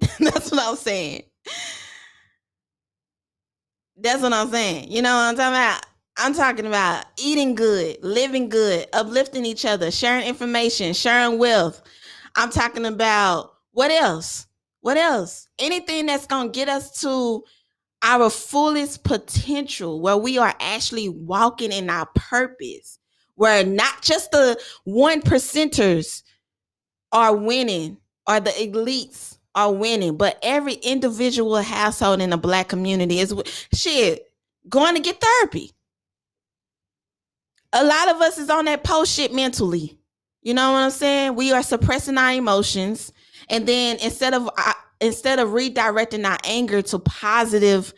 That's 0.18 0.50
what 0.50 0.62
I'm 0.62 0.76
saying. 0.76 1.22
That's 3.96 4.22
what 4.22 4.32
I'm 4.32 4.50
saying. 4.50 4.90
You 4.90 5.02
know 5.02 5.14
what 5.14 5.22
I'm 5.28 5.36
talking 5.36 5.54
about? 5.54 5.86
I'm 6.16 6.34
talking 6.34 6.66
about 6.66 7.04
eating 7.18 7.54
good, 7.54 7.98
living 8.02 8.48
good, 8.48 8.86
uplifting 8.92 9.44
each 9.44 9.64
other, 9.64 9.90
sharing 9.90 10.26
information, 10.26 10.92
sharing 10.92 11.38
wealth. 11.38 11.82
I'm 12.36 12.50
talking 12.50 12.86
about 12.86 13.52
what 13.72 13.90
else? 13.90 14.46
What 14.80 14.96
else? 14.96 15.48
Anything 15.58 16.06
that's 16.06 16.26
going 16.26 16.52
to 16.52 16.56
get 16.56 16.68
us 16.68 17.00
to 17.00 17.44
our 18.02 18.30
fullest 18.30 19.04
potential, 19.04 20.00
where 20.00 20.16
we 20.16 20.38
are 20.38 20.54
actually 20.58 21.08
walking 21.08 21.70
in 21.70 21.90
our 21.90 22.06
purpose, 22.14 22.98
where 23.34 23.64
not 23.64 24.00
just 24.02 24.30
the 24.30 24.58
one 24.84 25.20
percenters 25.20 26.22
are 27.12 27.34
winning 27.36 27.98
or 28.26 28.40
the 28.40 28.50
elites 28.50 29.38
are 29.54 29.72
winning, 29.72 30.16
but 30.16 30.38
every 30.42 30.74
individual 30.74 31.60
household 31.60 32.22
in 32.22 32.30
the 32.30 32.38
black 32.38 32.68
community 32.68 33.18
is 33.18 33.34
shit 33.74 34.30
going 34.68 34.94
to 34.94 35.00
get 35.00 35.20
therapy. 35.20 35.72
A 37.72 37.84
lot 37.84 38.08
of 38.08 38.20
us 38.20 38.38
is 38.38 38.50
on 38.50 38.64
that 38.64 38.84
post 38.84 39.12
shit 39.12 39.34
mentally. 39.34 39.98
You 40.42 40.54
know 40.54 40.72
what 40.72 40.78
I'm 40.78 40.90
saying? 40.90 41.34
We 41.34 41.52
are 41.52 41.62
suppressing 41.62 42.16
our 42.18 42.32
emotions, 42.32 43.12
and 43.50 43.66
then 43.66 43.98
instead 44.00 44.32
of 44.32 44.48
uh, 44.56 44.72
instead 45.00 45.40
of 45.40 45.48
redirecting 45.50 46.24
our 46.24 46.38
anger 46.44 46.80
to 46.80 46.98
positive 47.00 47.92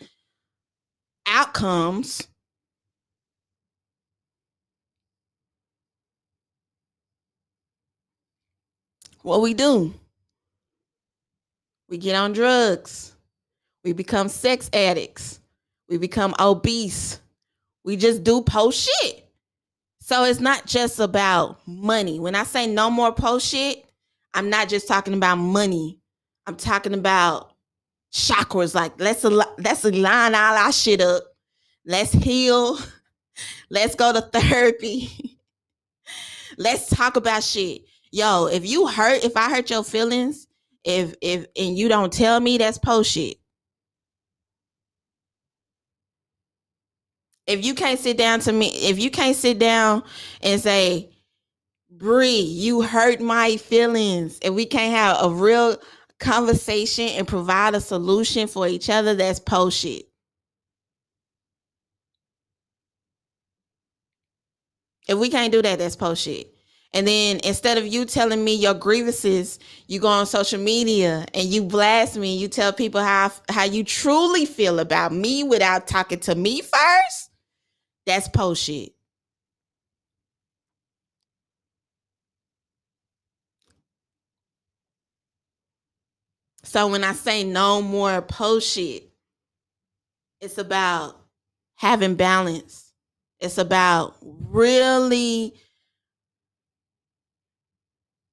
outcomes, 1.27 2.27
what 9.21 9.43
we 9.43 9.55
do? 9.55 9.95
We 11.89 11.99
get 11.99 12.17
on 12.17 12.33
drugs. 12.33 13.15
We 13.85 13.93
become 13.93 14.29
sex 14.29 14.71
addicts. 14.73 15.41
We 15.91 15.99
become 15.99 16.35
obese. 16.41 17.21
We 17.85 17.97
just 17.97 18.25
do 18.25 18.41
post 18.41 18.89
shit. 18.89 19.29
So 20.01 20.25
it's 20.25 20.41
not 20.41 20.65
just 20.65 20.99
about 20.99 21.59
money. 21.67 22.19
When 22.19 22.35
I 22.35 22.45
say 22.45 22.67
no 22.67 22.91
more 22.91 23.13
post 23.13 23.47
shit, 23.47 23.85
I'm 24.35 24.51
not 24.51 24.69
just 24.69 24.89
talking 24.89 25.15
about 25.15 25.37
money. 25.37 25.99
I'm 26.47 26.57
talking 26.57 26.95
about 26.95 27.53
chakras. 28.13 28.75
Like 28.75 28.99
let's 28.99 29.25
let's 29.25 29.85
align 29.85 30.35
all 30.35 30.57
our 30.57 30.73
shit 30.73 31.01
up. 31.01 31.25
Let's 31.85 32.13
heal. 32.13 32.79
Let's 33.71 33.95
go 33.95 34.13
to 34.13 34.21
therapy. 34.21 35.11
let's 36.59 36.91
talk 36.91 37.17
about 37.17 37.43
shit. 37.43 37.83
Yo, 38.11 38.47
if 38.47 38.69
you 38.69 38.87
hurt, 38.87 39.25
if 39.25 39.37
I 39.37 39.49
hurt 39.51 39.71
your 39.71 39.85
feelings, 39.85 40.47
if 40.85 41.15
if 41.23 41.47
and 41.57 41.77
you 41.77 41.89
don't 41.89 42.13
tell 42.13 42.41
me, 42.41 42.59
that's 42.59 42.79
post 42.79 43.13
shit. 43.13 43.39
If 47.47 47.65
you 47.65 47.75
can't 47.75 47.99
sit 47.99 48.17
down 48.19 48.41
to 48.41 48.53
me, 48.53 48.69
if 48.69 48.99
you 48.99 49.11
can't 49.11 49.37
sit 49.37 49.59
down 49.59 50.03
and 50.43 50.61
say, 50.61 51.12
Bree, 52.03 52.41
you 52.41 52.83
hurt 52.83 53.21
my 53.21 53.57
feelings, 53.59 54.41
and 54.43 54.57
we 54.57 54.67
can't 54.67 54.93
have 54.93 55.19
a 55.23 55.33
real 55.33 55.77
conversation 56.19 57.07
and 57.11 57.29
provide 57.29 57.77
a 57.77 57.81
solution 57.81 58.49
for 58.49 58.67
each 58.67 58.91
other, 58.91 59.15
that's 59.15 59.39
post 59.39 59.79
shit. 59.79 60.07
If 65.09 65.17
we 65.17 65.31
can't 65.31 65.53
do 65.53 65.63
that, 65.63 65.79
that's 65.79 65.95
post 65.95 66.25
shit. 66.25 66.53
And 66.93 67.07
then 67.07 67.41
instead 67.45 67.79
of 67.79 67.87
you 67.87 68.05
telling 68.05 68.45
me 68.45 68.57
your 68.57 68.75
grievances, 68.75 69.61
you 69.87 70.01
go 70.01 70.09
on 70.09 70.27
social 70.27 70.61
media 70.61 71.25
and 71.35 71.49
you 71.49 71.63
blast 71.63 72.17
me. 72.17 72.37
You 72.37 72.49
tell 72.49 72.73
people 72.73 73.01
how 73.01 73.31
how 73.49 73.65
you 73.65 73.85
truly 73.85 74.45
feel 74.45 74.81
about 74.81 75.13
me 75.13 75.45
without 75.45 75.87
talking 75.87 76.21
to 76.21 76.35
me 76.35 76.63
first. 76.63 77.31
That's 78.07 78.29
post 78.29 78.65
shit. 78.65 78.93
So 86.73 86.87
when 86.87 87.05
I 87.05 87.13
say 87.13 87.45
no 87.45 87.83
more 87.83 88.23
post 88.23 88.73
shit, 88.73 89.11
it's 90.41 90.57
about 90.57 91.21
having 91.75 92.15
balance. 92.15 92.95
It's 93.41 93.59
about 93.59 94.17
really 94.23 95.53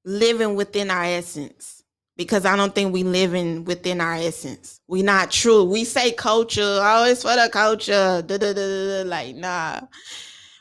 living 0.05 0.55
within 0.55 0.89
our 0.89 1.03
essence 1.03 1.83
because 2.15 2.45
I 2.45 2.55
don't 2.55 2.73
think 2.73 2.93
we 2.93 3.03
living 3.03 3.65
within 3.65 3.99
our 3.99 4.13
essence. 4.13 4.79
We 4.87 5.01
not 5.01 5.31
true. 5.31 5.65
We 5.65 5.83
say 5.83 6.13
culture, 6.13 6.61
oh, 6.63 7.07
it's 7.09 7.23
for 7.23 7.35
the 7.35 7.49
culture. 7.51 8.23
Da, 8.25 8.37
da, 8.37 8.53
da, 8.53 8.53
da, 8.53 9.03
da. 9.03 9.09
Like, 9.09 9.35
nah. 9.35 9.81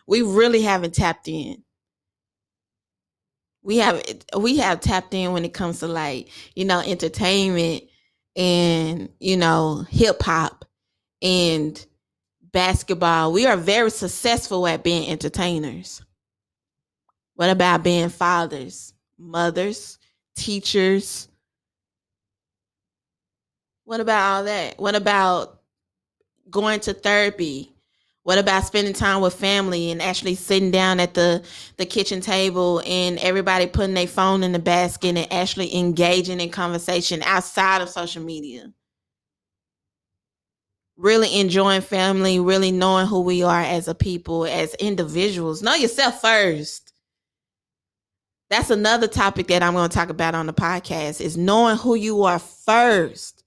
We 0.08 0.22
really 0.22 0.62
haven't 0.62 0.94
tapped 0.94 1.28
in. 1.28 1.62
We 3.68 3.76
have 3.76 4.02
we 4.36 4.56
have 4.56 4.80
tapped 4.80 5.12
in 5.12 5.32
when 5.32 5.44
it 5.44 5.52
comes 5.52 5.80
to 5.80 5.88
like, 5.88 6.30
you 6.56 6.64
know, 6.64 6.80
entertainment 6.80 7.84
and, 8.34 9.10
you 9.20 9.36
know, 9.36 9.84
hip 9.90 10.22
hop 10.22 10.64
and 11.20 11.86
basketball. 12.52 13.32
We 13.32 13.46
are 13.46 13.58
very 13.58 13.90
successful 13.90 14.66
at 14.66 14.82
being 14.82 15.10
entertainers. 15.10 16.02
What 17.34 17.50
about 17.50 17.84
being 17.84 18.08
fathers? 18.08 18.94
mothers, 19.18 19.98
teachers. 20.36 21.28
What 23.84 24.00
about 24.00 24.36
all 24.36 24.44
that? 24.44 24.78
What 24.78 24.94
about 24.94 25.60
going 26.50 26.80
to 26.80 26.92
therapy? 26.92 27.72
What 28.28 28.36
about 28.36 28.66
spending 28.66 28.92
time 28.92 29.22
with 29.22 29.32
family 29.32 29.90
and 29.90 30.02
actually 30.02 30.34
sitting 30.34 30.70
down 30.70 31.00
at 31.00 31.14
the, 31.14 31.42
the 31.78 31.86
kitchen 31.86 32.20
table 32.20 32.82
and 32.84 33.18
everybody 33.20 33.66
putting 33.66 33.94
their 33.94 34.06
phone 34.06 34.42
in 34.42 34.52
the 34.52 34.58
basket 34.58 35.16
and 35.16 35.32
actually 35.32 35.74
engaging 35.74 36.38
in 36.38 36.50
conversation 36.50 37.22
outside 37.22 37.80
of 37.80 37.88
social 37.88 38.22
media? 38.22 38.70
Really 40.98 41.40
enjoying 41.40 41.80
family, 41.80 42.38
really 42.38 42.70
knowing 42.70 43.06
who 43.06 43.22
we 43.22 43.42
are 43.42 43.62
as 43.62 43.88
a 43.88 43.94
people, 43.94 44.44
as 44.44 44.74
individuals. 44.74 45.62
Know 45.62 45.74
yourself 45.74 46.20
first 46.20 46.92
that's 48.50 48.70
another 48.70 49.06
topic 49.08 49.46
that 49.48 49.62
I'm 49.62 49.74
going 49.74 49.88
to 49.88 49.94
talk 49.94 50.08
about 50.08 50.34
on 50.34 50.46
the 50.46 50.54
podcast 50.54 51.20
is 51.20 51.36
knowing 51.36 51.76
who 51.76 51.94
you 51.94 52.24
are 52.24 52.38
first 52.38 53.38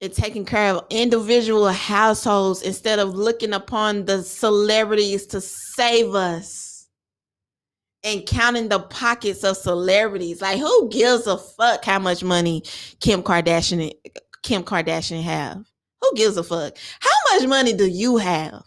and 0.00 0.12
taking 0.12 0.44
care 0.44 0.74
of 0.74 0.86
individual 0.90 1.68
households 1.68 2.62
instead 2.62 2.98
of 2.98 3.14
looking 3.14 3.52
upon 3.52 4.04
the 4.04 4.22
celebrities 4.22 5.26
to 5.26 5.40
save 5.40 6.14
us 6.14 6.88
and 8.04 8.26
counting 8.26 8.68
the 8.68 8.78
pockets 8.78 9.42
of 9.42 9.56
celebrities. 9.56 10.40
Like 10.40 10.58
who 10.58 10.88
gives 10.90 11.26
a 11.26 11.38
fuck 11.38 11.84
how 11.84 11.98
much 11.98 12.22
money 12.22 12.62
Kim 13.00 13.22
Kardashian 13.22 13.92
Kim 14.42 14.62
Kardashian 14.62 15.22
have? 15.22 15.64
Who 16.02 16.14
gives 16.14 16.36
a 16.36 16.44
fuck? 16.44 16.76
How 17.00 17.34
much 17.34 17.48
money 17.48 17.72
do 17.72 17.86
you 17.86 18.18
have? 18.18 18.62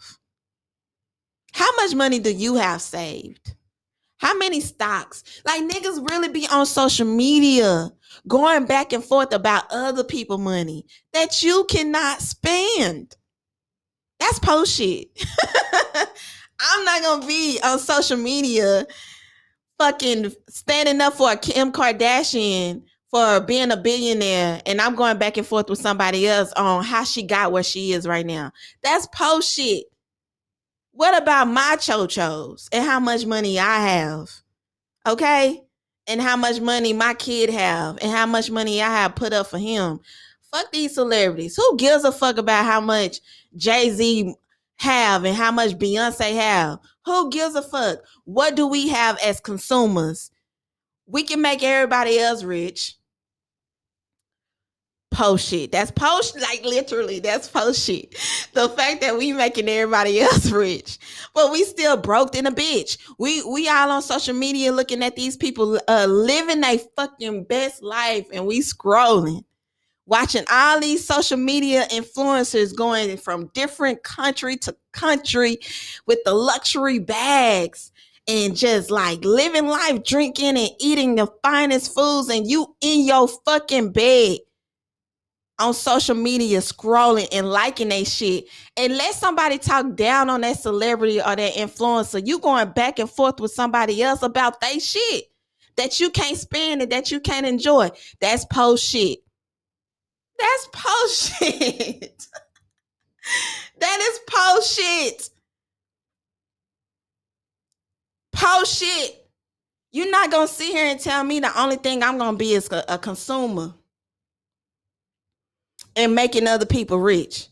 How 1.52 1.68
much 1.76 1.94
money 1.94 2.18
do 2.18 2.32
you 2.32 2.56
have 2.56 2.82
saved? 2.82 3.54
How 4.18 4.36
many 4.36 4.60
stocks? 4.60 5.24
Like 5.46 5.62
niggas 5.62 6.10
really 6.10 6.28
be 6.28 6.46
on 6.48 6.66
social 6.66 7.06
media 7.06 7.90
going 8.30 8.64
back 8.64 8.92
and 8.94 9.04
forth 9.04 9.34
about 9.34 9.64
other 9.70 10.04
people 10.04 10.38
money 10.38 10.86
that 11.12 11.42
you 11.42 11.66
cannot 11.68 12.22
spend. 12.22 13.16
That's 14.20 14.38
post 14.38 14.74
shit. 14.76 15.08
I'm 16.60 16.84
not 16.84 17.02
gonna 17.02 17.26
be 17.26 17.58
on 17.62 17.78
social 17.78 18.16
media 18.16 18.86
fucking 19.78 20.32
standing 20.48 21.00
up 21.00 21.14
for 21.14 21.34
Kim 21.36 21.72
Kardashian 21.72 22.84
for 23.10 23.40
being 23.40 23.72
a 23.72 23.76
billionaire 23.76 24.62
and 24.64 24.80
I'm 24.80 24.94
going 24.94 25.18
back 25.18 25.36
and 25.36 25.46
forth 25.46 25.68
with 25.68 25.80
somebody 25.80 26.28
else 26.28 26.52
on 26.52 26.84
how 26.84 27.02
she 27.02 27.24
got 27.24 27.50
where 27.50 27.62
she 27.64 27.92
is 27.92 28.06
right 28.06 28.24
now. 28.24 28.52
That's 28.82 29.08
post 29.08 29.52
shit. 29.52 29.86
What 30.92 31.20
about 31.20 31.48
my 31.48 31.76
chochos 31.78 32.68
and 32.70 32.84
how 32.84 33.00
much 33.00 33.26
money 33.26 33.58
I 33.58 33.80
have? 33.88 34.28
Okay. 35.06 35.64
And 36.10 36.20
how 36.20 36.36
much 36.36 36.60
money 36.60 36.92
my 36.92 37.14
kid 37.14 37.50
have 37.50 37.96
and 38.02 38.10
how 38.10 38.26
much 38.26 38.50
money 38.50 38.82
I 38.82 38.88
have 38.88 39.14
put 39.14 39.32
up 39.32 39.46
for 39.46 39.58
him. 39.58 40.00
Fuck 40.52 40.72
these 40.72 40.94
celebrities. 40.94 41.56
Who 41.56 41.76
gives 41.76 42.02
a 42.02 42.10
fuck 42.10 42.36
about 42.36 42.64
how 42.64 42.80
much 42.80 43.20
Jay-Z 43.56 44.34
have 44.78 45.24
and 45.24 45.36
how 45.36 45.52
much 45.52 45.78
Beyonce 45.78 46.34
have? 46.34 46.80
Who 47.06 47.30
gives 47.30 47.54
a 47.54 47.62
fuck? 47.62 48.00
What 48.24 48.56
do 48.56 48.66
we 48.66 48.88
have 48.88 49.18
as 49.24 49.40
consumers? 49.40 50.32
We 51.06 51.22
can 51.22 51.40
make 51.40 51.62
everybody 51.62 52.18
else 52.18 52.42
rich. 52.42 52.96
Post 55.10 55.48
shit. 55.48 55.72
That's 55.72 55.90
post 55.90 56.40
like 56.40 56.64
literally. 56.64 57.18
That's 57.18 57.48
post 57.48 57.84
shit. 57.84 58.14
The 58.54 58.68
fact 58.68 59.00
that 59.00 59.18
we 59.18 59.32
making 59.32 59.68
everybody 59.68 60.20
else 60.22 60.50
rich, 60.50 60.98
but 61.34 61.50
we 61.50 61.64
still 61.64 61.96
broke 61.96 62.36
in 62.36 62.46
a 62.46 62.52
bitch. 62.52 62.96
We 63.18 63.42
we 63.42 63.68
all 63.68 63.90
on 63.90 64.02
social 64.02 64.34
media 64.34 64.70
looking 64.72 65.02
at 65.02 65.16
these 65.16 65.36
people 65.36 65.80
uh 65.88 66.06
living 66.06 66.60
their 66.60 66.78
fucking 66.96 67.44
best 67.44 67.82
life, 67.82 68.26
and 68.32 68.46
we 68.46 68.60
scrolling, 68.60 69.44
watching 70.06 70.44
all 70.50 70.78
these 70.80 71.04
social 71.04 71.38
media 71.38 71.86
influencers 71.90 72.74
going 72.74 73.16
from 73.16 73.48
different 73.48 74.04
country 74.04 74.56
to 74.58 74.76
country 74.92 75.58
with 76.06 76.20
the 76.24 76.32
luxury 76.32 77.00
bags 77.00 77.90
and 78.28 78.56
just 78.56 78.92
like 78.92 79.24
living 79.24 79.66
life, 79.66 80.04
drinking 80.04 80.56
and 80.56 80.70
eating 80.78 81.16
the 81.16 81.26
finest 81.42 81.92
foods, 81.94 82.28
and 82.28 82.48
you 82.48 82.76
in 82.80 83.04
your 83.04 83.26
fucking 83.26 83.90
bed 83.90 84.38
on 85.60 85.74
social 85.74 86.14
media 86.14 86.58
scrolling 86.58 87.28
and 87.32 87.50
liking 87.50 87.90
that 87.90 88.06
shit. 88.06 88.46
And 88.76 88.96
let 88.96 89.14
somebody 89.14 89.58
talk 89.58 89.94
down 89.94 90.30
on 90.30 90.40
that 90.40 90.58
celebrity 90.58 91.20
or 91.20 91.36
that 91.36 91.54
influencer. 91.54 92.26
You 92.26 92.38
going 92.38 92.70
back 92.70 92.98
and 92.98 93.10
forth 93.10 93.38
with 93.40 93.52
somebody 93.52 94.02
else 94.02 94.22
about 94.22 94.60
they 94.60 94.78
shit 94.78 95.24
that 95.76 96.00
you 96.00 96.10
can't 96.10 96.36
spend 96.36 96.82
and 96.82 96.90
that 96.92 97.10
you 97.10 97.20
can't 97.20 97.46
enjoy. 97.46 97.90
That's 98.20 98.44
post 98.46 98.84
shit. 98.84 99.18
That's 100.38 100.68
post 100.72 101.32
shit. 101.38 102.26
That 103.78 103.98
is 104.00 104.20
post 104.26 104.78
shit. 104.78 105.30
Post 108.32 108.82
shit. 108.82 109.16
You're 109.92 110.10
not 110.10 110.30
gonna 110.30 110.48
sit 110.48 110.68
here 110.68 110.86
and 110.86 111.00
tell 111.00 111.24
me 111.24 111.40
the 111.40 111.60
only 111.60 111.76
thing 111.76 112.02
i'm 112.02 112.16
gonna 112.16 112.36
be 112.36 112.52
is 112.52 112.70
a, 112.70 112.84
a 112.88 112.98
consumer 112.98 113.74
and 115.96 116.14
making 116.14 116.46
other 116.46 116.66
people 116.66 116.98
rich 116.98 117.48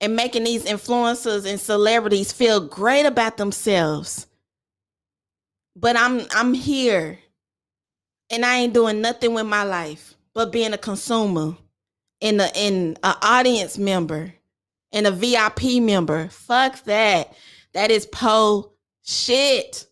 and 0.00 0.16
making 0.16 0.44
these 0.44 0.64
influencers 0.64 1.46
and 1.46 1.60
celebrities 1.60 2.32
feel 2.32 2.60
great 2.60 3.06
about 3.06 3.36
themselves. 3.36 4.26
But 5.76 5.96
I'm 5.96 6.22
I'm 6.32 6.54
here 6.54 7.18
and 8.30 8.44
I 8.44 8.58
ain't 8.58 8.74
doing 8.74 9.00
nothing 9.00 9.34
with 9.34 9.46
my 9.46 9.62
life 9.64 10.14
but 10.34 10.52
being 10.52 10.72
a 10.72 10.78
consumer 10.78 11.56
and 12.20 12.40
a 12.40 12.50
in 12.54 12.96
an 13.02 13.14
audience 13.22 13.78
member 13.78 14.32
and 14.92 15.06
a 15.06 15.10
VIP 15.10 15.82
member. 15.82 16.28
Fuck 16.28 16.84
that. 16.84 17.34
That 17.74 17.90
is 17.90 18.06
po 18.06 18.72
shit. 19.02 19.86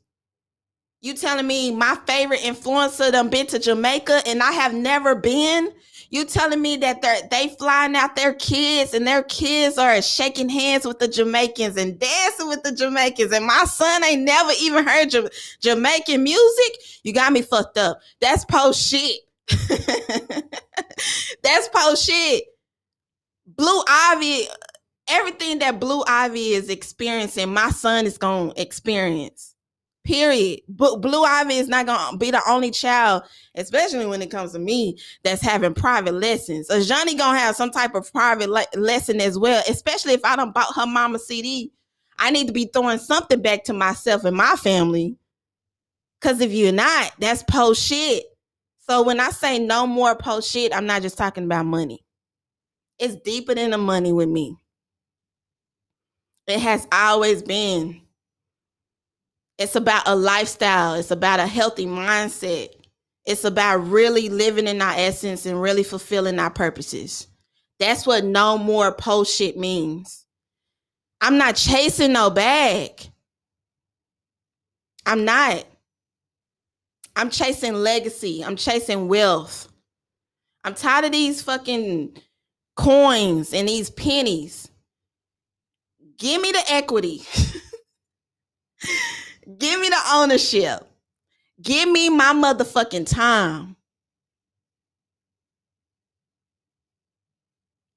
You 1.03 1.14
telling 1.14 1.47
me 1.47 1.71
my 1.71 1.97
favorite 2.07 2.41
influencer 2.41 3.12
done 3.12 3.29
been 3.29 3.47
to 3.49 3.59
Jamaica 3.59 4.23
and 4.27 4.43
I 4.43 4.53
have 4.53 4.75
never 4.75 5.14
been? 5.14 5.73
You 6.11 6.24
telling 6.24 6.62
me 6.62 6.76
that 6.76 7.02
they're 7.02 7.28
they 7.30 7.48
flying 7.59 7.96
out 7.96 8.14
their 8.16 8.34
kids 8.34 8.94
and 8.94 9.07
their 9.07 9.24
kids 9.24 9.78
are 9.78 10.00
shaking 10.00 10.48
hands 10.48 10.86
with 10.86 10.98
the 10.98 11.09
Jamaicans 11.09 11.76
and 11.76 11.98
dancing 11.98 12.48
with 12.48 12.62
the 12.62 12.72
Jamaicans, 12.72 13.32
and 13.32 13.44
my 13.44 13.64
son 13.64 14.04
ain't 14.04 14.22
never 14.22 14.52
even 14.61 14.86
heard 14.86 15.11
J- 15.11 15.28
Jamaican 15.61 16.22
music? 16.22 16.78
You 17.02 17.12
got 17.12 17.32
me 17.32 17.42
fucked 17.42 17.78
up. 17.78 18.00
That's 18.20 18.44
post 18.44 18.80
shit. 18.80 19.20
That's 21.42 21.68
post 21.68 22.04
shit. 22.04 22.44
Blue 23.46 23.82
Ivy, 23.88 24.46
everything 25.09 25.59
that 25.61 25.80
Blue 25.80 26.04
Ivy 26.07 26.50
is 26.52 26.68
experiencing, 26.68 27.52
my 27.52 27.70
son 27.70 28.07
is 28.07 28.18
gonna 28.18 28.52
experience. 28.57 29.55
Period. 30.07 30.61
But 30.68 31.00
Blue 31.00 31.24
Ivy 31.24 31.54
is 31.54 31.66
not 31.66 31.86
gonna 31.86 32.16
be 32.16 32.30
the 32.30 32.40
only 32.48 32.70
child, 32.70 33.24
especially 33.57 34.07
when 34.07 34.22
it 34.22 34.30
comes 34.30 34.52
to 34.52 34.59
me, 34.61 34.96
that's 35.24 35.42
having 35.42 35.74
private 35.74 36.14
lessons. 36.14 36.68
So 36.68 36.78
Ajani 36.78 37.18
gonna 37.18 37.38
have 37.38 37.57
some 37.57 37.72
type 37.72 37.96
of 37.96 38.11
private 38.12 38.48
le- 38.48 38.66
lesson 38.76 39.20
as 39.20 39.36
well. 39.36 39.62
Especially 39.68 40.12
if 40.12 40.24
I 40.24 40.36
don't 40.36 40.54
bought 40.54 40.74
her 40.76 40.86
mama 40.86 41.18
CD, 41.18 41.72
I 42.20 42.30
need 42.30 42.46
to 42.46 42.52
be 42.52 42.70
throwing 42.72 42.98
something 42.98 43.42
back 43.42 43.64
to 43.64 43.72
myself 43.72 44.24
and 44.24 44.36
my 44.36 44.54
family. 44.54 45.16
Cause 46.20 46.40
if 46.40 46.52
you're 46.52 46.72
not, 46.72 47.12
that's 47.18 47.42
post 47.42 47.82
shit. 47.82 48.24
So 48.78 49.02
when 49.02 49.18
I 49.18 49.30
say 49.30 49.59
no 49.59 49.88
more 49.88 50.14
post 50.14 50.50
shit, 50.50 50.72
I'm 50.72 50.86
not 50.86 51.02
just 51.02 51.18
talking 51.18 51.44
about 51.44 51.66
money. 51.66 52.04
It's 53.00 53.16
deeper 53.16 53.57
than 53.57 53.70
the 53.72 53.78
money 53.78 54.12
with 54.12 54.28
me. 54.28 54.57
It 56.46 56.61
has 56.61 56.86
always 56.92 57.42
been. 57.42 58.02
It's 59.59 59.76
about 59.76 60.07
a 60.07 60.14
lifestyle. 60.14 60.94
It's 60.94 61.11
about 61.11 61.40
a 61.40 61.46
healthy 61.46 61.86
mindset. 61.86 62.68
It's 63.24 63.44
about 63.44 63.88
really 63.88 64.28
living 64.28 64.68
in 64.68 64.82
our 64.82 64.94
essence 64.96 65.46
and 65.46 65.61
really 65.61 65.82
fulfilling 65.82 66.38
our 66.38 66.50
purposes. 66.50 67.26
That's 67.78 68.07
what 68.07 68.24
no 68.24 68.59
more 68.59 68.92
post 68.92 69.36
shit 69.36 69.57
means. 69.59 70.26
I'm 71.20 71.38
not 71.38 71.57
chasing 71.57 72.12
no 72.12 72.30
bag. 72.30 73.00
I'm 75.07 75.24
not. 75.24 75.64
I'm 77.16 77.30
chasing 77.30 77.74
legacy. 77.74 78.44
I'm 78.44 78.57
chasing 78.57 79.09
wealth. 79.09 79.68
I'm 80.64 80.74
tired 80.74 81.07
of 81.07 81.12
these 81.12 81.42
fucking 81.42 82.18
coins 82.76 83.52
and 83.54 83.68
these 83.68 83.88
pennies. 83.88 84.68
Give 86.18 86.40
me 86.40 86.52
the 86.52 86.62
equity. 86.68 87.22
Give 89.59 89.80
me 89.80 89.88
the 89.88 90.00
ownership. 90.12 90.86
Give 91.62 91.88
me 91.88 92.11
my 92.11 92.32
motherfucking 92.34 93.09
time. 93.09 93.76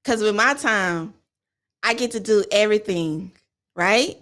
Cause 0.04 0.22
with 0.22 0.34
my 0.36 0.54
time, 0.54 1.14
I 1.82 1.94
get 1.94 2.12
to 2.12 2.20
do 2.20 2.44
everything, 2.50 3.32
right? 3.76 4.16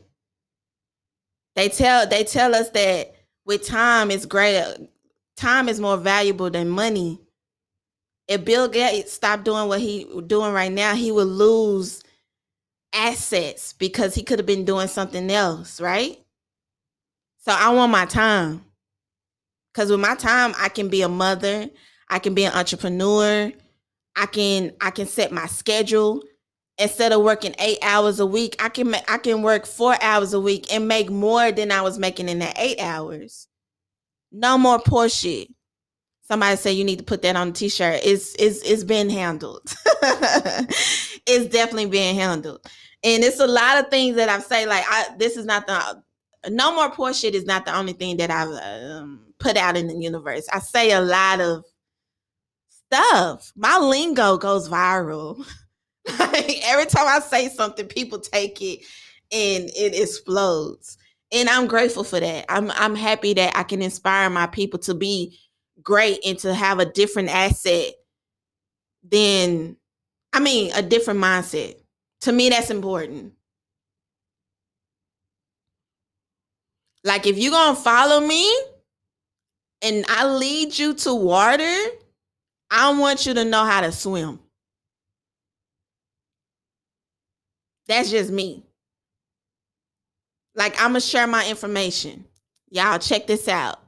They 1.56 1.68
tell 1.68 2.06
they 2.06 2.24
tell 2.24 2.54
us 2.54 2.70
that 2.70 3.14
with 3.46 3.66
time 3.66 4.10
is 4.10 4.26
greater, 4.26 4.76
time 5.36 5.68
is 5.68 5.80
more 5.80 5.96
valuable 5.96 6.50
than 6.50 6.68
money. 6.68 7.20
If 8.28 8.44
Bill 8.44 8.68
Gates 8.68 9.12
stopped 9.12 9.44
doing 9.44 9.68
what 9.68 9.80
he 9.80 10.04
doing 10.26 10.52
right 10.52 10.72
now, 10.72 10.94
he 10.94 11.12
would 11.12 11.28
lose 11.28 12.02
assets 12.94 13.72
because 13.72 14.14
he 14.14 14.22
could 14.22 14.38
have 14.38 14.46
been 14.46 14.64
doing 14.64 14.88
something 14.88 15.30
else, 15.30 15.80
right? 15.80 16.18
So 17.48 17.54
I 17.54 17.70
want 17.70 17.90
my 17.90 18.04
time. 18.04 18.62
Cause 19.72 19.90
with 19.90 20.00
my 20.00 20.14
time, 20.16 20.52
I 20.58 20.68
can 20.68 20.90
be 20.90 21.00
a 21.00 21.08
mother, 21.08 21.70
I 22.10 22.18
can 22.18 22.34
be 22.34 22.44
an 22.44 22.52
entrepreneur, 22.52 23.50
I 24.14 24.26
can 24.26 24.72
I 24.82 24.90
can 24.90 25.06
set 25.06 25.32
my 25.32 25.46
schedule. 25.46 26.22
Instead 26.76 27.10
of 27.12 27.22
working 27.22 27.54
eight 27.58 27.78
hours 27.80 28.20
a 28.20 28.26
week, 28.26 28.54
I 28.62 28.68
can 28.68 28.90
ma- 28.90 29.00
I 29.08 29.16
can 29.16 29.40
work 29.40 29.64
four 29.64 29.96
hours 30.02 30.34
a 30.34 30.40
week 30.40 30.70
and 30.74 30.88
make 30.88 31.08
more 31.08 31.50
than 31.50 31.72
I 31.72 31.80
was 31.80 31.98
making 31.98 32.28
in 32.28 32.40
that 32.40 32.58
eight 32.58 32.80
hours. 32.80 33.48
No 34.30 34.58
more 34.58 34.78
poor 34.78 35.08
shit. 35.08 35.48
Somebody 36.24 36.56
say 36.56 36.74
you 36.74 36.84
need 36.84 36.98
to 36.98 37.04
put 37.04 37.22
that 37.22 37.34
on 37.34 37.48
a 37.48 37.52
t-shirt. 37.52 38.00
It's 38.04 38.34
it's 38.38 38.60
it's 38.62 38.84
been 38.84 39.08
handled. 39.08 39.62
it's 41.26 41.46
definitely 41.46 41.86
being 41.86 42.14
handled. 42.14 42.60
And 43.02 43.24
it's 43.24 43.40
a 43.40 43.46
lot 43.46 43.78
of 43.78 43.88
things 43.88 44.16
that 44.16 44.28
I've 44.28 44.44
say 44.44 44.66
like 44.66 44.84
I 44.86 45.16
this 45.16 45.38
is 45.38 45.46
not 45.46 45.66
the 45.66 46.02
no 46.48 46.74
more 46.74 46.90
poor 46.90 47.12
shit 47.12 47.34
is 47.34 47.44
not 47.44 47.64
the 47.64 47.76
only 47.76 47.92
thing 47.92 48.16
that 48.18 48.30
I've 48.30 48.48
um, 48.48 49.20
put 49.38 49.56
out 49.56 49.76
in 49.76 49.88
the 49.88 49.96
universe. 49.96 50.46
I 50.52 50.58
say 50.60 50.92
a 50.92 51.00
lot 51.00 51.40
of 51.40 51.64
stuff. 52.68 53.52
My 53.56 53.78
lingo 53.78 54.36
goes 54.36 54.68
viral. 54.68 55.44
every 56.08 56.86
time 56.86 57.06
I 57.06 57.20
say 57.20 57.48
something, 57.48 57.86
people 57.86 58.18
take 58.18 58.60
it 58.62 58.80
and 59.30 59.70
it 59.76 60.00
explodes. 60.00 60.96
And 61.30 61.48
I'm 61.48 61.66
grateful 61.66 62.04
for 62.04 62.20
that. 62.20 62.46
I'm 62.48 62.70
I'm 62.72 62.94
happy 62.94 63.34
that 63.34 63.56
I 63.56 63.62
can 63.62 63.82
inspire 63.82 64.30
my 64.30 64.46
people 64.46 64.78
to 64.80 64.94
be 64.94 65.38
great 65.82 66.20
and 66.24 66.38
to 66.38 66.54
have 66.54 66.78
a 66.78 66.86
different 66.86 67.28
asset 67.28 67.92
than 69.02 69.76
I 70.32 70.40
mean 70.40 70.72
a 70.74 70.82
different 70.82 71.20
mindset. 71.20 71.76
To 72.22 72.32
me, 72.32 72.48
that's 72.48 72.70
important. 72.70 73.34
Like 77.04 77.26
if 77.26 77.38
you're 77.38 77.52
gonna 77.52 77.76
follow 77.76 78.20
me 78.20 78.52
and 79.82 80.04
I 80.08 80.26
lead 80.26 80.78
you 80.78 80.94
to 80.94 81.14
water, 81.14 81.76
I 82.70 82.98
want 82.98 83.26
you 83.26 83.34
to 83.34 83.44
know 83.44 83.64
how 83.64 83.82
to 83.82 83.92
swim. 83.92 84.40
That's 87.88 88.10
just 88.10 88.30
me. 88.32 88.64
Like 90.56 90.74
I'm 90.80 90.90
gonna 90.90 91.00
share 91.00 91.26
my 91.26 91.48
information. 91.48 92.24
Y'all 92.70 92.98
check 92.98 93.26
this 93.26 93.48
out. 93.48 93.80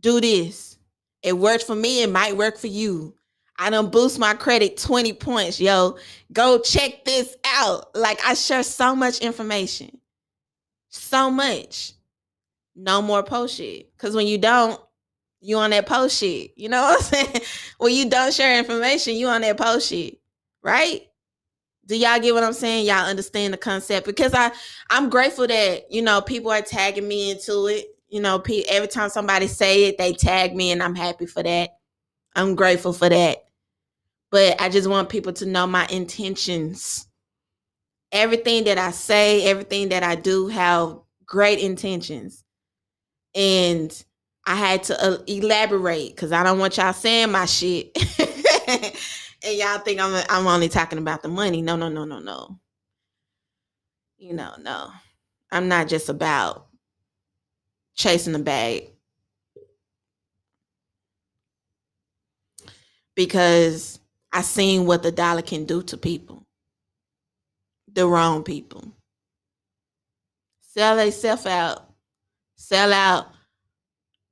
do 0.00 0.20
this. 0.20 0.78
It 1.22 1.38
worked 1.38 1.64
for 1.64 1.76
me, 1.76 2.02
it 2.02 2.10
might 2.10 2.36
work 2.36 2.58
for 2.58 2.68
you. 2.68 3.14
I 3.58 3.70
done 3.70 3.90
boost 3.90 4.18
my 4.18 4.34
credit 4.34 4.78
20 4.78 5.14
points. 5.14 5.60
Yo, 5.60 5.98
go 6.32 6.60
check 6.60 7.04
this 7.04 7.36
out. 7.46 7.94
Like 7.96 8.20
I 8.26 8.34
share 8.34 8.64
so 8.64 8.96
much 8.96 9.20
information. 9.20 9.98
So 10.92 11.30
much. 11.30 11.94
No 12.76 13.02
more 13.02 13.22
post 13.22 13.56
shit. 13.56 13.90
Cause 13.98 14.14
when 14.14 14.26
you 14.26 14.38
don't, 14.38 14.80
you 15.40 15.56
on 15.56 15.70
that 15.70 15.86
post 15.86 16.18
shit. 16.18 16.52
You 16.56 16.68
know 16.68 16.82
what 16.82 16.98
I'm 16.98 17.02
saying? 17.02 17.42
when 17.78 17.94
you 17.94 18.08
don't 18.08 18.32
share 18.32 18.58
information, 18.58 19.16
you 19.16 19.28
on 19.28 19.40
that 19.40 19.56
post 19.56 19.88
shit. 19.88 20.18
Right? 20.62 21.02
Do 21.86 21.96
y'all 21.96 22.20
get 22.20 22.34
what 22.34 22.44
I'm 22.44 22.52
saying? 22.52 22.86
Y'all 22.86 23.08
understand 23.08 23.52
the 23.52 23.58
concept? 23.58 24.06
Because 24.06 24.34
I 24.34 24.52
I'm 24.90 25.10
grateful 25.10 25.46
that, 25.48 25.90
you 25.90 26.02
know, 26.02 26.20
people 26.20 26.52
are 26.52 26.62
tagging 26.62 27.08
me 27.08 27.32
into 27.32 27.66
it. 27.66 27.86
You 28.08 28.20
know, 28.20 28.42
every 28.68 28.88
time 28.88 29.08
somebody 29.08 29.46
say 29.48 29.84
it, 29.84 29.98
they 29.98 30.12
tag 30.12 30.54
me 30.54 30.70
and 30.70 30.82
I'm 30.82 30.94
happy 30.94 31.26
for 31.26 31.42
that. 31.42 31.70
I'm 32.36 32.54
grateful 32.54 32.92
for 32.92 33.08
that. 33.08 33.38
But 34.30 34.60
I 34.60 34.68
just 34.68 34.88
want 34.88 35.08
people 35.08 35.32
to 35.34 35.46
know 35.46 35.66
my 35.66 35.86
intentions. 35.90 37.06
Everything 38.12 38.64
that 38.64 38.78
I 38.78 38.92
say, 38.92 39.44
everything 39.46 39.90
that 39.90 40.02
I 40.02 40.16
do 40.16 40.48
have 40.48 40.98
great 41.26 41.58
intentions. 41.60 42.44
And 43.34 44.04
I 44.46 44.56
had 44.56 44.84
to 44.84 45.04
uh, 45.04 45.18
elaborate 45.26 46.14
because 46.14 46.32
I 46.32 46.42
don't 46.42 46.58
want 46.58 46.76
y'all 46.76 46.92
saying 46.92 47.32
my 47.32 47.46
shit. 47.46 47.96
and 48.68 49.58
y'all 49.58 49.78
think 49.78 50.00
I'm 50.00 50.24
I'm 50.28 50.46
only 50.46 50.68
talking 50.68 50.98
about 50.98 51.22
the 51.22 51.28
money. 51.28 51.62
No, 51.62 51.76
no, 51.76 51.88
no, 51.88 52.04
no, 52.04 52.18
no. 52.20 52.58
You 54.18 54.34
know, 54.34 54.54
no. 54.60 54.90
I'm 55.52 55.68
not 55.68 55.88
just 55.88 56.08
about 56.08 56.68
chasing 57.94 58.32
the 58.34 58.38
bag. 58.40 58.88
Because 63.16 64.00
I 64.32 64.42
seen 64.42 64.86
what 64.86 65.02
the 65.02 65.12
dollar 65.12 65.42
can 65.42 65.64
do 65.66 65.82
to 65.84 65.96
people. 65.96 66.41
The 67.92 68.06
wrong 68.06 68.42
people. 68.42 68.84
Sell 70.60 70.96
themselves 70.96 71.46
out. 71.46 71.84
Sell 72.56 72.92
out 72.92 73.26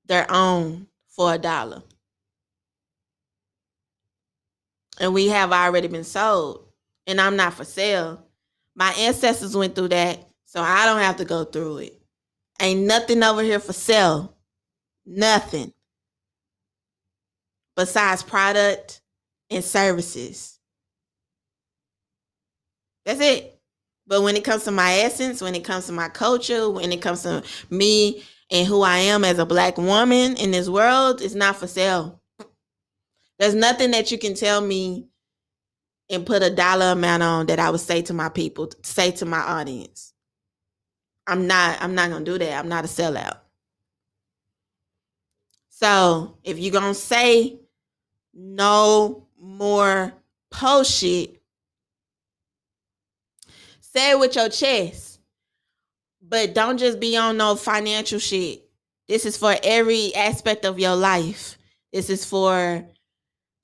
their 0.06 0.26
own 0.30 0.86
for 1.08 1.34
a 1.34 1.38
dollar. 1.38 1.82
And 4.98 5.12
we 5.14 5.28
have 5.28 5.52
already 5.52 5.88
been 5.88 6.04
sold. 6.04 6.66
And 7.06 7.20
I'm 7.20 7.36
not 7.36 7.54
for 7.54 7.64
sale. 7.64 8.24
My 8.74 8.92
ancestors 8.98 9.56
went 9.56 9.74
through 9.74 9.88
that, 9.88 10.28
so 10.44 10.62
I 10.62 10.86
don't 10.86 11.00
have 11.00 11.16
to 11.16 11.24
go 11.24 11.44
through 11.44 11.78
it. 11.78 12.00
Ain't 12.60 12.86
nothing 12.86 13.22
over 13.22 13.42
here 13.42 13.58
for 13.58 13.72
sale. 13.72 14.36
Nothing. 15.04 15.72
Besides 17.76 18.22
product 18.22 19.00
and 19.50 19.64
services. 19.64 20.59
That's 23.10 23.22
it. 23.22 23.60
But 24.06 24.22
when 24.22 24.36
it 24.36 24.44
comes 24.44 24.62
to 24.64 24.70
my 24.70 24.92
essence, 25.00 25.42
when 25.42 25.56
it 25.56 25.64
comes 25.64 25.86
to 25.86 25.92
my 25.92 26.08
culture, 26.08 26.70
when 26.70 26.92
it 26.92 27.02
comes 27.02 27.24
to 27.24 27.42
me 27.68 28.22
and 28.52 28.68
who 28.68 28.82
I 28.82 28.98
am 28.98 29.24
as 29.24 29.40
a 29.40 29.46
black 29.46 29.78
woman 29.78 30.36
in 30.36 30.52
this 30.52 30.68
world, 30.68 31.20
it's 31.20 31.34
not 31.34 31.56
for 31.56 31.66
sale. 31.66 32.20
There's 33.40 33.56
nothing 33.56 33.90
that 33.90 34.12
you 34.12 34.18
can 34.18 34.34
tell 34.34 34.60
me 34.60 35.08
and 36.08 36.24
put 36.24 36.44
a 36.44 36.54
dollar 36.54 36.92
amount 36.92 37.24
on 37.24 37.46
that 37.46 37.58
I 37.58 37.70
would 37.70 37.80
say 37.80 38.00
to 38.02 38.14
my 38.14 38.28
people, 38.28 38.70
say 38.82 39.10
to 39.12 39.26
my 39.26 39.40
audience. 39.40 40.12
I'm 41.26 41.48
not, 41.48 41.82
I'm 41.82 41.96
not 41.96 42.10
gonna 42.10 42.24
do 42.24 42.38
that. 42.38 42.58
I'm 42.60 42.68
not 42.68 42.84
a 42.84 42.88
sellout. 42.88 43.38
So 45.68 46.38
if 46.44 46.60
you're 46.60 46.72
gonna 46.72 46.94
say 46.94 47.58
no 48.32 49.26
more 49.36 50.12
post 50.52 50.92
shit, 50.92 51.39
say 53.92 54.12
it 54.12 54.18
with 54.18 54.36
your 54.36 54.48
chest. 54.48 55.20
But 56.22 56.54
don't 56.54 56.78
just 56.78 57.00
be 57.00 57.16
on 57.16 57.36
no 57.36 57.56
financial 57.56 58.18
shit. 58.18 58.62
This 59.08 59.26
is 59.26 59.36
for 59.36 59.56
every 59.64 60.14
aspect 60.14 60.64
of 60.64 60.78
your 60.78 60.94
life. 60.94 61.58
This 61.92 62.10
is 62.10 62.24
for 62.24 62.84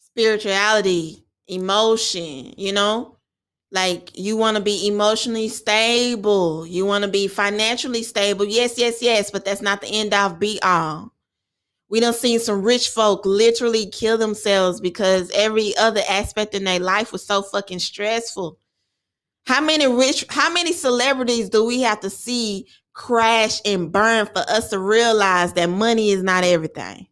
spirituality, 0.01 1.25
emotion, 1.47 2.55
you 2.57 2.73
know? 2.73 3.17
Like 3.71 4.17
you 4.19 4.37
want 4.37 4.57
to 4.57 4.63
be 4.63 4.89
emotionally 4.89 5.49
stable. 5.49 6.67
You 6.67 6.87
want 6.87 7.05
to 7.05 7.11
be 7.11 7.29
financially 7.29 8.03
stable. 8.03 8.45
Yes, 8.45 8.79
yes, 8.79 9.03
yes, 9.03 9.31
but 9.31 9.45
that's 9.45 9.61
not 9.63 9.81
the 9.81 9.89
end 9.89 10.15
of 10.15 10.39
be 10.39 10.61
all. 10.63 11.13
We 11.89 12.01
done 12.01 12.15
seen 12.15 12.41
some 12.41 12.63
rich 12.63 12.89
folk 12.89 13.25
literally 13.25 13.87
kill 13.87 14.19
themselves 14.19 14.81
because 14.81 15.31
every 15.35 15.77
other 15.77 16.03
aspect 16.09 16.55
in 16.55 16.65
their 16.65 16.81
life 16.81 17.13
was 17.13 17.25
so 17.25 17.43
fucking 17.43 17.79
stressful. 17.79 18.59
How 19.47 19.61
many 19.61 19.87
rich, 19.87 20.25
how 20.29 20.53
many 20.53 20.73
celebrities 20.73 21.49
do 21.49 21.65
we 21.65 21.83
have 21.83 22.01
to 22.01 22.11
see 22.11 22.67
crash 22.95 23.61
and 23.65 23.93
burn 23.93 24.27
for 24.27 24.41
us 24.49 24.71
to 24.71 24.79
realize 24.79 25.53
that 25.53 25.69
money 25.69 26.11
is 26.11 26.23
not 26.23 26.43
everything? 26.45 27.07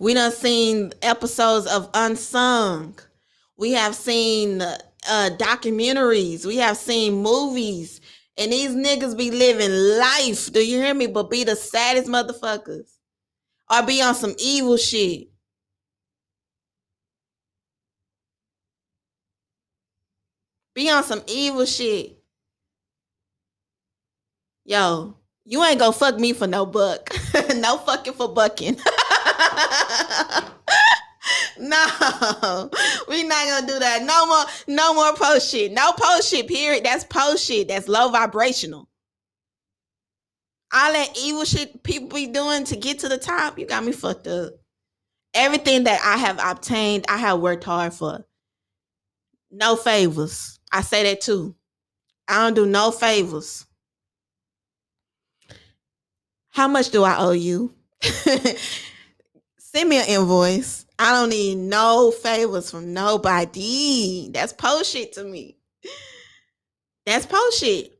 We 0.00 0.14
done 0.14 0.32
seen 0.32 0.92
episodes 1.02 1.66
of 1.66 1.90
Unsung. 1.94 2.98
We 3.56 3.72
have 3.72 3.94
seen 3.94 4.62
uh, 4.62 4.78
documentaries. 5.08 6.44
We 6.44 6.56
have 6.58 6.76
seen 6.76 7.22
movies. 7.22 8.00
And 8.36 8.52
these 8.52 8.70
niggas 8.70 9.16
be 9.18 9.32
living 9.32 9.72
life. 9.98 10.52
Do 10.52 10.64
you 10.64 10.78
hear 10.78 10.94
me? 10.94 11.08
But 11.08 11.30
be 11.30 11.42
the 11.42 11.56
saddest 11.56 12.08
motherfuckers. 12.08 12.90
Or 13.70 13.82
be 13.84 14.00
on 14.00 14.14
some 14.14 14.34
evil 14.38 14.76
shit. 14.76 15.27
Be 20.78 20.88
on 20.90 21.02
some 21.02 21.22
evil 21.26 21.66
shit. 21.66 22.22
Yo, 24.64 25.16
you 25.44 25.64
ain't 25.64 25.80
gonna 25.80 25.92
fuck 25.92 26.20
me 26.20 26.32
for 26.32 26.46
no 26.46 26.64
buck. 26.64 27.10
no 27.56 27.78
fucking 27.78 28.12
for 28.12 28.28
bucking. 28.28 28.76
no, 31.58 32.70
we 33.08 33.24
not 33.24 33.44
gonna 33.48 33.66
do 33.66 33.76
that. 33.80 34.04
No 34.04 34.26
more, 34.28 34.44
no 34.68 34.94
more 34.94 35.14
post 35.14 35.50
shit. 35.50 35.72
No 35.72 35.90
post 35.90 36.30
shit, 36.30 36.46
period. 36.46 36.84
That's 36.84 37.02
post 37.02 37.44
shit. 37.44 37.66
That's 37.66 37.88
low 37.88 38.10
vibrational. 38.10 38.88
All 40.72 40.92
that 40.92 41.18
evil 41.20 41.44
shit 41.44 41.82
people 41.82 42.10
be 42.10 42.28
doing 42.28 42.62
to 42.66 42.76
get 42.76 43.00
to 43.00 43.08
the 43.08 43.18
top, 43.18 43.58
you 43.58 43.66
got 43.66 43.82
me 43.82 43.90
fucked 43.90 44.28
up. 44.28 44.52
Everything 45.34 45.82
that 45.82 46.00
I 46.04 46.18
have 46.18 46.38
obtained, 46.40 47.04
I 47.08 47.16
have 47.16 47.40
worked 47.40 47.64
hard 47.64 47.94
for. 47.94 48.24
No 49.50 49.74
favors. 49.74 50.57
I 50.72 50.82
say 50.82 51.02
that 51.04 51.20
too. 51.20 51.54
I 52.26 52.44
don't 52.44 52.54
do 52.54 52.66
no 52.66 52.90
favors. 52.90 53.66
How 56.50 56.68
much 56.68 56.90
do 56.90 57.04
I 57.04 57.16
owe 57.18 57.32
you? 57.32 57.72
Send 59.58 59.88
me 59.88 59.98
an 59.98 60.08
invoice. 60.08 60.86
I 60.98 61.12
don't 61.12 61.30
need 61.30 61.56
no 61.56 62.10
favors 62.10 62.70
from 62.70 62.92
nobody. 62.92 64.30
That's 64.32 64.52
post 64.52 64.92
shit 64.92 65.12
to 65.14 65.24
me. 65.24 65.56
That's 67.06 67.26
post 67.26 67.60
shit. 67.60 67.98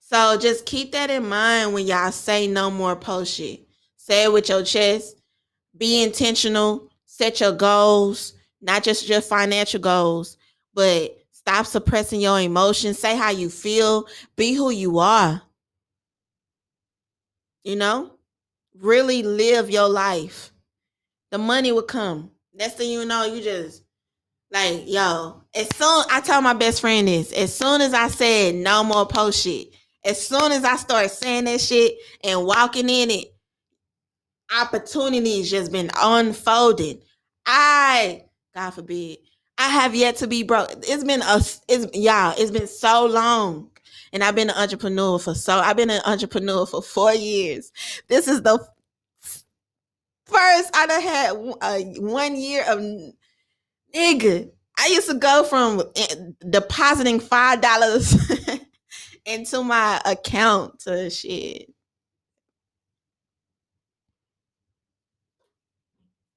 So 0.00 0.36
just 0.36 0.66
keep 0.66 0.92
that 0.92 1.10
in 1.10 1.28
mind 1.28 1.72
when 1.74 1.86
y'all 1.86 2.12
say 2.12 2.46
no 2.46 2.70
more 2.70 2.96
post 2.96 3.34
shit. 3.34 3.66
Say 3.96 4.24
it 4.24 4.32
with 4.32 4.48
your 4.48 4.62
chest. 4.62 5.16
Be 5.76 6.02
intentional. 6.02 6.88
Set 7.04 7.40
your 7.40 7.52
goals, 7.52 8.34
not 8.60 8.82
just 8.82 9.08
your 9.08 9.20
financial 9.20 9.80
goals, 9.80 10.36
but 10.74 11.16
stop 11.32 11.66
suppressing 11.66 12.20
your 12.20 12.40
emotions. 12.40 12.98
Say 12.98 13.16
how 13.16 13.30
you 13.30 13.50
feel. 13.50 14.06
Be 14.36 14.54
who 14.54 14.70
you 14.70 14.98
are. 14.98 15.42
You 17.64 17.76
know? 17.76 18.12
Really 18.78 19.22
live 19.22 19.70
your 19.70 19.88
life. 19.88 20.52
The 21.30 21.38
money 21.38 21.72
will 21.72 21.82
come. 21.82 22.30
Next 22.54 22.74
thing 22.74 22.90
you 22.90 23.04
know, 23.04 23.24
you 23.24 23.42
just 23.42 23.82
like, 24.50 24.84
yo, 24.86 25.42
as 25.54 25.68
soon 25.76 26.04
I 26.10 26.20
tell 26.20 26.40
my 26.40 26.52
best 26.54 26.80
friend 26.80 27.08
this, 27.08 27.32
as 27.32 27.54
soon 27.54 27.80
as 27.80 27.92
I 27.92 28.08
said 28.08 28.54
no 28.54 28.84
more 28.84 29.06
post 29.06 29.42
shit, 29.42 29.68
as 30.04 30.24
soon 30.24 30.52
as 30.52 30.64
I 30.64 30.76
start 30.76 31.10
saying 31.10 31.44
that 31.44 31.60
shit 31.60 31.96
and 32.22 32.46
walking 32.46 32.88
in 32.88 33.10
it, 33.10 33.34
opportunities 34.56 35.50
just 35.50 35.72
been 35.72 35.90
unfolding. 36.00 37.00
I, 37.44 38.25
God 38.56 38.70
forbid, 38.70 39.18
I 39.58 39.68
have 39.68 39.94
yet 39.94 40.16
to 40.16 40.26
be 40.26 40.42
broke. 40.42 40.70
It's 40.78 41.04
been 41.04 41.20
a, 41.20 41.36
it's 41.68 41.86
y'all, 41.94 42.34
it's 42.38 42.50
been 42.50 42.66
so 42.66 43.04
long. 43.04 43.70
And 44.14 44.24
I've 44.24 44.34
been 44.34 44.48
an 44.48 44.56
entrepreneur 44.56 45.18
for 45.18 45.34
so 45.34 45.58
I've 45.58 45.76
been 45.76 45.90
an 45.90 46.00
entrepreneur 46.06 46.64
for 46.64 46.80
four 46.80 47.12
years. 47.12 47.70
This 48.08 48.28
is 48.28 48.40
the 48.40 48.58
first 50.24 50.70
I 50.74 50.86
done 50.86 51.02
had 51.02 51.32
a 51.62 52.00
one 52.00 52.34
year 52.34 52.64
of 52.66 52.78
nigga. 53.94 54.50
I 54.78 54.86
used 54.86 55.10
to 55.10 55.14
go 55.18 55.44
from 55.44 55.82
eh, 55.94 56.14
depositing 56.48 57.20
five 57.20 57.60
dollars 57.60 58.16
into 59.26 59.62
my 59.62 60.00
account 60.06 60.80
to 60.80 61.10
shit. 61.10 61.70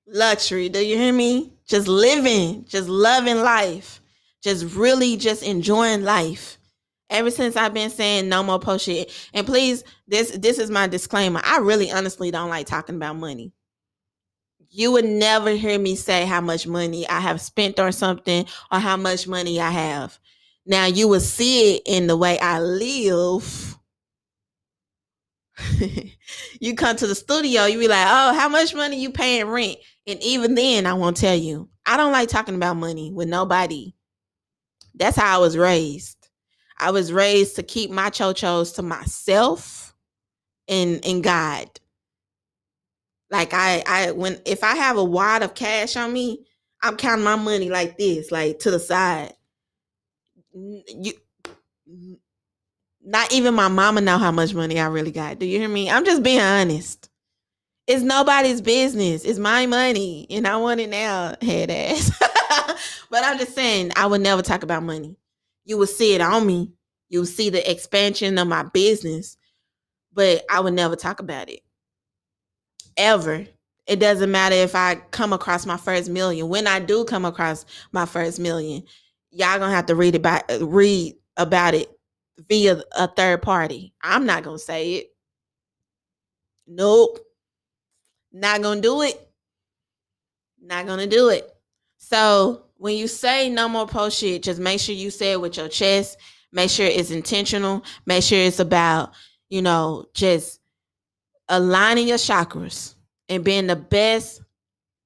Luxury, 0.05 0.67
do 0.67 0.86
you 0.86 0.97
hear 0.97 1.13
me? 1.13 1.53
Just 1.70 1.88
living, 1.88 2.65
just 2.67 2.89
loving 2.89 3.41
life, 3.41 4.01
just 4.41 4.76
really 4.76 5.17
just 5.17 5.43
enjoying 5.43 6.03
life. 6.03 6.57
Ever 7.11 7.32
since 7.32 7.55
I've 7.55 7.74
been 7.74 7.91
saying 7.91 8.28
no 8.28 8.43
more 8.43 8.59
post 8.59 8.86
shit. 8.86 9.11
And 9.34 9.45
please, 9.45 9.84
this 10.07 10.32
this 10.32 10.57
is 10.59 10.72
my 10.72 10.88
disclaimer. 10.88 11.41
I 11.43 11.59
really 11.59 11.91
honestly 11.91 12.32
don't 12.32 12.49
like 12.49 12.67
talking 12.67 12.95
about 12.95 13.17
money. 13.17 13.53
You 14.72 14.91
would 14.93 15.05
never 15.05 15.51
hear 15.51 15.80
me 15.80 15.95
say 15.95 16.26
how 16.26 16.41
much 16.41 16.67
money 16.67 17.07
I 17.07 17.20
have 17.20 17.41
spent 17.41 17.80
on 17.80 17.91
something 17.91 18.45
or 18.72 18.80
how 18.80 18.97
much 18.97 19.28
money 19.28 19.59
I 19.59 19.72
have. 19.72 20.20
Now 20.65 20.86
you 20.86 21.07
will 21.07 21.20
see 21.20 21.76
it 21.76 21.84
in 21.86 22.07
the 22.07 22.17
way 22.17 22.39
I 22.39 22.59
live. 22.59 23.68
you 26.60 26.76
come 26.76 26.95
to 26.97 27.07
the 27.07 27.16
studio, 27.16 27.66
you 27.66 27.80
be 27.80 27.88
like, 27.88 28.07
oh, 28.07 28.34
how 28.34 28.49
much 28.49 28.74
money 28.74 28.99
you 28.99 29.12
paying 29.12 29.47
rent? 29.47 29.78
And 30.07 30.22
even 30.24 30.55
then, 30.55 30.86
I 30.86 30.93
won't 30.93 31.18
tell 31.18 31.36
you. 31.36 31.70
I 31.86 31.97
don't 31.97 32.12
like 32.12 32.30
talking 32.30 32.55
about 32.55 32.78
money 32.78 33.12
with 33.12 33.28
nobody. 33.28 33.93
That's 34.95 35.18
how 35.18 35.38
I 35.38 35.41
was 35.41 35.57
raised. 35.57 36.18
I 36.78 36.91
was 36.91 37.12
raised 37.12 37.55
to 37.57 37.64
keep 37.64 37.91
my 37.91 38.10
chochos 38.10 38.76
to 38.76 38.82
myself 38.82 39.95
and 40.68 41.03
and 41.05 41.24
God. 41.24 41.68
Like 43.30 43.53
I 43.53 43.84
I 43.88 44.12
when 44.12 44.41
if 44.45 44.64
I 44.64 44.76
have 44.76 44.97
a 44.97 45.03
wad 45.03 45.43
of 45.43 45.55
cash 45.55 45.95
on 45.95 46.14
me, 46.14 46.45
I'm 46.82 46.95
counting 46.95 47.26
my 47.26 47.36
money 47.36 47.70
like 47.70 47.97
this, 47.97 48.32
like 48.32 48.60
to 48.60 48.72
the 48.72 48.80
side. 48.80 49.34
You 50.53 51.14
not 53.04 53.32
even 53.34 53.54
my 53.54 53.68
mama 53.68 54.02
know 54.02 54.18
how 54.18 54.32
much 54.32 54.54
money 54.54 54.80
I 54.80 54.88
really 54.88 55.12
got. 55.12 55.39
Do 55.39 55.45
you 55.45 55.60
hear 55.60 55.70
me? 55.70 55.89
I'm 55.89 56.06
just 56.06 56.24
being 56.24 56.41
honest. 56.41 57.10
It's 57.88 58.04
nobody's 58.04 58.62
business. 58.62 59.26
It's 59.26 59.39
my 59.39 59.66
money, 59.66 60.28
and 60.30 60.47
I 60.47 60.58
want 60.58 60.80
it 60.80 60.89
now, 60.89 61.36
head 61.41 61.72
ass. 61.72 62.12
but 63.10 63.24
I'm 63.24 63.39
just 63.39 63.56
saying, 63.56 63.91
I 63.95 64.06
would 64.06 64.22
never 64.22 64.41
talk 64.41 64.62
about 64.64 64.84
money. 64.84 65.16
You 65.66 65.78
will 65.78 65.88
see 65.88 66.14
it 66.14 66.22
on 66.22 66.45
me. 66.45 66.72
You 67.10 67.20
will 67.20 67.26
see 67.26 67.50
the 67.50 67.70
expansion 67.70 68.38
of 68.38 68.47
my 68.47 68.64
business, 68.64 69.38
but 70.14 70.43
I 70.52 70.60
would 70.60 70.74
never 70.74 70.95
talk 70.95 71.20
about 71.20 71.50
it 71.50 71.62
ever. 72.95 73.45
It 73.88 74.00
doesn't 74.00 74.32
matter 74.32 74.56
if 74.56 74.76
I 74.76 74.95
come 75.10 75.34
across 75.34 75.66
my 75.66 75.78
first 75.78 76.10
million. 76.10 76.50
When 76.50 76.68
I 76.68 76.80
do 76.80 77.06
come 77.06 77.26
across 77.26 77.66
my 77.91 78.06
first 78.06 78.39
million, 78.39 78.84
y'all 79.32 79.58
gonna 79.58 79.74
have 79.74 79.88
to 79.88 79.95
read 79.95 80.14
about 80.14 80.43
read 80.62 81.16
about 81.38 81.74
it 81.74 81.99
via 82.48 82.82
a 82.96 83.08
third 83.08 83.42
party. 83.42 83.94
I'm 84.02 84.26
not 84.26 84.44
gonna 84.44 84.60
say 84.60 84.94
it. 84.94 85.08
Nope. 86.68 87.20
Not 88.32 88.62
gonna 88.62 88.82
do 88.82 89.02
it. 89.02 89.30
Not 90.62 90.86
gonna 90.86 91.08
do 91.08 91.30
it. 91.30 91.50
So 91.98 92.64
when 92.78 92.96
you 92.96 93.08
say 93.08 93.50
no 93.50 93.68
more 93.68 93.88
post 93.88 94.20
shit, 94.20 94.44
just 94.44 94.60
make 94.60 94.80
sure 94.80 94.96
you 94.96 95.12
say 95.12 95.34
it 95.34 95.42
with 95.42 95.58
your 95.58 95.68
chest. 95.68 96.18
Make 96.52 96.70
sure 96.70 96.86
it's 96.86 97.12
intentional. 97.12 97.84
Make 98.06 98.24
sure 98.24 98.40
it's 98.40 98.60
about, 98.60 99.14
you 99.50 99.62
know, 99.62 100.06
just 100.14 100.60
aligning 101.48 102.08
your 102.08 102.18
chakras 102.18 102.96
and 103.28 103.44
being 103.44 103.68
the 103.68 103.76
best, 103.76 104.42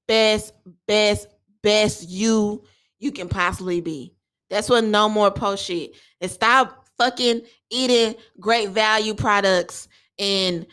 best, 0.07 0.53
best, 0.87 1.27
best 1.61 2.07
you 2.09 2.63
you 2.99 3.11
can 3.11 3.27
possibly 3.27 3.81
be. 3.81 4.15
That's 4.49 4.69
what 4.69 4.83
no 4.83 5.09
more 5.09 5.31
post 5.31 5.65
shit. 5.65 5.91
And 6.21 6.31
stop 6.31 6.82
fucking 7.03 7.41
eating 7.69 8.15
great 8.39 8.69
value 8.69 9.13
products 9.13 9.87
and 10.17 10.65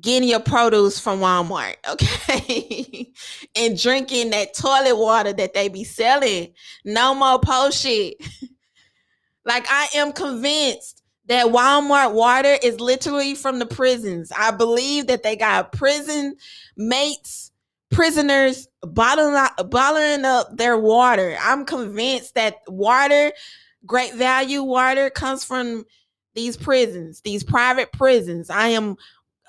getting 0.00 0.28
your 0.28 0.40
produce 0.40 1.00
from 1.00 1.20
Walmart, 1.20 1.76
okay? 1.88 3.12
and 3.56 3.80
drinking 3.80 4.30
that 4.30 4.54
toilet 4.54 4.96
water 4.96 5.32
that 5.32 5.54
they 5.54 5.68
be 5.68 5.84
selling. 5.84 6.52
No 6.84 7.14
more 7.14 7.40
post 7.40 7.82
shit. 7.82 8.16
like 9.44 9.66
I 9.68 9.88
am 9.94 10.12
convinced 10.12 11.02
that 11.26 11.46
Walmart 11.46 12.12
water 12.12 12.56
is 12.62 12.78
literally 12.78 13.34
from 13.34 13.58
the 13.58 13.66
prisons. 13.66 14.30
I 14.36 14.52
believe 14.52 15.08
that 15.08 15.24
they 15.24 15.34
got 15.34 15.72
prison 15.72 16.36
mates, 16.76 17.50
prisoners 17.90 18.68
bottling 18.82 19.34
up, 19.34 19.70
bottling 19.70 20.24
up 20.24 20.56
their 20.56 20.78
water. 20.78 21.36
I'm 21.40 21.64
convinced 21.64 22.36
that 22.36 22.58
water, 22.68 23.32
great 23.86 24.14
value 24.14 24.62
water, 24.62 25.10
comes 25.10 25.44
from 25.44 25.84
these 26.34 26.56
prisons, 26.56 27.20
these 27.22 27.42
private 27.42 27.92
prisons. 27.92 28.50
I 28.50 28.68
am 28.68 28.96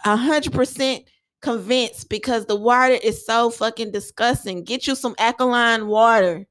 a 0.05 0.15
hundred 0.15 0.53
percent 0.53 1.03
convinced 1.41 2.09
because 2.09 2.45
the 2.45 2.55
water 2.55 2.97
is 3.03 3.25
so 3.25 3.49
fucking 3.49 3.91
disgusting. 3.91 4.63
Get 4.63 4.87
you 4.87 4.95
some 4.95 5.15
alkaline 5.17 5.87
water. 5.87 6.47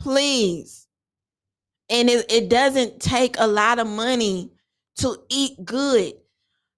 Please. 0.00 0.86
And 1.90 2.08
it, 2.08 2.30
it 2.30 2.48
doesn't 2.48 3.00
take 3.00 3.36
a 3.38 3.46
lot 3.46 3.78
of 3.78 3.86
money 3.86 4.50
to 4.96 5.16
eat 5.28 5.64
good. 5.64 6.14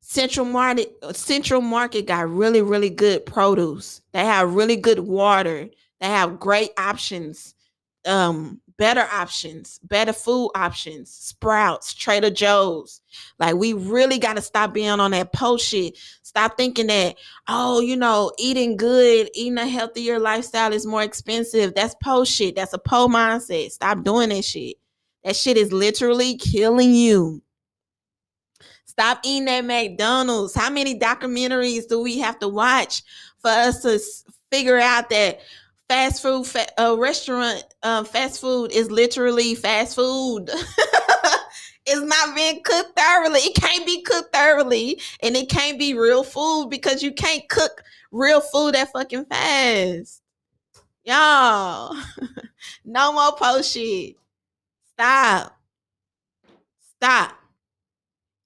Central 0.01 0.47
Market 0.47 0.95
Central 1.17 1.61
Market 1.61 2.07
got 2.07 2.31
really, 2.31 2.63
really 2.63 2.91
good 2.91 3.27
produce. 3.27 4.01
They 4.13 4.25
have 4.25 4.55
really 4.55 4.77
good 4.77 5.01
water. 5.01 5.69
They 6.01 6.07
have 6.07 6.39
great 6.39 6.71
options. 6.79 7.55
Um, 8.07 8.61
better 8.79 9.07
options, 9.13 9.79
better 9.85 10.13
food 10.13 10.51
options, 10.55 11.11
Sprouts, 11.11 11.95
Trader 11.95 12.31
Joe's. 12.31 13.01
Like 13.39 13.55
we 13.57 13.73
really 13.73 14.19
got 14.19 14.37
to 14.37 14.43
stop 14.43 14.75
being 14.75 15.01
on 15.01 15.11
that 15.13 15.33
post 15.33 15.67
shit. 15.67 15.97
Stop 16.23 16.57
thinking 16.57 16.89
that, 16.89 17.17
oh, 17.49 17.81
you 17.81 17.97
know, 17.97 18.33
eating 18.39 18.77
good, 18.77 19.31
eating 19.35 19.59
a 19.59 19.67
healthier 19.67 20.19
lifestyle 20.19 20.73
is 20.73 20.87
more 20.87 21.03
expensive. 21.03 21.75
That's 21.75 21.95
post 22.03 22.33
shit. 22.33 22.57
That's 22.57 22.75
a 22.75 22.79
po 22.79 23.09
mindset. 23.09 23.71
Stop 23.71 24.05
doing 24.05 24.29
that 24.31 24.45
shit. 24.45 24.77
That 25.25 25.37
shit 25.37 25.57
is 25.57 25.73
literally 25.73 26.37
killing 26.37 26.95
you. 26.95 27.43
Stop 28.85 29.21
eating 29.25 29.49
at 29.49 29.65
McDonald's. 29.65 30.55
How 30.55 30.71
many 30.71 30.99
documentaries 30.99 31.89
do 31.89 32.01
we 32.01 32.19
have 32.19 32.39
to 32.39 32.49
watch 32.49 33.03
for 33.41 33.51
us 33.51 33.83
to 33.83 34.01
figure 34.51 34.79
out 34.79 35.11
that 35.11 35.41
fast 35.89 36.23
food 36.23 36.47
fa- 36.47 36.67
a 36.79 36.97
restaurant 36.97 37.63
um, 37.83 38.05
fast 38.05 38.41
food 38.41 38.73
is 38.73 38.91
literally 38.91 39.55
fast 39.55 39.95
food. 39.95 40.51
It's 41.87 42.03
not 42.03 42.35
being 42.35 42.63
cooked 42.65 42.99
thoroughly. 42.99 43.39
It 43.41 43.55
can't 43.55 43.87
be 43.87 44.03
cooked 44.03 44.35
thoroughly 44.35 45.01
and 45.23 45.37
it 45.37 45.49
can't 45.49 45.79
be 45.79 45.95
real 45.95 46.25
food 46.25 46.69
because 46.69 47.03
you 47.03 47.13
can't 47.13 47.49
cook 47.49 47.83
real 48.11 48.41
food 48.41 48.75
that 48.75 48.91
fucking 48.93 49.27
fast. 49.27 50.21
Y'all 51.05 51.97
no 52.85 53.13
more 53.13 53.37
post 53.37 53.73
shit. 53.73 54.17
Stop. 54.95 55.57
Stop. 56.97 57.37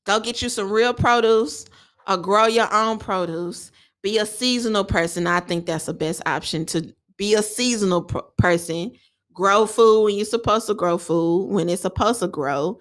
Go 0.04 0.20
get 0.20 0.42
you 0.42 0.50
some 0.50 0.70
real 0.70 0.92
produce 0.92 1.64
or 2.06 2.18
grow 2.18 2.46
your 2.46 2.72
own 2.72 2.98
produce. 2.98 3.72
Be 4.02 4.18
a 4.18 4.26
seasonal 4.26 4.84
person. 4.84 5.26
I 5.26 5.40
think 5.40 5.64
that's 5.64 5.86
the 5.86 5.94
best 5.94 6.20
option 6.26 6.66
to 6.66 6.94
be 7.20 7.34
a 7.34 7.42
seasonal 7.42 8.02
p- 8.02 8.18
person, 8.38 8.92
grow 9.34 9.66
food 9.66 10.04
when 10.04 10.16
you're 10.16 10.24
supposed 10.24 10.66
to 10.66 10.72
grow 10.72 10.96
food, 10.96 11.50
when 11.50 11.68
it's 11.68 11.82
supposed 11.82 12.20
to 12.20 12.28
grow. 12.28 12.80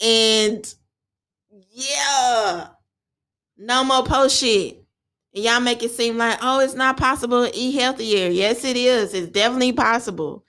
And 0.00 0.72
yeah, 1.72 2.68
no 3.58 3.82
more 3.82 4.04
post 4.04 4.38
shit. 4.38 4.84
And 5.34 5.42
y'all 5.42 5.58
make 5.58 5.82
it 5.82 5.90
seem 5.90 6.16
like, 6.16 6.38
oh, 6.42 6.60
it's 6.60 6.74
not 6.74 6.96
possible 6.96 7.44
to 7.44 7.56
eat 7.56 7.72
healthier. 7.72 8.28
Yes, 8.28 8.64
it 8.64 8.76
is. 8.76 9.14
It's 9.14 9.32
definitely 9.32 9.72
possible. 9.72 10.44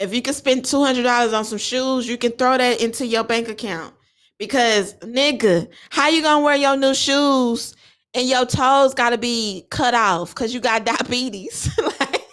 If 0.00 0.12
you 0.12 0.22
can 0.22 0.34
spend 0.34 0.64
$200 0.64 1.32
on 1.32 1.44
some 1.44 1.58
shoes, 1.58 2.08
you 2.08 2.18
can 2.18 2.32
throw 2.32 2.58
that 2.58 2.82
into 2.82 3.06
your 3.06 3.22
bank 3.22 3.48
account. 3.48 3.94
Because, 4.36 4.94
nigga, 4.94 5.68
how 5.90 6.08
you 6.08 6.22
gonna 6.22 6.44
wear 6.44 6.56
your 6.56 6.76
new 6.76 6.94
shoes 6.94 7.76
and 8.14 8.28
your 8.28 8.46
toes 8.46 8.94
got 8.94 9.10
to 9.10 9.18
be 9.18 9.66
cut 9.70 9.94
off 9.94 10.34
because 10.34 10.52
you 10.52 10.60
got 10.60 10.84
diabetes. 10.84 11.70
like, 12.00 12.26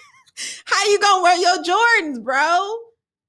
how 0.66 0.86
you 0.86 1.00
gonna 1.00 1.24
wear 1.24 1.38
your 1.38 1.64
Jordans, 1.64 2.24
bro? 2.24 2.78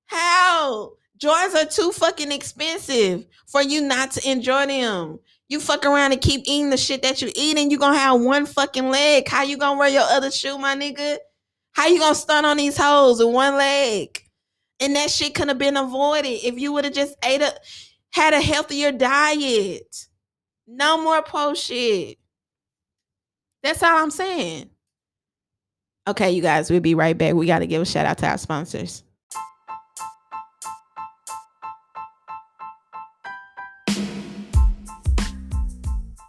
How? 0.07 0.92
Jordans 1.18 1.55
are 1.55 1.66
too 1.66 1.92
fucking 1.92 2.32
expensive 2.32 3.26
for 3.46 3.62
you 3.62 3.82
not 3.82 4.12
to 4.12 4.30
enjoy 4.30 4.66
them. 4.66 5.18
You 5.49 5.61
fuck 5.61 5.86
around 5.86 6.12
and 6.12 6.20
keep 6.20 6.42
eating 6.44 6.70
the 6.70 6.76
shit 6.76 7.03
that 7.03 7.22
you 7.22 7.30
eat, 7.34 7.57
and 7.59 7.72
you 7.72 7.78
gonna 7.78 7.99
have 7.99 8.20
one 8.20 8.46
fucking 8.46 8.90
leg. 8.90 9.28
How 9.28 9.42
you 9.42 9.57
gonna 9.57 9.78
wear 9.78 9.88
your 9.88 10.03
other 10.03 10.30
shoe, 10.30 10.59
my 10.59 10.76
nigga? 10.76 11.16
How 11.72 11.86
you 11.86 11.99
gonna 11.99 12.14
stunt 12.14 12.46
on 12.46 12.59
these 12.59 12.76
hoes 12.76 13.18
with 13.18 13.32
one 13.32 13.57
leg? 13.57 14.22
And 14.80 14.94
that 14.94 15.11
shit 15.11 15.34
could 15.34 15.49
have 15.49 15.59
been 15.59 15.76
avoided 15.76 16.44
if 16.44 16.59
you 16.59 16.72
would 16.72 16.84
have 16.84 16.94
just 16.94 17.14
ate 17.24 17.42
a 17.42 17.53
had 18.11 18.34
a 18.34 18.40
healthier 18.40 18.92
diet. 18.92 20.07
No 20.66 21.03
more 21.03 21.22
post 21.22 21.64
shit. 21.64 22.18
That's 23.62 23.82
all 23.82 23.96
I'm 23.96 24.11
saying. 24.11 24.70
Okay, 26.06 26.30
you 26.30 26.40
guys, 26.40 26.70
we'll 26.70 26.80
be 26.80 26.94
right 26.94 27.16
back. 27.16 27.34
We 27.34 27.46
got 27.46 27.59
to 27.59 27.66
give 27.66 27.82
a 27.82 27.84
shout 27.84 28.06
out 28.06 28.18
to 28.18 28.28
our 28.28 28.38
sponsors. 28.38 29.02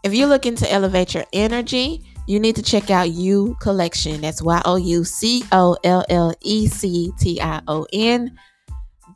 If 0.03 0.13
you're 0.13 0.27
looking 0.27 0.55
to 0.55 0.71
elevate 0.71 1.13
your 1.13 1.25
energy, 1.34 2.03
you 2.25 2.39
need 2.39 2.55
to 2.55 2.61
check 2.61 2.89
out 2.89 3.11
You 3.11 3.55
Collection. 3.59 4.21
That's 4.21 4.41
Y 4.41 4.61
O 4.65 4.75
U 4.75 5.03
C 5.03 5.43
O 5.51 5.77
L 5.84 6.05
L 6.09 6.34
E 6.41 6.67
C 6.67 7.11
T 7.19 7.39
I 7.41 7.61
O 7.67 7.86
N. 7.93 8.38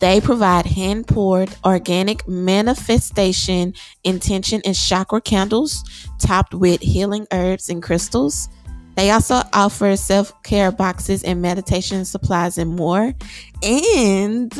They 0.04 0.20
provide 0.20 0.66
hand 0.66 1.08
poured 1.08 1.56
organic 1.64 2.28
manifestation, 2.28 3.74
intention, 4.04 4.62
and 4.66 4.76
chakra 4.76 5.22
candles 5.22 5.82
topped 6.20 6.54
with 6.54 6.82
healing 6.82 7.26
herbs 7.32 7.70
and 7.70 7.82
crystals. 7.82 8.50
They 8.96 9.12
also 9.12 9.44
offer 9.54 9.96
self 9.96 10.44
care 10.44 10.74
boxes 10.74 11.24
and 11.24 11.42
meditation 11.42 12.04
supplies 12.04 12.58
and 12.58 12.76
more. 12.76 13.14
And 13.64 14.54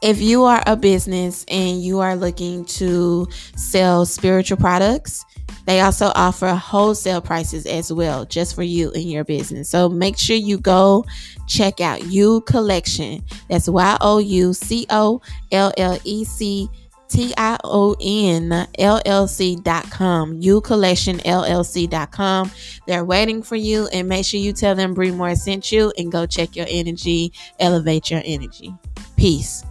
if 0.00 0.22
you 0.22 0.44
are 0.44 0.62
a 0.66 0.76
business 0.76 1.44
and 1.48 1.82
you 1.82 1.98
are 1.98 2.16
looking 2.16 2.64
to 2.80 3.28
sell 3.54 4.06
spiritual 4.06 4.56
products, 4.56 5.26
they 5.66 5.82
also 5.82 6.10
offer 6.14 6.48
wholesale 6.48 7.20
prices 7.20 7.66
as 7.66 7.92
well, 7.92 8.24
just 8.24 8.54
for 8.54 8.62
you 8.62 8.92
and 8.92 9.10
your 9.10 9.24
business. 9.24 9.68
So 9.68 9.90
make 9.90 10.16
sure 10.16 10.36
you 10.36 10.56
go 10.56 11.04
check 11.48 11.80
out 11.80 12.04
You 12.04 12.42
Collection. 12.42 13.24
That's 13.48 13.68
Y 13.68 13.96
O 14.00 14.18
U 14.18 14.52
C 14.52 14.86
O 14.90 15.20
L 15.50 15.72
L 15.76 15.98
E 16.04 16.24
C 16.24 16.68
T 17.08 17.32
I 17.36 17.56
O 17.64 17.96
N 18.00 18.50
LLC.com. 18.78 20.34
You 20.34 20.60
Collection 20.60 21.18
LLC.com. 21.18 22.50
They're 22.86 23.04
waiting 23.04 23.42
for 23.42 23.56
you, 23.56 23.88
and 23.88 24.08
make 24.08 24.26
sure 24.26 24.38
you 24.38 24.52
tell 24.52 24.74
them 24.74 24.94
Bree 24.94 25.10
Moore 25.10 25.34
sent 25.34 25.72
you 25.72 25.92
and 25.96 26.12
go 26.12 26.26
check 26.26 26.54
your 26.54 26.66
energy, 26.68 27.32
elevate 27.58 28.10
your 28.10 28.22
energy. 28.24 28.74
Peace. 29.16 29.64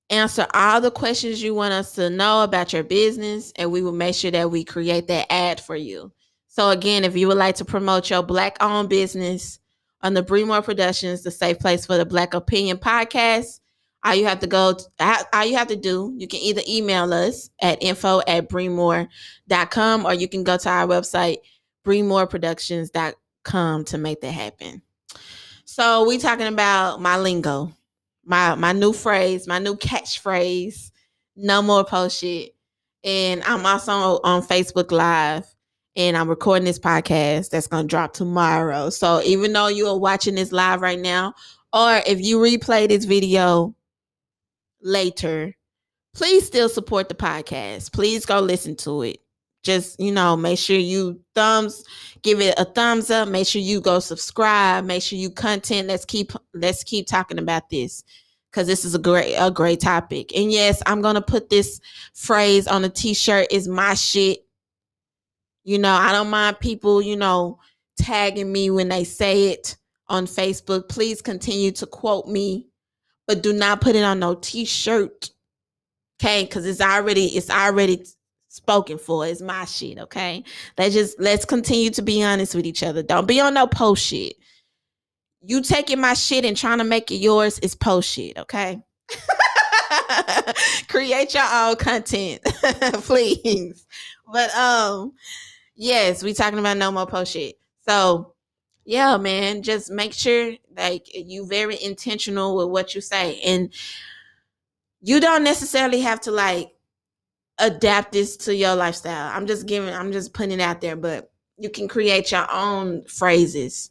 Answer 0.09 0.46
all 0.55 0.80
the 0.80 0.92
questions 0.92 1.42
you 1.42 1.53
want 1.53 1.74
us 1.74 1.96
to 1.96 2.11
know 2.11 2.44
about 2.44 2.72
your 2.72 2.84
business, 2.84 3.53
and 3.57 3.72
we 3.72 3.82
will 3.82 3.90
make 3.90 4.14
sure 4.14 4.30
that 4.30 4.53
we 4.53 4.62
create 4.64 5.09
that 5.09 5.26
ad 5.32 5.61
for 5.61 5.74
you. 5.74 6.12
So 6.46 6.70
again, 6.70 7.03
if 7.05 7.16
you 7.16 7.26
would 7.26 7.38
like 7.38 7.57
to 7.57 7.64
promote 7.64 8.09
your 8.09 8.22
black 8.22 8.57
owned 8.61 8.88
business 8.88 9.59
on 10.03 10.14
the 10.14 10.22
Bree 10.22 10.44
Moore 10.44 10.62
Productions, 10.62 11.22
the 11.22 11.30
safe 11.30 11.59
place 11.59 11.86
for 11.86 11.96
the 11.96 12.07
Black 12.07 12.34
Opinion 12.34 12.78
podcast, 12.78 13.61
all 14.05 14.14
you 14.14 14.26
have 14.26 14.40
to 14.40 14.46
go 14.46 14.74
to, 14.74 15.26
all 15.32 15.44
you 15.44 15.57
have 15.57 15.68
to 15.68 15.76
do, 15.76 16.14
you 16.16 16.28
can 16.28 16.40
either 16.40 16.62
email 16.68 17.12
us 17.12 17.51
at 17.61 17.82
info 17.82 18.20
at 18.26 18.49
bremore.com 18.49 20.07
or 20.07 20.14
you 20.14 20.28
can 20.28 20.44
go 20.44 20.57
to 20.57 20.68
our 20.68 20.86
website, 20.86 21.38
bremoreproductions.com 21.84 23.84
to 23.84 23.99
make 23.99 24.20
that 24.20 24.32
happen. 24.32 24.82
So 25.64 26.07
we 26.07 26.18
talking 26.18 26.46
about 26.46 27.01
my 27.01 27.18
lingo, 27.18 27.72
my 28.24 28.55
my 28.55 28.72
new 28.72 28.92
phrase, 28.92 29.46
my 29.46 29.59
new 29.59 29.76
catchphrase, 29.76 30.90
no 31.36 31.62
more 31.62 31.84
post 31.84 32.20
shit. 32.20 32.55
And 33.05 33.42
I'm 33.44 33.64
also 33.64 34.20
on 34.24 34.42
Facebook 34.42 34.90
Live 34.90 35.46
and 35.99 36.16
I'm 36.16 36.28
recording 36.28 36.64
this 36.64 36.78
podcast 36.78 37.51
that's 37.51 37.66
going 37.66 37.82
to 37.82 37.88
drop 37.88 38.12
tomorrow. 38.12 38.88
So 38.88 39.20
even 39.24 39.53
though 39.53 39.66
you 39.66 39.88
are 39.88 39.99
watching 39.99 40.36
this 40.36 40.53
live 40.53 40.80
right 40.80 40.99
now, 40.99 41.34
or 41.72 42.01
if 42.07 42.20
you 42.20 42.38
replay 42.38 42.88
this 42.88 43.05
video 43.05 43.74
later, 44.80 45.57
please 46.14 46.46
still 46.46 46.68
support 46.68 47.09
the 47.09 47.16
podcast. 47.16 47.92
Please 47.92 48.24
go 48.24 48.38
listen 48.38 48.76
to 48.76 49.03
it. 49.03 49.18
Just, 49.64 49.99
you 49.99 50.12
know, 50.12 50.36
make 50.36 50.61
sure 50.61 50.76
you 50.76 51.20
thumbs 51.34 51.82
give 52.22 52.40
it 52.40 52.55
a 52.59 52.64
thumbs 52.64 53.11
up. 53.11 53.28
Make 53.28 53.49
sure 53.49 53.61
you 53.61 53.80
go 53.80 53.99
subscribe. 53.99 54.84
Make 54.84 55.03
sure 55.03 55.18
you 55.18 55.30
content. 55.30 55.88
Let's 55.88 56.05
keep 56.05 56.30
let's 56.55 56.84
keep 56.84 57.09
talking 57.09 57.38
about 57.38 57.68
this 57.70 58.05
because 58.53 58.68
this 58.68 58.84
is 58.84 58.94
a 58.94 59.01
great 59.01 59.34
a 59.34 59.51
great 59.51 59.80
topic. 59.80 60.30
And 60.34 60.53
yes, 60.53 60.80
I'm 60.86 61.03
gonna 61.03 61.20
put 61.20 61.51
this 61.51 61.80
phrase 62.14 62.68
on 62.68 62.84
a 62.84 62.88
t-shirt 62.88 63.49
is 63.51 63.66
my 63.66 63.94
shit 63.94 64.47
you 65.68 65.78
know, 65.78 65.92
I 65.92 66.12
don't 66.12 66.30
mind 66.30 66.60
people, 66.60 67.02
you 67.02 67.14
know, 67.14 67.58
tagging 67.98 68.50
me 68.50 68.70
when 68.70 68.88
they 68.88 69.04
say 69.04 69.50
it 69.50 69.76
on 70.06 70.24
Facebook. 70.24 70.88
Please 70.88 71.20
continue 71.20 71.72
to 71.72 71.84
quote 71.84 72.26
me, 72.26 72.68
but 73.26 73.42
do 73.42 73.52
not 73.52 73.82
put 73.82 73.94
it 73.94 74.02
on 74.02 74.18
no 74.18 74.34
t-shirt. 74.34 75.28
Okay, 76.18 76.44
because 76.44 76.64
it's 76.64 76.80
already 76.80 77.26
it's 77.26 77.50
already 77.50 78.02
spoken 78.48 78.96
for. 78.96 79.26
It's 79.26 79.42
my 79.42 79.66
shit. 79.66 79.98
Okay. 79.98 80.42
Let's 80.78 80.94
just 80.94 81.20
let's 81.20 81.44
continue 81.44 81.90
to 81.90 82.00
be 82.00 82.22
honest 82.24 82.54
with 82.54 82.64
each 82.64 82.82
other. 82.82 83.02
Don't 83.02 83.28
be 83.28 83.38
on 83.38 83.52
no 83.52 83.66
post 83.66 84.06
shit. 84.06 84.36
You 85.42 85.60
taking 85.60 86.00
my 86.00 86.14
shit 86.14 86.46
and 86.46 86.56
trying 86.56 86.78
to 86.78 86.84
make 86.84 87.10
it 87.10 87.16
yours 87.16 87.58
is 87.58 87.74
post 87.74 88.08
shit, 88.10 88.38
okay? 88.38 88.80
Create 90.88 91.34
your 91.34 91.44
own 91.52 91.76
content, 91.76 92.42
please. 93.04 93.86
But 94.32 94.54
um 94.56 95.12
Yes, 95.78 96.24
we 96.24 96.34
talking 96.34 96.58
about 96.58 96.76
no 96.76 96.90
more 96.90 97.06
post 97.06 97.32
shit. 97.32 97.56
So 97.86 98.34
yeah, 98.84 99.16
man, 99.16 99.62
just 99.62 99.90
make 99.90 100.12
sure 100.12 100.54
like 100.76 101.06
you 101.14 101.46
very 101.46 101.80
intentional 101.82 102.56
with 102.56 102.68
what 102.68 102.94
you 102.96 103.00
say. 103.00 103.40
And 103.42 103.72
you 105.00 105.20
don't 105.20 105.44
necessarily 105.44 106.00
have 106.00 106.20
to 106.22 106.32
like 106.32 106.72
adapt 107.58 108.12
this 108.12 108.36
to 108.38 108.54
your 108.54 108.74
lifestyle. 108.74 109.30
I'm 109.32 109.46
just 109.46 109.66
giving, 109.66 109.94
I'm 109.94 110.10
just 110.10 110.32
putting 110.34 110.58
it 110.58 110.60
out 110.60 110.80
there, 110.80 110.96
but 110.96 111.30
you 111.56 111.70
can 111.70 111.86
create 111.86 112.32
your 112.32 112.50
own 112.52 113.04
phrases, 113.04 113.90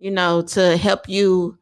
you 0.00 0.10
know, 0.10 0.42
to 0.42 0.76
help 0.76 1.08
you 1.08 1.56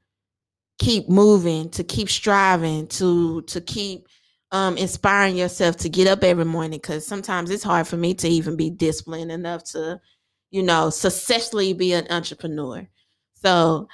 keep 0.78 1.08
moving, 1.10 1.68
to 1.70 1.84
keep 1.84 2.08
striving, 2.08 2.86
to 2.88 3.42
to 3.42 3.60
keep 3.60 4.08
um, 4.52 4.76
inspiring 4.76 5.36
yourself 5.36 5.76
to 5.78 5.88
get 5.88 6.08
up 6.08 6.24
every 6.24 6.44
morning 6.44 6.78
because 6.80 7.06
sometimes 7.06 7.50
it's 7.50 7.62
hard 7.62 7.86
for 7.86 7.96
me 7.96 8.14
to 8.14 8.28
even 8.28 8.56
be 8.56 8.70
disciplined 8.70 9.30
enough 9.30 9.64
to, 9.64 10.00
you 10.50 10.62
know, 10.62 10.90
successfully 10.90 11.72
be 11.72 11.92
an 11.92 12.06
entrepreneur. 12.10 12.86
So 13.34 13.88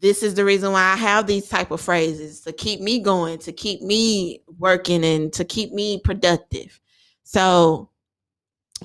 this 0.00 0.22
is 0.22 0.34
the 0.34 0.44
reason 0.44 0.72
why 0.72 0.82
I 0.82 0.96
have 0.96 1.26
these 1.26 1.48
type 1.48 1.70
of 1.70 1.80
phrases 1.80 2.42
to 2.42 2.52
keep 2.52 2.80
me 2.80 3.00
going, 3.00 3.38
to 3.40 3.52
keep 3.52 3.80
me 3.82 4.42
working, 4.58 5.04
and 5.04 5.32
to 5.32 5.44
keep 5.44 5.72
me 5.72 6.00
productive. 6.04 6.78
So 7.22 7.90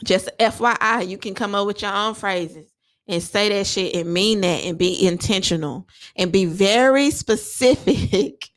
just 0.03 0.30
FYI, 0.39 1.07
you 1.07 1.18
can 1.18 1.36
come 1.36 1.53
up 1.53 1.68
with 1.68 1.82
your 1.82 1.93
own 1.93 2.14
phrases 2.14 2.72
and 3.07 3.22
say 3.22 3.49
that 3.49 3.68
shit 3.68 3.95
and 3.95 4.14
mean 4.14 4.41
that 4.41 4.64
and 4.64 4.78
be 4.78 5.05
intentional 5.05 5.88
and 6.16 6.32
be 6.32 6.45
very 6.45 7.12
specific 7.12 8.51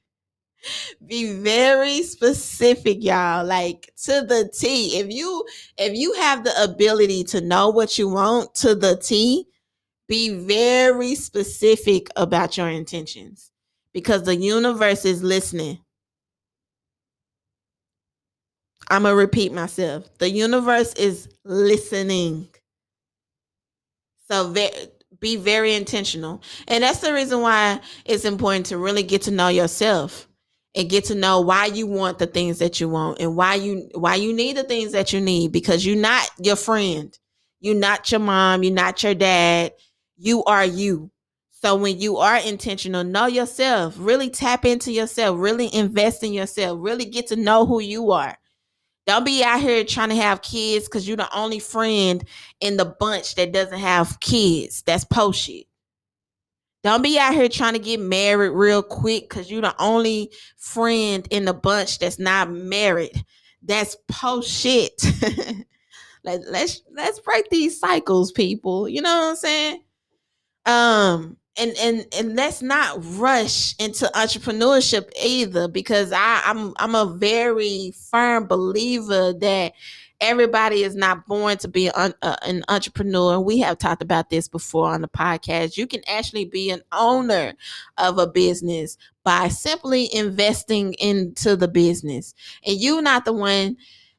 be 1.06 1.32
very 1.32 2.02
specific 2.02 3.02
y'all. 3.02 3.44
Like 3.44 3.92
to 4.04 4.22
the 4.22 4.50
t 4.56 4.98
if 4.98 5.10
you 5.10 5.44
if 5.78 5.96
you 5.96 6.12
have 6.14 6.44
the 6.44 6.62
ability 6.62 7.24
to 7.24 7.40
know 7.40 7.70
what 7.70 7.98
you 7.98 8.08
want 8.08 8.54
to 8.56 8.74
the 8.74 8.96
t 8.96 9.46
be 10.06 10.30
very 10.30 11.14
specific 11.14 12.08
about 12.16 12.56
your 12.56 12.68
intentions 12.68 13.50
because 13.92 14.22
the 14.24 14.36
universe 14.36 15.04
is 15.04 15.22
listening. 15.22 15.78
I'm 18.90 19.04
gonna 19.04 19.14
repeat 19.14 19.52
myself. 19.52 20.06
The 20.18 20.30
universe 20.30 20.92
is 20.94 21.28
listening. 21.44 22.48
So 24.28 24.50
very 24.50 24.90
be 25.20 25.36
very 25.36 25.74
intentional. 25.74 26.42
And 26.68 26.84
that's 26.84 26.98
the 27.00 27.14
reason 27.14 27.40
why 27.40 27.80
it's 28.04 28.26
important 28.26 28.66
to 28.66 28.76
really 28.76 29.02
get 29.02 29.22
to 29.22 29.30
know 29.30 29.48
yourself 29.48 30.28
and 30.74 30.90
get 30.90 31.04
to 31.04 31.14
know 31.14 31.40
why 31.40 31.66
you 31.66 31.86
want 31.86 32.18
the 32.18 32.26
things 32.26 32.58
that 32.60 32.80
you 32.80 32.88
want 32.88 33.20
and 33.20 33.36
why 33.36 33.54
you 33.54 33.88
why 33.94 34.14
you 34.16 34.32
need 34.32 34.56
the 34.56 34.64
things 34.64 34.92
that 34.92 35.12
you 35.12 35.20
need 35.20 35.52
because 35.52 35.86
you're 35.86 35.96
not 35.96 36.30
your 36.38 36.56
friend 36.56 37.18
you're 37.60 37.74
not 37.76 38.10
your 38.10 38.20
mom 38.20 38.62
you're 38.62 38.74
not 38.74 39.02
your 39.02 39.14
dad 39.14 39.72
You 40.16 40.44
are 40.44 40.64
you. 40.64 41.10
So 41.50 41.76
when 41.76 41.98
you 42.00 42.18
are 42.18 42.38
intentional, 42.38 43.04
know 43.04 43.26
yourself, 43.26 43.94
really 43.98 44.30
tap 44.30 44.66
into 44.66 44.92
yourself, 44.92 45.38
really 45.40 45.74
invest 45.74 46.22
in 46.22 46.32
yourself, 46.32 46.78
really 46.82 47.06
get 47.06 47.28
to 47.28 47.36
know 47.36 47.66
who 47.66 47.80
you 47.80 48.12
are. 48.12 48.36
Don't 49.06 49.24
be 49.24 49.42
out 49.44 49.60
here 49.60 49.84
trying 49.84 50.10
to 50.10 50.16
have 50.16 50.42
kids 50.42 50.86
because 50.86 51.08
you're 51.08 51.16
the 51.16 51.36
only 51.36 51.58
friend 51.58 52.24
in 52.60 52.76
the 52.76 52.84
bunch 52.86 53.34
that 53.36 53.52
doesn't 53.52 53.78
have 53.78 54.20
kids. 54.20 54.82
That's 54.82 55.04
post 55.04 55.42
shit. 55.42 55.66
Don't 56.84 57.02
be 57.02 57.18
out 57.18 57.32
here 57.32 57.48
trying 57.48 57.72
to 57.72 57.78
get 57.78 57.98
married 57.98 58.50
real 58.50 58.82
quick 58.82 59.30
because 59.30 59.50
you're 59.50 59.62
the 59.62 59.74
only 59.82 60.30
friend 60.58 61.26
in 61.30 61.46
the 61.46 61.54
bunch 61.54 61.98
that's 61.98 62.18
not 62.18 62.50
married. 62.50 63.24
That's 63.62 63.96
post 64.06 64.50
shit. 64.50 64.92
Let, 66.24 66.40
let's 66.50 66.80
let's 66.94 67.20
break 67.20 67.50
these 67.50 67.78
cycles, 67.78 68.32
people. 68.32 68.88
You 68.88 69.02
know 69.02 69.14
what 69.14 69.30
I'm 69.30 69.36
saying? 69.36 69.82
Um, 70.64 71.36
and 71.58 71.72
and 71.78 72.06
and 72.16 72.34
let's 72.34 72.62
not 72.62 72.98
rush 73.18 73.74
into 73.78 74.10
entrepreneurship 74.14 75.10
either 75.22 75.68
because 75.68 76.12
I, 76.12 76.40
I'm 76.46 76.72
I'm 76.78 76.94
a 76.94 77.14
very 77.14 77.92
firm 78.10 78.46
believer 78.46 79.34
that 79.34 79.74
everybody 80.24 80.82
is 80.82 80.96
not 80.96 81.26
born 81.26 81.58
to 81.58 81.68
be 81.68 81.88
an, 81.88 82.14
uh, 82.22 82.36
an 82.42 82.64
entrepreneur. 82.68 83.38
We 83.38 83.58
have 83.58 83.78
talked 83.78 84.02
about 84.02 84.30
this 84.30 84.48
before 84.48 84.88
on 84.88 85.02
the 85.02 85.08
podcast. 85.08 85.76
You 85.76 85.86
can 85.86 86.02
actually 86.08 86.46
be 86.46 86.70
an 86.70 86.82
owner 86.92 87.54
of 87.98 88.18
a 88.18 88.26
business 88.26 88.96
by 89.22 89.48
simply 89.48 90.08
investing 90.14 90.94
into 90.94 91.56
the 91.56 91.68
business, 91.68 92.34
and 92.66 92.80
you're 92.80 93.02
not 93.02 93.24
the 93.24 93.32
one 93.32 93.76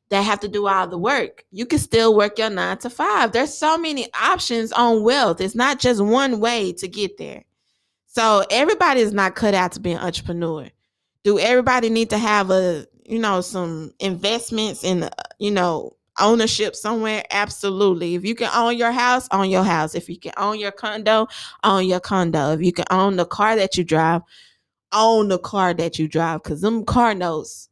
that 0.09 0.21
have 0.21 0.39
to 0.41 0.47
do 0.47 0.67
all 0.67 0.87
the 0.87 0.97
work. 0.97 1.43
You 1.51 1.65
can 1.65 1.79
still 1.79 2.15
work 2.15 2.37
your 2.37 2.49
nine 2.49 2.77
to 2.79 2.89
five. 2.89 3.31
There's 3.31 3.57
so 3.57 3.77
many 3.77 4.07
options 4.13 4.71
on 4.71 5.03
wealth. 5.03 5.41
It's 5.41 5.55
not 5.55 5.79
just 5.79 6.03
one 6.03 6.39
way 6.39 6.73
to 6.73 6.87
get 6.87 7.17
there. 7.17 7.43
So 8.05 8.45
everybody 8.49 9.01
is 9.01 9.13
not 9.13 9.35
cut 9.35 9.53
out 9.53 9.73
to 9.73 9.79
be 9.79 9.91
an 9.91 9.99
entrepreneur. 9.99 10.69
Do 11.23 11.39
everybody 11.39 11.89
need 11.89 12.11
to 12.11 12.17
have 12.17 12.51
a, 12.51 12.85
you 13.05 13.19
know, 13.19 13.41
some 13.41 13.93
investments 13.99 14.83
in, 14.83 15.03
uh, 15.03 15.09
you 15.39 15.51
know, 15.51 15.95
ownership 16.19 16.75
somewhere? 16.75 17.23
Absolutely. 17.31 18.15
If 18.15 18.25
you 18.25 18.35
can 18.35 18.49
own 18.53 18.77
your 18.77 18.91
house, 18.91 19.27
own 19.31 19.49
your 19.49 19.63
house. 19.63 19.95
If 19.95 20.09
you 20.09 20.19
can 20.19 20.33
own 20.37 20.59
your 20.59 20.71
condo, 20.71 21.27
own 21.63 21.85
your 21.85 21.99
condo. 21.99 22.51
If 22.53 22.61
you 22.61 22.71
can 22.71 22.85
own 22.89 23.15
the 23.15 23.25
car 23.25 23.55
that 23.55 23.77
you 23.77 23.83
drive, 23.83 24.21
own 24.93 25.27
the 25.27 25.39
car 25.39 25.73
that 25.73 25.99
you 25.99 26.07
drive. 26.07 26.43
Cause 26.43 26.61
them 26.61 26.85
car 26.85 27.13
notes, 27.13 27.69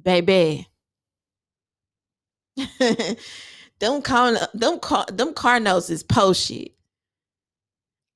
baby, 0.00 0.68
them 3.78 4.02
car 4.02 4.36
them 4.54 4.78
car 4.78 5.06
them 5.12 5.34
car 5.34 5.60
notes 5.60 5.90
is 5.90 6.02
post 6.02 6.46
shit. 6.46 6.72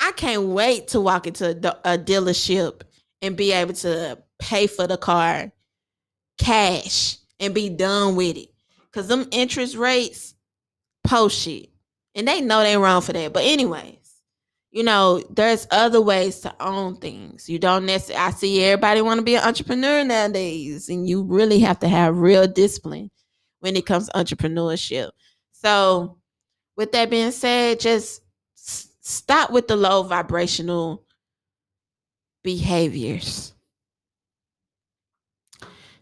I 0.01 0.12
can't 0.12 0.45
wait 0.45 0.89
to 0.89 1.01
walk 1.01 1.26
into 1.26 1.51
a, 1.51 1.95
a 1.95 1.99
dealership 1.99 2.82
and 3.20 3.36
be 3.36 3.53
able 3.53 3.74
to 3.74 4.18
pay 4.39 4.68
for 4.68 4.86
the 4.86 4.97
car 4.97 5.53
cash 6.39 7.18
and 7.41 7.55
be 7.55 7.68
done 7.68 8.16
with 8.16 8.36
it. 8.36 8.49
Cause 8.93 9.07
them 9.09 9.28
interest 9.30 9.76
rates 9.76 10.34
post 11.05 11.39
shit. 11.39 11.70
And 12.14 12.26
they 12.26 12.41
know 12.41 12.62
they 12.62 12.76
wrong 12.76 13.03
for 13.03 13.12
that. 13.12 13.32
But 13.32 13.45
anyways, 13.45 13.99
you 14.70 14.82
know, 14.82 15.22
there's 15.30 15.66
other 15.70 16.01
ways 16.01 16.41
to 16.41 16.55
own 16.61 16.97
things. 16.97 17.49
You 17.49 17.59
don't 17.59 17.86
necessarily 17.86 18.24
I 18.24 18.30
see 18.30 18.64
everybody 18.64 19.03
want 19.03 19.18
to 19.18 19.24
be 19.24 19.36
an 19.36 19.45
entrepreneur 19.45 20.05
nowadays. 20.05 20.89
And 20.89 21.09
you 21.09 21.22
really 21.22 21.61
have 21.61 21.78
to 21.80 21.89
have 21.89 22.18
real 22.18 22.47
discipline 22.47 23.11
when 23.61 23.76
it 23.76 23.86
comes 23.86 24.07
to 24.07 24.12
entrepreneurship. 24.12 25.11
So, 25.53 26.18
with 26.76 26.93
that 26.93 27.11
being 27.11 27.32
said, 27.32 27.80
just 27.80 28.22
stop 29.01 29.51
with 29.51 29.68
the 29.68 29.76
low 29.76 30.03
vibrational 30.03 31.05
behaviors. 32.45 33.53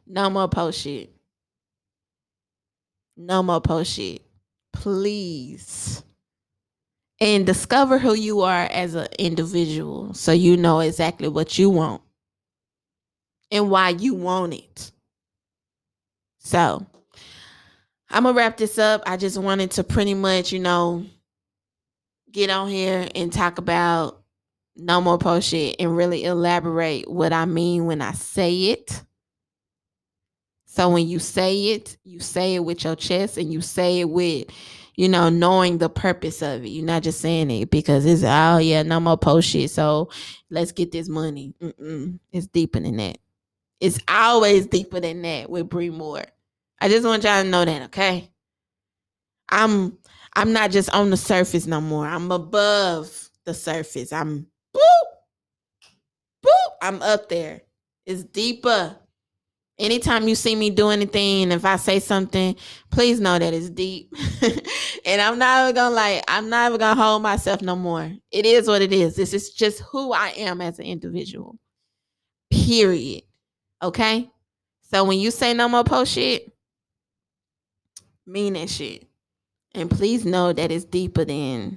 No 0.07 0.31
more 0.31 0.49
post 0.49 0.81
shit. 0.81 1.13
No 3.17 3.43
more 3.43 3.61
post 3.61 3.93
shit. 3.95 4.23
Please. 4.73 6.03
And 7.21 7.47
discover 7.47 7.99
who 7.99 8.15
you 8.15 8.43
are 8.43 8.65
as 8.65 8.95
an 8.95 9.09
individual 9.19 10.13
so 10.15 10.33
you 10.33 10.57
know 10.57 10.81
exactly 10.81 11.29
what 11.29 11.59
you 11.59 11.71
want 11.71 12.03
and 13.51 13.71
why 13.71 13.91
you 13.91 14.15
want 14.15 14.55
it. 14.55 14.93
So, 16.39 16.87
I'm 18.11 18.25
gonna 18.25 18.37
wrap 18.37 18.57
this 18.57 18.79
up. 18.79 19.03
I 19.07 19.17
just 19.17 19.39
wanted 19.39 19.73
to 19.73 19.85
pretty 19.85 20.15
much, 20.15 20.53
you 20.53 20.59
know, 20.59 21.07
get 22.31 22.51
on 22.51 22.69
here 22.69 23.09
and 23.15 23.33
talk 23.33 23.59
about 23.59 24.23
no 24.77 25.01
more 25.01 25.19
post 25.19 25.49
shit 25.49 25.77
and 25.81 25.97
really 25.97 26.25
elaborate 26.25 27.11
what 27.11 27.33
I 27.33 27.47
mean 27.47 27.87
when 27.87 28.03
I 28.03 28.13
say 28.13 28.67
it. 28.67 29.03
So 30.77 30.91
when 30.91 31.09
you 31.09 31.19
say 31.19 31.69
it, 31.69 31.97
you 32.05 32.21
say 32.21 32.55
it 32.55 32.65
with 32.65 32.85
your 32.85 32.97
chest 32.97 33.39
and 33.39 33.51
you 33.51 33.63
say 33.63 34.01
it 34.01 34.11
with, 34.11 34.49
you 34.95 35.09
know, 35.09 35.31
knowing 35.31 35.79
the 35.79 35.89
purpose 35.89 36.43
of 36.43 36.67
it. 36.67 36.69
You're 36.69 36.85
not 36.85 37.03
just 37.03 37.23
saying 37.23 37.51
it 37.51 37.71
because 37.71 38.05
it's 38.05 38.23
oh 38.23 38.59
yeah, 38.59 38.83
no 38.83 39.01
more 39.01 39.17
post 39.17 39.49
shit. 39.49 39.71
So 39.71 40.11
let's 40.51 40.73
get 40.73 40.93
this 40.93 41.09
money. 41.09 41.55
Mm-mm. 41.63 42.19
It's 42.31 42.47
deeper 42.47 42.79
than 42.79 42.99
that. 42.99 43.17
It's 43.81 43.99
always 44.07 44.67
deeper 44.67 45.01
than 45.01 45.23
that 45.23 45.49
with 45.49 45.71
Bree 45.71 45.89
Moore. 45.89 46.25
I 46.79 46.91
just 46.91 47.07
want 47.07 47.25
y'all 47.25 47.43
to 47.43 47.49
know 47.49 47.65
that, 47.65 47.83
okay? 47.85 48.31
I'm 49.49 49.97
I'm 50.35 50.53
not 50.53 50.73
just 50.73 50.91
on 50.91 51.09
the 51.09 51.17
surface 51.17 51.67
no 51.67 51.81
more. 51.81 52.07
I'm 52.07 52.31
above 52.31 53.31
the 53.47 53.55
surface. 53.55 54.13
I'm 54.13 54.47
boop, 54.75 55.07
boop. 56.45 56.73
I'm 56.83 57.01
up 57.01 57.31
there. 57.31 57.63
It's 58.05 58.25
deeper. 58.25 58.97
Anytime 59.79 60.27
you 60.27 60.35
see 60.35 60.55
me 60.57 60.71
do 60.71 60.89
anything, 60.89 61.53
if 61.53 61.65
I 61.65 61.77
say 61.77 61.99
something, 62.01 62.57
please 62.91 63.21
know 63.21 63.39
that 63.39 63.53
it's 63.53 63.69
deep. 63.69 64.11
and 65.05 65.21
I'm 65.21 65.39
not 65.39 65.65
even 65.65 65.75
gonna 65.75 65.95
like, 65.95 66.25
I'm 66.29 66.49
not 66.49 66.69
even 66.69 66.81
gonna 66.81 67.01
hold 67.01 67.23
myself 67.23 67.61
no 67.61 67.77
more. 67.77 68.11
It 68.31 68.47
is 68.47 68.69
what 68.69 68.81
it 68.81 68.93
is. 68.93 69.17
This 69.17 69.35
is 69.35 69.51
just 69.51 69.81
who 69.81 70.13
I 70.13 70.29
am 70.29 70.63
as 70.63 70.79
an 70.79 70.87
individual. 70.87 71.59
Period. 72.51 73.25
Okay? 73.83 74.31
So 74.91 75.05
when 75.05 75.19
you 75.19 75.31
say 75.31 75.53
no 75.53 75.69
more 75.69 75.85
post 75.85 76.13
shit, 76.13 76.51
mean 78.27 78.55
that 78.55 78.71
shit. 78.71 79.07
And 79.75 79.91
please 79.91 80.25
know 80.25 80.55
that 80.55 80.73
it's 80.73 80.87
deeper 80.87 81.27
than 81.27 81.77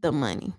the 0.00 0.10
money. 0.10 0.54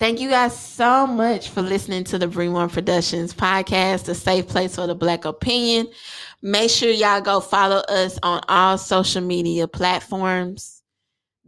Thank 0.00 0.20
you 0.20 0.28
guys 0.28 0.58
so 0.58 1.06
much 1.06 1.50
for 1.50 1.62
listening 1.62 2.02
to 2.04 2.18
the 2.18 2.26
Bree 2.26 2.48
Moore 2.48 2.68
Productions 2.68 3.32
podcast, 3.32 4.04
the 4.04 4.14
safe 4.14 4.48
place 4.48 4.74
for 4.74 4.88
the 4.88 4.94
black 4.94 5.24
opinion. 5.24 5.86
Make 6.42 6.70
sure 6.70 6.90
y'all 6.90 7.20
go 7.20 7.40
follow 7.40 7.78
us 7.88 8.18
on 8.22 8.40
all 8.48 8.76
social 8.76 9.22
media 9.22 9.68
platforms. 9.68 10.82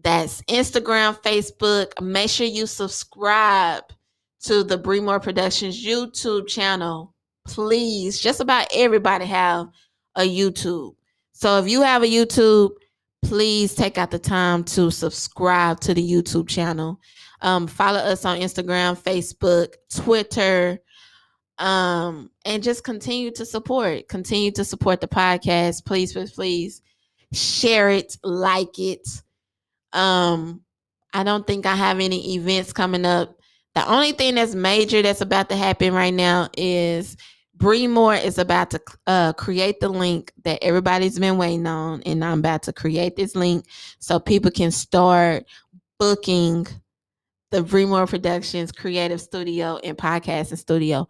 That's 0.03 0.43
Instagram, 0.43 1.21
Facebook. 1.23 2.01
Make 2.01 2.31
sure 2.31 2.47
you 2.47 2.67
subscribe 2.67 3.83
to 4.43 4.63
the 4.63 4.79
Bree 4.79 5.01
Moore 5.01 5.19
Productions 5.19 5.85
YouTube 5.85 6.47
channel. 6.47 7.15
Please, 7.49 8.21
just 8.21 8.41
about 8.41 8.69
everybody 8.73 9.25
have 9.25 9.69
a 10.15 10.23
YouTube. 10.23 10.95
So 11.33 11.59
if 11.59 11.69
you 11.69 11.83
have 11.83 12.05
a 12.05 12.07
YouTube, 12.07 12.71
please 13.25 13.75
take 13.75 13.99
out 13.99 14.13
the 14.13 14.19
time 14.21 14.63
to 14.65 14.93
subscribe 14.93 15.81
to 15.81 15.95
the 15.95 16.09
YouTube 16.09 16.49
channel. 16.49 17.01
Um, 17.43 17.67
follow 17.67 17.99
us 17.99 18.25
on 18.25 18.39
Instagram, 18.39 18.99
Facebook, 18.99 19.75
Twitter, 19.95 20.79
um, 21.59 22.31
and 22.45 22.63
just 22.63 22.85
continue 22.85 23.31
to 23.33 23.45
support. 23.45 24.09
Continue 24.09 24.51
to 24.53 24.65
support 24.65 25.01
the 25.01 25.09
podcast. 25.09 25.85
Please, 25.85 26.13
please, 26.13 26.33
please 26.33 26.83
share 27.33 27.91
it, 27.91 28.17
like 28.23 28.79
it. 28.79 29.07
Um, 29.93 30.63
I 31.13 31.23
don't 31.23 31.47
think 31.47 31.67
I 31.67 31.75
have 31.75 32.01
any 32.01 32.35
events 32.35 32.73
coming 32.73 33.07
up. 33.07 33.39
The 33.75 33.87
only 33.91 34.13
thing 34.13 34.37
that's 34.37 34.55
major 34.55 35.03
that's 35.03 35.21
about 35.21 35.49
to 35.51 35.57
happen 35.57 35.93
right 35.93 36.13
now 36.13 36.49
is 36.57 37.17
Bree 37.55 37.87
Moore 37.87 38.15
is 38.15 38.39
about 38.39 38.71
to 38.71 38.81
uh, 39.07 39.33
create 39.33 39.81
the 39.81 39.89
link 39.89 40.33
that 40.45 40.63
everybody's 40.63 41.19
been 41.19 41.39
waiting 41.39 41.67
on, 41.67 42.03
and 42.03 42.23
I'm 42.25 42.41
about 42.41 42.65
to 42.65 42.73
create 42.73 43.17
this 43.17 43.35
link 43.35 43.67
so 43.99 44.19
people 44.19 44.51
can 44.51 44.71
start 44.71 45.45
booking 45.99 46.67
the 47.51 47.63
Bree 47.63 47.85
Moore 47.85 48.07
Productions 48.07 48.73
Creative 48.73 49.21
Studio 49.21 49.79
and 49.83 49.97
Podcasting 49.97 50.59
Studio. 50.59 51.09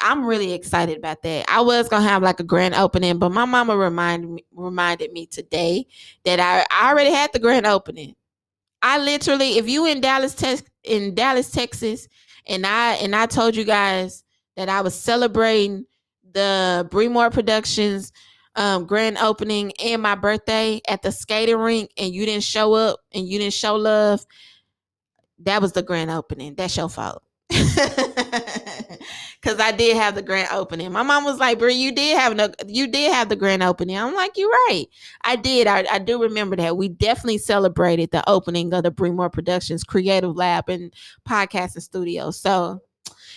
I'm 0.00 0.24
really 0.24 0.52
excited 0.52 0.96
about 0.96 1.22
that. 1.22 1.44
I 1.48 1.60
was 1.60 1.88
gonna 1.88 2.08
have 2.08 2.22
like 2.22 2.40
a 2.40 2.44
grand 2.44 2.74
opening, 2.74 3.18
but 3.18 3.32
my 3.32 3.44
mama 3.44 3.76
reminded 3.76 4.30
me 4.30 4.44
reminded 4.54 5.12
me 5.12 5.26
today 5.26 5.86
that 6.24 6.40
I, 6.40 6.64
I 6.70 6.90
already 6.90 7.10
had 7.10 7.32
the 7.32 7.40
grand 7.40 7.66
opening. 7.66 8.14
I 8.80 8.98
literally, 8.98 9.58
if 9.58 9.68
you 9.68 9.86
in 9.86 10.00
Dallas, 10.00 10.34
Tex 10.34 10.62
in 10.84 11.14
Dallas, 11.14 11.50
Texas, 11.50 12.06
and 12.46 12.64
I 12.64 12.94
and 12.94 13.14
I 13.14 13.26
told 13.26 13.56
you 13.56 13.64
guys 13.64 14.24
that 14.56 14.68
I 14.68 14.80
was 14.80 14.94
celebrating 14.98 15.84
the 16.32 16.86
Bree 16.90 17.08
Moore 17.08 17.30
Productions 17.30 18.12
um, 18.54 18.86
grand 18.86 19.18
opening 19.18 19.72
and 19.82 20.02
my 20.02 20.14
birthday 20.14 20.80
at 20.88 21.02
the 21.02 21.12
skating 21.12 21.56
rink, 21.56 21.90
and 21.96 22.12
you 22.12 22.24
didn't 22.26 22.44
show 22.44 22.74
up 22.74 23.00
and 23.12 23.26
you 23.26 23.38
didn't 23.38 23.54
show 23.54 23.74
love. 23.76 24.24
That 25.40 25.62
was 25.62 25.72
the 25.72 25.82
grand 25.82 26.10
opening. 26.10 26.54
That's 26.54 26.76
your 26.76 26.88
fault. 26.88 27.22
Cause 29.40 29.60
I 29.60 29.72
did 29.72 29.96
have 29.96 30.14
the 30.14 30.22
grand 30.22 30.48
opening. 30.52 30.92
My 30.92 31.02
mom 31.02 31.24
was 31.24 31.38
like, 31.38 31.58
"Bree, 31.58 31.74
you 31.74 31.92
did 31.92 32.18
have 32.18 32.36
no, 32.36 32.50
you 32.66 32.86
did 32.88 33.12
have 33.12 33.28
the 33.28 33.36
grand 33.36 33.62
opening." 33.62 33.96
I'm 33.96 34.14
like, 34.14 34.32
"You're 34.36 34.50
right. 34.50 34.86
I 35.22 35.36
did. 35.36 35.66
I, 35.66 35.86
I 35.90 35.98
do 36.00 36.20
remember 36.20 36.56
that. 36.56 36.76
We 36.76 36.88
definitely 36.88 37.38
celebrated 37.38 38.10
the 38.10 38.28
opening 38.28 38.74
of 38.74 38.82
the 38.82 38.90
Bree 38.90 39.12
Moore 39.12 39.30
Productions 39.30 39.84
Creative 39.84 40.36
Lab 40.36 40.68
and 40.68 40.92
Podcasting 41.26 41.82
Studio. 41.82 42.30
So, 42.30 42.82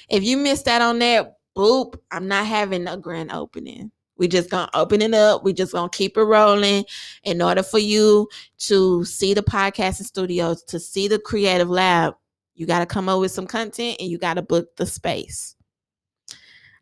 if 0.09 0.23
you 0.23 0.37
missed 0.37 0.65
that 0.65 0.81
on 0.81 0.99
that, 0.99 1.37
boop, 1.55 1.97
I'm 2.11 2.27
not 2.27 2.47
having 2.47 2.87
a 2.87 2.97
grand 2.97 3.31
opening. 3.31 3.91
We 4.21 4.27
just 4.27 4.51
gonna 4.51 4.69
open 4.75 5.01
it 5.01 5.15
up. 5.15 5.43
We 5.43 5.51
just 5.51 5.73
gonna 5.73 5.89
keep 5.89 6.15
it 6.15 6.21
rolling. 6.21 6.85
In 7.23 7.41
order 7.41 7.63
for 7.63 7.79
you 7.79 8.29
to 8.59 9.03
see 9.03 9.33
the 9.33 9.41
podcasting 9.41 10.03
studios, 10.03 10.61
to 10.65 10.79
see 10.79 11.07
the 11.07 11.17
creative 11.17 11.71
lab, 11.71 12.13
you 12.53 12.67
got 12.67 12.81
to 12.81 12.85
come 12.85 13.09
up 13.09 13.19
with 13.19 13.31
some 13.31 13.47
content 13.47 13.97
and 13.99 14.11
you 14.11 14.19
got 14.19 14.35
to 14.35 14.43
book 14.43 14.75
the 14.75 14.85
space. 14.85 15.55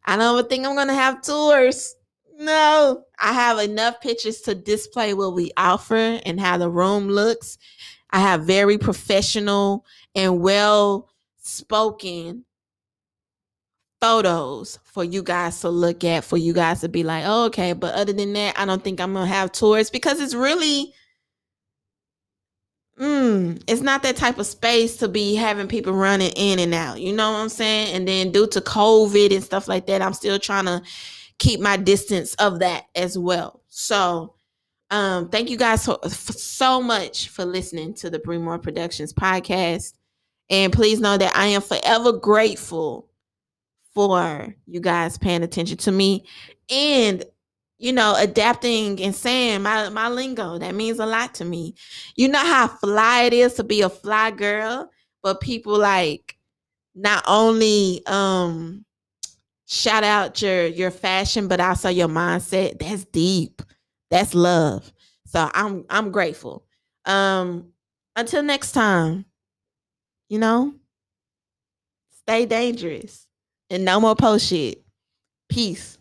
I 0.03 0.17
don't 0.17 0.49
think 0.49 0.65
I'm 0.65 0.75
to 0.85 0.93
have 0.93 1.21
tours. 1.21 1.95
No, 2.37 3.05
I 3.17 3.31
have 3.31 3.57
enough 3.59 4.01
pictures 4.01 4.41
to 4.41 4.53
display 4.53 5.13
what 5.13 5.33
we 5.33 5.51
offer 5.55 5.95
and 6.25 6.41
how 6.41 6.57
the 6.57 6.69
room 6.69 7.07
looks. 7.07 7.57
I 8.09 8.19
have 8.19 8.43
very 8.43 8.77
professional 8.77 9.85
and 10.13 10.41
well 10.41 11.09
spoken 11.37 12.43
photos 14.01 14.79
for 14.83 15.03
you 15.03 15.21
guys 15.21 15.59
to 15.61 15.69
look 15.69 16.03
at, 16.03 16.23
for 16.23 16.37
you 16.37 16.53
guys 16.53 16.81
to 16.81 16.89
be 16.89 17.03
like, 17.03 17.23
oh, 17.25 17.45
okay. 17.45 17.73
But 17.73 17.95
other 17.95 18.13
than 18.13 18.33
that, 18.33 18.57
I 18.57 18.65
don't 18.65 18.83
think 18.83 18.99
I'm 18.99 19.13
to 19.13 19.25
have 19.25 19.51
tours 19.51 19.89
because 19.89 20.19
it's 20.19 20.33
really 20.33 20.93
mm, 22.99 23.61
it's 23.67 23.81
not 23.81 24.03
that 24.03 24.15
type 24.15 24.37
of 24.37 24.45
space 24.45 24.97
to 24.97 25.07
be 25.07 25.35
having 25.35 25.67
people 25.67 25.93
running 25.93 26.31
in 26.35 26.59
and 26.59 26.73
out. 26.73 26.99
You 26.99 27.13
know 27.13 27.31
what 27.31 27.39
I'm 27.39 27.49
saying? 27.49 27.95
And 27.95 28.07
then 28.07 28.31
due 28.31 28.47
to 28.47 28.61
COVID 28.61 29.33
and 29.33 29.43
stuff 29.43 29.67
like 29.67 29.87
that, 29.87 30.01
I'm 30.01 30.13
still 30.13 30.39
trying 30.39 30.65
to 30.65 30.81
keep 31.37 31.59
my 31.59 31.77
distance 31.77 32.35
of 32.35 32.59
that 32.59 32.85
as 32.95 33.17
well. 33.17 33.61
So, 33.69 34.35
um, 34.91 35.29
thank 35.29 35.49
you 35.49 35.57
guys 35.57 35.83
so, 35.83 35.99
so 36.07 36.81
much 36.81 37.29
for 37.29 37.45
listening 37.45 37.93
to 37.95 38.09
the 38.09 38.19
Bree 38.19 38.37
Moore 38.37 38.59
Productions 38.59 39.13
podcast. 39.13 39.93
And 40.49 40.73
please 40.73 40.99
know 40.99 41.15
that 41.15 41.35
I 41.35 41.47
am 41.47 41.61
forever 41.61 42.11
grateful 42.11 43.08
for 44.07 44.55
you 44.65 44.79
guys 44.79 45.17
paying 45.17 45.43
attention 45.43 45.77
to 45.77 45.91
me 45.91 46.25
and 46.69 47.25
you 47.79 47.93
know, 47.93 48.13
adapting 48.17 49.01
and 49.01 49.15
saying 49.15 49.61
my, 49.61 49.87
my 49.89 50.09
lingo. 50.09 50.57
That 50.57 50.75
means 50.75 50.99
a 50.99 51.05
lot 51.05 51.33
to 51.35 51.45
me. 51.45 51.75
You 52.17 52.27
know 52.27 52.39
how 52.39 52.67
fly 52.67 53.23
it 53.23 53.33
is 53.33 53.53
to 53.53 53.63
be 53.63 53.81
a 53.81 53.89
fly 53.89 54.31
girl, 54.31 54.89
but 55.23 55.39
people 55.39 55.77
like 55.77 56.37
not 56.93 57.23
only 57.25 58.01
um 58.05 58.85
shout 59.65 60.03
out 60.03 60.41
your 60.41 60.65
your 60.67 60.91
fashion, 60.91 61.47
but 61.47 61.61
also 61.61 61.89
your 61.89 62.09
mindset. 62.09 62.79
That's 62.79 63.05
deep. 63.05 63.61
That's 64.11 64.35
love. 64.35 64.91
So 65.25 65.49
I'm 65.53 65.85
I'm 65.89 66.11
grateful. 66.11 66.65
Um 67.05 67.71
until 68.17 68.43
next 68.43 68.73
time, 68.73 69.23
you 70.27 70.39
know, 70.39 70.73
stay 72.11 72.45
dangerous 72.45 73.28
and 73.69 73.85
no 73.85 73.99
more 74.01 74.15
post 74.15 74.47
shit. 74.47 74.81
Peace. 75.49 75.98